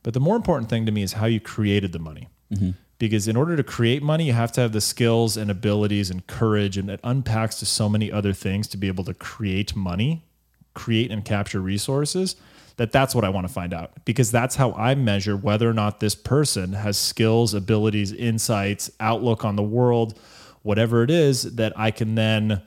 But 0.04 0.14
the 0.14 0.20
more 0.20 0.36
important 0.36 0.70
thing 0.70 0.86
to 0.86 0.92
me 0.92 1.04
is 1.04 1.14
how 1.14 1.26
you 1.26 1.40
created 1.40 1.92
the 1.92 2.00
money. 2.00 2.28
Mm-hmm. 2.54 2.72
Because 2.98 3.30
in 3.30 3.38
order 3.38 3.56
to 3.56 3.64
create 3.64 4.04
money, 4.04 4.26
you 4.26 4.34
have 4.34 4.52
to 4.54 4.62
have 4.62 4.74
the 4.74 4.82
skills 4.82 5.38
and 5.38 5.50
abilities 5.50 6.10
and 6.10 6.28
courage, 6.28 6.78
and 6.78 6.90
it 6.90 7.00
unpacks 7.04 7.58
to 7.60 7.66
so 7.66 7.88
many 7.88 8.12
other 8.12 8.34
things 8.34 8.68
to 8.70 8.78
be 8.78 8.88
able 8.88 9.06
to 9.06 9.14
create 9.14 9.74
money, 9.74 10.26
create 10.74 11.10
and 11.10 11.24
capture 11.24 11.62
resources. 11.62 12.36
That 12.76 12.94
that's 12.94 13.14
what 13.14 13.26
I 13.26 13.30
want 13.30 13.46
to 13.46 13.52
find 13.52 13.74
out 13.74 14.06
because 14.06 14.32
that's 14.32 14.56
how 14.56 14.72
I 14.72 14.96
measure 14.96 15.36
whether 15.36 15.70
or 15.70 15.74
not 15.74 16.00
this 16.00 16.16
person 16.16 16.72
has 16.72 16.98
skills, 16.98 17.54
abilities, 17.54 18.14
insights, 18.14 18.90
outlook 19.02 19.44
on 19.44 19.58
the 19.58 19.64
world, 19.64 20.18
whatever 20.62 21.04
it 21.04 21.12
is 21.12 21.44
that 21.56 21.78
I 21.78 21.92
can 21.92 22.16
then 22.16 22.62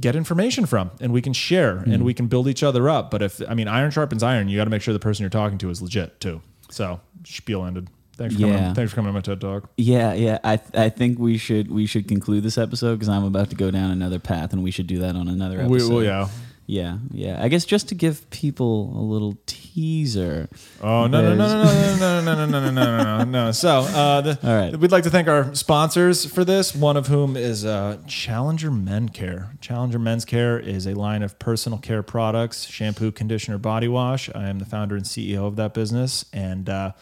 get 0.00 0.16
information 0.16 0.66
from 0.66 0.90
and 1.00 1.12
we 1.12 1.20
can 1.20 1.32
share 1.32 1.78
and 1.78 1.96
hmm. 1.96 2.04
we 2.04 2.14
can 2.14 2.26
build 2.26 2.48
each 2.48 2.62
other 2.62 2.88
up. 2.88 3.10
But 3.10 3.22
if 3.22 3.42
I 3.48 3.54
mean 3.54 3.68
iron 3.68 3.90
sharpens 3.90 4.22
iron, 4.22 4.48
you 4.48 4.56
got 4.56 4.64
to 4.64 4.70
make 4.70 4.82
sure 4.82 4.92
the 4.92 5.00
person 5.00 5.22
you're 5.22 5.30
talking 5.30 5.58
to 5.58 5.70
is 5.70 5.82
legit 5.82 6.20
too. 6.20 6.40
So 6.70 7.00
spiel 7.24 7.64
ended. 7.64 7.88
Thanks 8.16 8.34
for 8.34 8.40
coming. 8.40 8.56
Yeah. 8.56 8.68
On, 8.70 8.74
thanks 8.74 8.90
for 8.90 8.96
coming 8.96 9.08
on 9.08 9.14
my 9.14 9.20
TED 9.20 9.40
talk. 9.40 9.70
Yeah, 9.76 10.12
yeah. 10.12 10.38
I 10.42 10.60
I 10.74 10.88
think 10.88 11.18
we 11.18 11.38
should 11.38 11.70
we 11.70 11.86
should 11.86 12.08
conclude 12.08 12.42
this 12.42 12.58
episode 12.58 12.96
because 12.96 13.08
I'm 13.08 13.24
about 13.24 13.50
to 13.50 13.56
go 13.56 13.70
down 13.70 13.90
another 13.90 14.18
path, 14.18 14.52
and 14.52 14.62
we 14.62 14.72
should 14.72 14.88
do 14.88 14.98
that 14.98 15.14
on 15.14 15.28
another 15.28 15.60
episode. 15.60 15.88
We, 15.88 15.94
well, 15.94 16.04
yeah. 16.04 16.28
Yeah, 16.66 16.98
yeah. 17.12 17.42
I 17.42 17.48
guess 17.48 17.64
just 17.64 17.88
to 17.88 17.94
give 17.94 18.28
people 18.28 18.92
a 18.94 19.00
little 19.00 19.38
teaser. 19.78 20.48
Oh 20.82 21.06
no 21.06 21.22
no 21.22 21.34
no 21.36 21.62
no 21.62 21.96
no 21.96 22.20
no 22.20 22.34
no 22.34 22.34
no 22.34 22.46
no 22.46 22.70
no 22.70 22.70
no 22.70 23.18
no 23.18 23.24
no. 23.24 23.52
So 23.52 23.68
uh, 23.68 24.20
the, 24.20 24.38
All 24.42 24.56
right. 24.56 24.76
we'd 24.76 24.90
like 24.90 25.04
to 25.04 25.10
thank 25.10 25.28
our 25.28 25.54
sponsors 25.54 26.26
for 26.26 26.44
this. 26.44 26.74
One 26.74 26.96
of 26.96 27.06
whom 27.06 27.36
is 27.36 27.64
uh, 27.64 27.98
Challenger 28.08 28.72
Men 28.72 29.08
Care. 29.08 29.52
Challenger 29.60 30.00
Men's 30.00 30.24
Care 30.24 30.58
is 30.58 30.86
a 30.86 30.94
line 30.94 31.22
of 31.22 31.38
personal 31.38 31.78
care 31.78 32.02
products: 32.02 32.66
shampoo, 32.66 33.12
conditioner, 33.12 33.58
body 33.58 33.86
wash. 33.88 34.28
I 34.34 34.48
am 34.48 34.58
the 34.58 34.64
founder 34.64 34.96
and 34.96 35.04
CEO 35.04 35.46
of 35.46 35.54
that 35.56 35.74
business, 35.74 36.24
and 36.32 36.68
uh, 36.68 36.92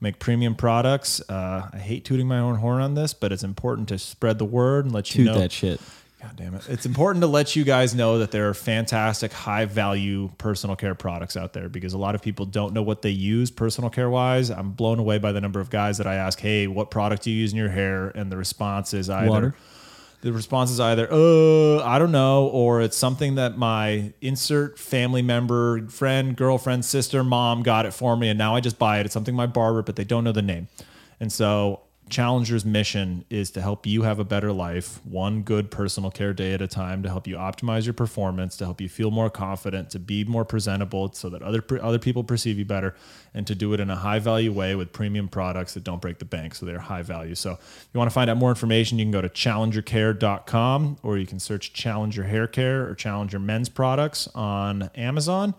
make 0.00 0.18
premium 0.18 0.54
products. 0.54 1.22
Uh, 1.30 1.70
I 1.72 1.78
hate 1.78 2.04
tooting 2.04 2.28
my 2.28 2.38
own 2.38 2.56
horn 2.56 2.82
on 2.82 2.94
this, 2.94 3.14
but 3.14 3.32
it's 3.32 3.44
important 3.44 3.88
to 3.88 3.98
spread 3.98 4.38
the 4.38 4.44
word 4.44 4.84
and 4.84 4.92
let 4.92 5.14
you 5.14 5.24
Toot 5.24 5.34
know 5.34 5.40
that 5.40 5.52
shit. 5.52 5.80
God 6.22 6.34
damn 6.36 6.54
it. 6.54 6.66
It's 6.68 6.86
important 6.86 7.22
to 7.22 7.26
let 7.26 7.54
you 7.54 7.62
guys 7.62 7.94
know 7.94 8.18
that 8.18 8.30
there 8.30 8.48
are 8.48 8.54
fantastic, 8.54 9.32
high 9.32 9.66
value 9.66 10.30
personal 10.38 10.74
care 10.74 10.94
products 10.94 11.36
out 11.36 11.52
there 11.52 11.68
because 11.68 11.92
a 11.92 11.98
lot 11.98 12.14
of 12.14 12.22
people 12.22 12.46
don't 12.46 12.72
know 12.72 12.82
what 12.82 13.02
they 13.02 13.10
use 13.10 13.50
personal 13.50 13.90
care 13.90 14.08
wise. 14.08 14.50
I'm 14.50 14.70
blown 14.70 14.98
away 14.98 15.18
by 15.18 15.32
the 15.32 15.42
number 15.42 15.60
of 15.60 15.68
guys 15.68 15.98
that 15.98 16.06
I 16.06 16.14
ask, 16.14 16.40
hey, 16.40 16.66
what 16.68 16.90
product 16.90 17.24
do 17.24 17.30
you 17.30 17.36
use 17.36 17.52
in 17.52 17.58
your 17.58 17.68
hair? 17.68 18.08
And 18.08 18.32
the 18.32 18.36
response 18.38 18.94
is 18.94 19.10
either. 19.10 19.28
Water. 19.28 19.54
The 20.22 20.32
response 20.32 20.70
is 20.70 20.80
either, 20.80 21.06
uh, 21.12 21.84
I 21.84 21.98
don't 21.98 22.10
know, 22.10 22.46
or 22.46 22.80
it's 22.80 22.96
something 22.96 23.34
that 23.34 23.58
my 23.58 24.14
insert 24.22 24.78
family 24.78 25.22
member, 25.22 25.86
friend, 25.88 26.34
girlfriend, 26.34 26.86
sister, 26.86 27.22
mom 27.22 27.62
got 27.62 27.84
it 27.84 27.92
for 27.92 28.16
me, 28.16 28.30
and 28.30 28.38
now 28.38 28.56
I 28.56 28.60
just 28.60 28.78
buy 28.78 28.98
it. 28.98 29.06
It's 29.06 29.12
something 29.12 29.36
my 29.36 29.46
barber, 29.46 29.82
but 29.82 29.94
they 29.94 30.04
don't 30.04 30.24
know 30.24 30.32
the 30.32 30.42
name. 30.42 30.68
And 31.20 31.30
so 31.30 31.80
Challenger's 32.08 32.64
mission 32.64 33.24
is 33.30 33.50
to 33.50 33.60
help 33.60 33.84
you 33.84 34.02
have 34.02 34.20
a 34.20 34.24
better 34.24 34.52
life, 34.52 35.04
one 35.04 35.42
good 35.42 35.72
personal 35.72 36.10
care 36.12 36.32
day 36.32 36.54
at 36.54 36.62
a 36.62 36.68
time, 36.68 37.02
to 37.02 37.08
help 37.08 37.26
you 37.26 37.34
optimize 37.34 37.84
your 37.84 37.94
performance, 37.94 38.56
to 38.58 38.64
help 38.64 38.80
you 38.80 38.88
feel 38.88 39.10
more 39.10 39.28
confident, 39.28 39.90
to 39.90 39.98
be 39.98 40.22
more 40.22 40.44
presentable, 40.44 41.12
so 41.12 41.28
that 41.28 41.42
other 41.42 41.64
other 41.82 41.98
people 41.98 42.22
perceive 42.22 42.58
you 42.58 42.64
better, 42.64 42.94
and 43.34 43.44
to 43.48 43.56
do 43.56 43.72
it 43.72 43.80
in 43.80 43.90
a 43.90 43.96
high 43.96 44.20
value 44.20 44.52
way 44.52 44.76
with 44.76 44.92
premium 44.92 45.26
products 45.26 45.74
that 45.74 45.82
don't 45.82 46.00
break 46.00 46.18
the 46.20 46.24
bank, 46.24 46.54
so 46.54 46.64
they're 46.64 46.78
high 46.78 47.02
value. 47.02 47.34
So, 47.34 47.52
if 47.52 47.88
you 47.92 47.98
want 47.98 48.08
to 48.08 48.14
find 48.14 48.30
out 48.30 48.36
more 48.36 48.50
information, 48.50 49.00
you 49.00 49.04
can 49.04 49.12
go 49.12 49.20
to 49.20 49.28
challengercare.com, 49.28 50.98
or 51.02 51.18
you 51.18 51.26
can 51.26 51.40
search 51.40 51.72
Challenger 51.72 52.22
Hair 52.22 52.46
Care 52.48 52.88
or 52.88 52.94
Challenger 52.94 53.40
Men's 53.40 53.68
Products 53.68 54.28
on 54.34 54.90
Amazon. 54.94 55.54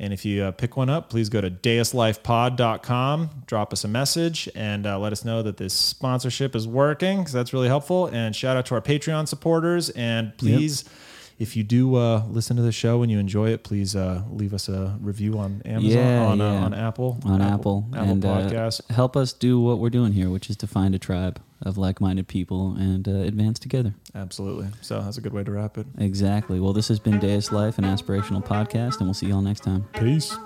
And 0.00 0.14
if 0.14 0.24
you 0.24 0.44
uh, 0.44 0.50
pick 0.52 0.78
one 0.78 0.88
up, 0.88 1.10
please 1.10 1.28
go 1.28 1.42
to 1.42 1.50
deuslifepod.com, 1.50 3.30
drop 3.44 3.72
us 3.74 3.84
a 3.84 3.88
message, 3.88 4.48
and 4.54 4.86
uh, 4.86 4.98
let 4.98 5.12
us 5.12 5.26
know 5.26 5.42
that 5.42 5.58
this 5.58 5.74
sponsorship 5.74 6.56
is 6.56 6.66
working 6.66 7.18
because 7.18 7.34
that's 7.34 7.52
really 7.52 7.68
helpful. 7.68 8.06
And 8.06 8.34
shout 8.34 8.56
out 8.56 8.64
to 8.66 8.74
our 8.74 8.80
Patreon 8.80 9.28
supporters. 9.28 9.90
And 9.90 10.34
please, 10.38 10.84
if 11.40 11.56
you 11.56 11.64
do 11.64 11.96
uh, 11.96 12.22
listen 12.28 12.54
to 12.56 12.62
the 12.62 12.70
show 12.70 13.02
and 13.02 13.10
you 13.10 13.18
enjoy 13.18 13.48
it, 13.48 13.64
please 13.64 13.96
uh, 13.96 14.22
leave 14.30 14.52
us 14.54 14.68
a 14.68 14.96
review 15.00 15.38
on 15.38 15.62
Amazon, 15.64 15.90
Yeah, 15.98 16.20
on, 16.26 16.38
yeah. 16.38 16.44
Uh, 16.44 16.64
on 16.66 16.74
Apple, 16.74 17.18
on 17.24 17.40
Apple, 17.42 17.88
Apple 17.94 18.10
and 18.10 18.24
uh, 18.24 18.28
Podcasts. 18.28 18.88
help 18.90 19.16
us 19.16 19.32
do 19.32 19.58
what 19.58 19.78
we're 19.78 19.90
doing 19.90 20.12
here, 20.12 20.28
which 20.30 20.50
is 20.50 20.56
to 20.58 20.66
find 20.66 20.94
a 20.94 20.98
tribe 20.98 21.40
of 21.62 21.76
like-minded 21.78 22.28
people 22.28 22.74
and 22.78 23.08
uh, 23.08 23.12
advance 23.12 23.58
together. 23.58 23.94
Absolutely. 24.14 24.68
So 24.82 25.00
that's 25.00 25.16
a 25.18 25.20
good 25.22 25.32
way 25.32 25.42
to 25.44 25.50
wrap 25.50 25.78
it. 25.78 25.86
Exactly. 25.98 26.60
Well, 26.60 26.72
this 26.74 26.88
has 26.88 26.98
been 26.98 27.18
Deus 27.18 27.50
Life, 27.50 27.78
an 27.78 27.84
aspirational 27.84 28.44
podcast, 28.44 28.98
and 28.98 29.06
we'll 29.06 29.14
see 29.14 29.26
y'all 29.26 29.42
next 29.42 29.60
time. 29.60 29.86
Peace. 29.94 30.36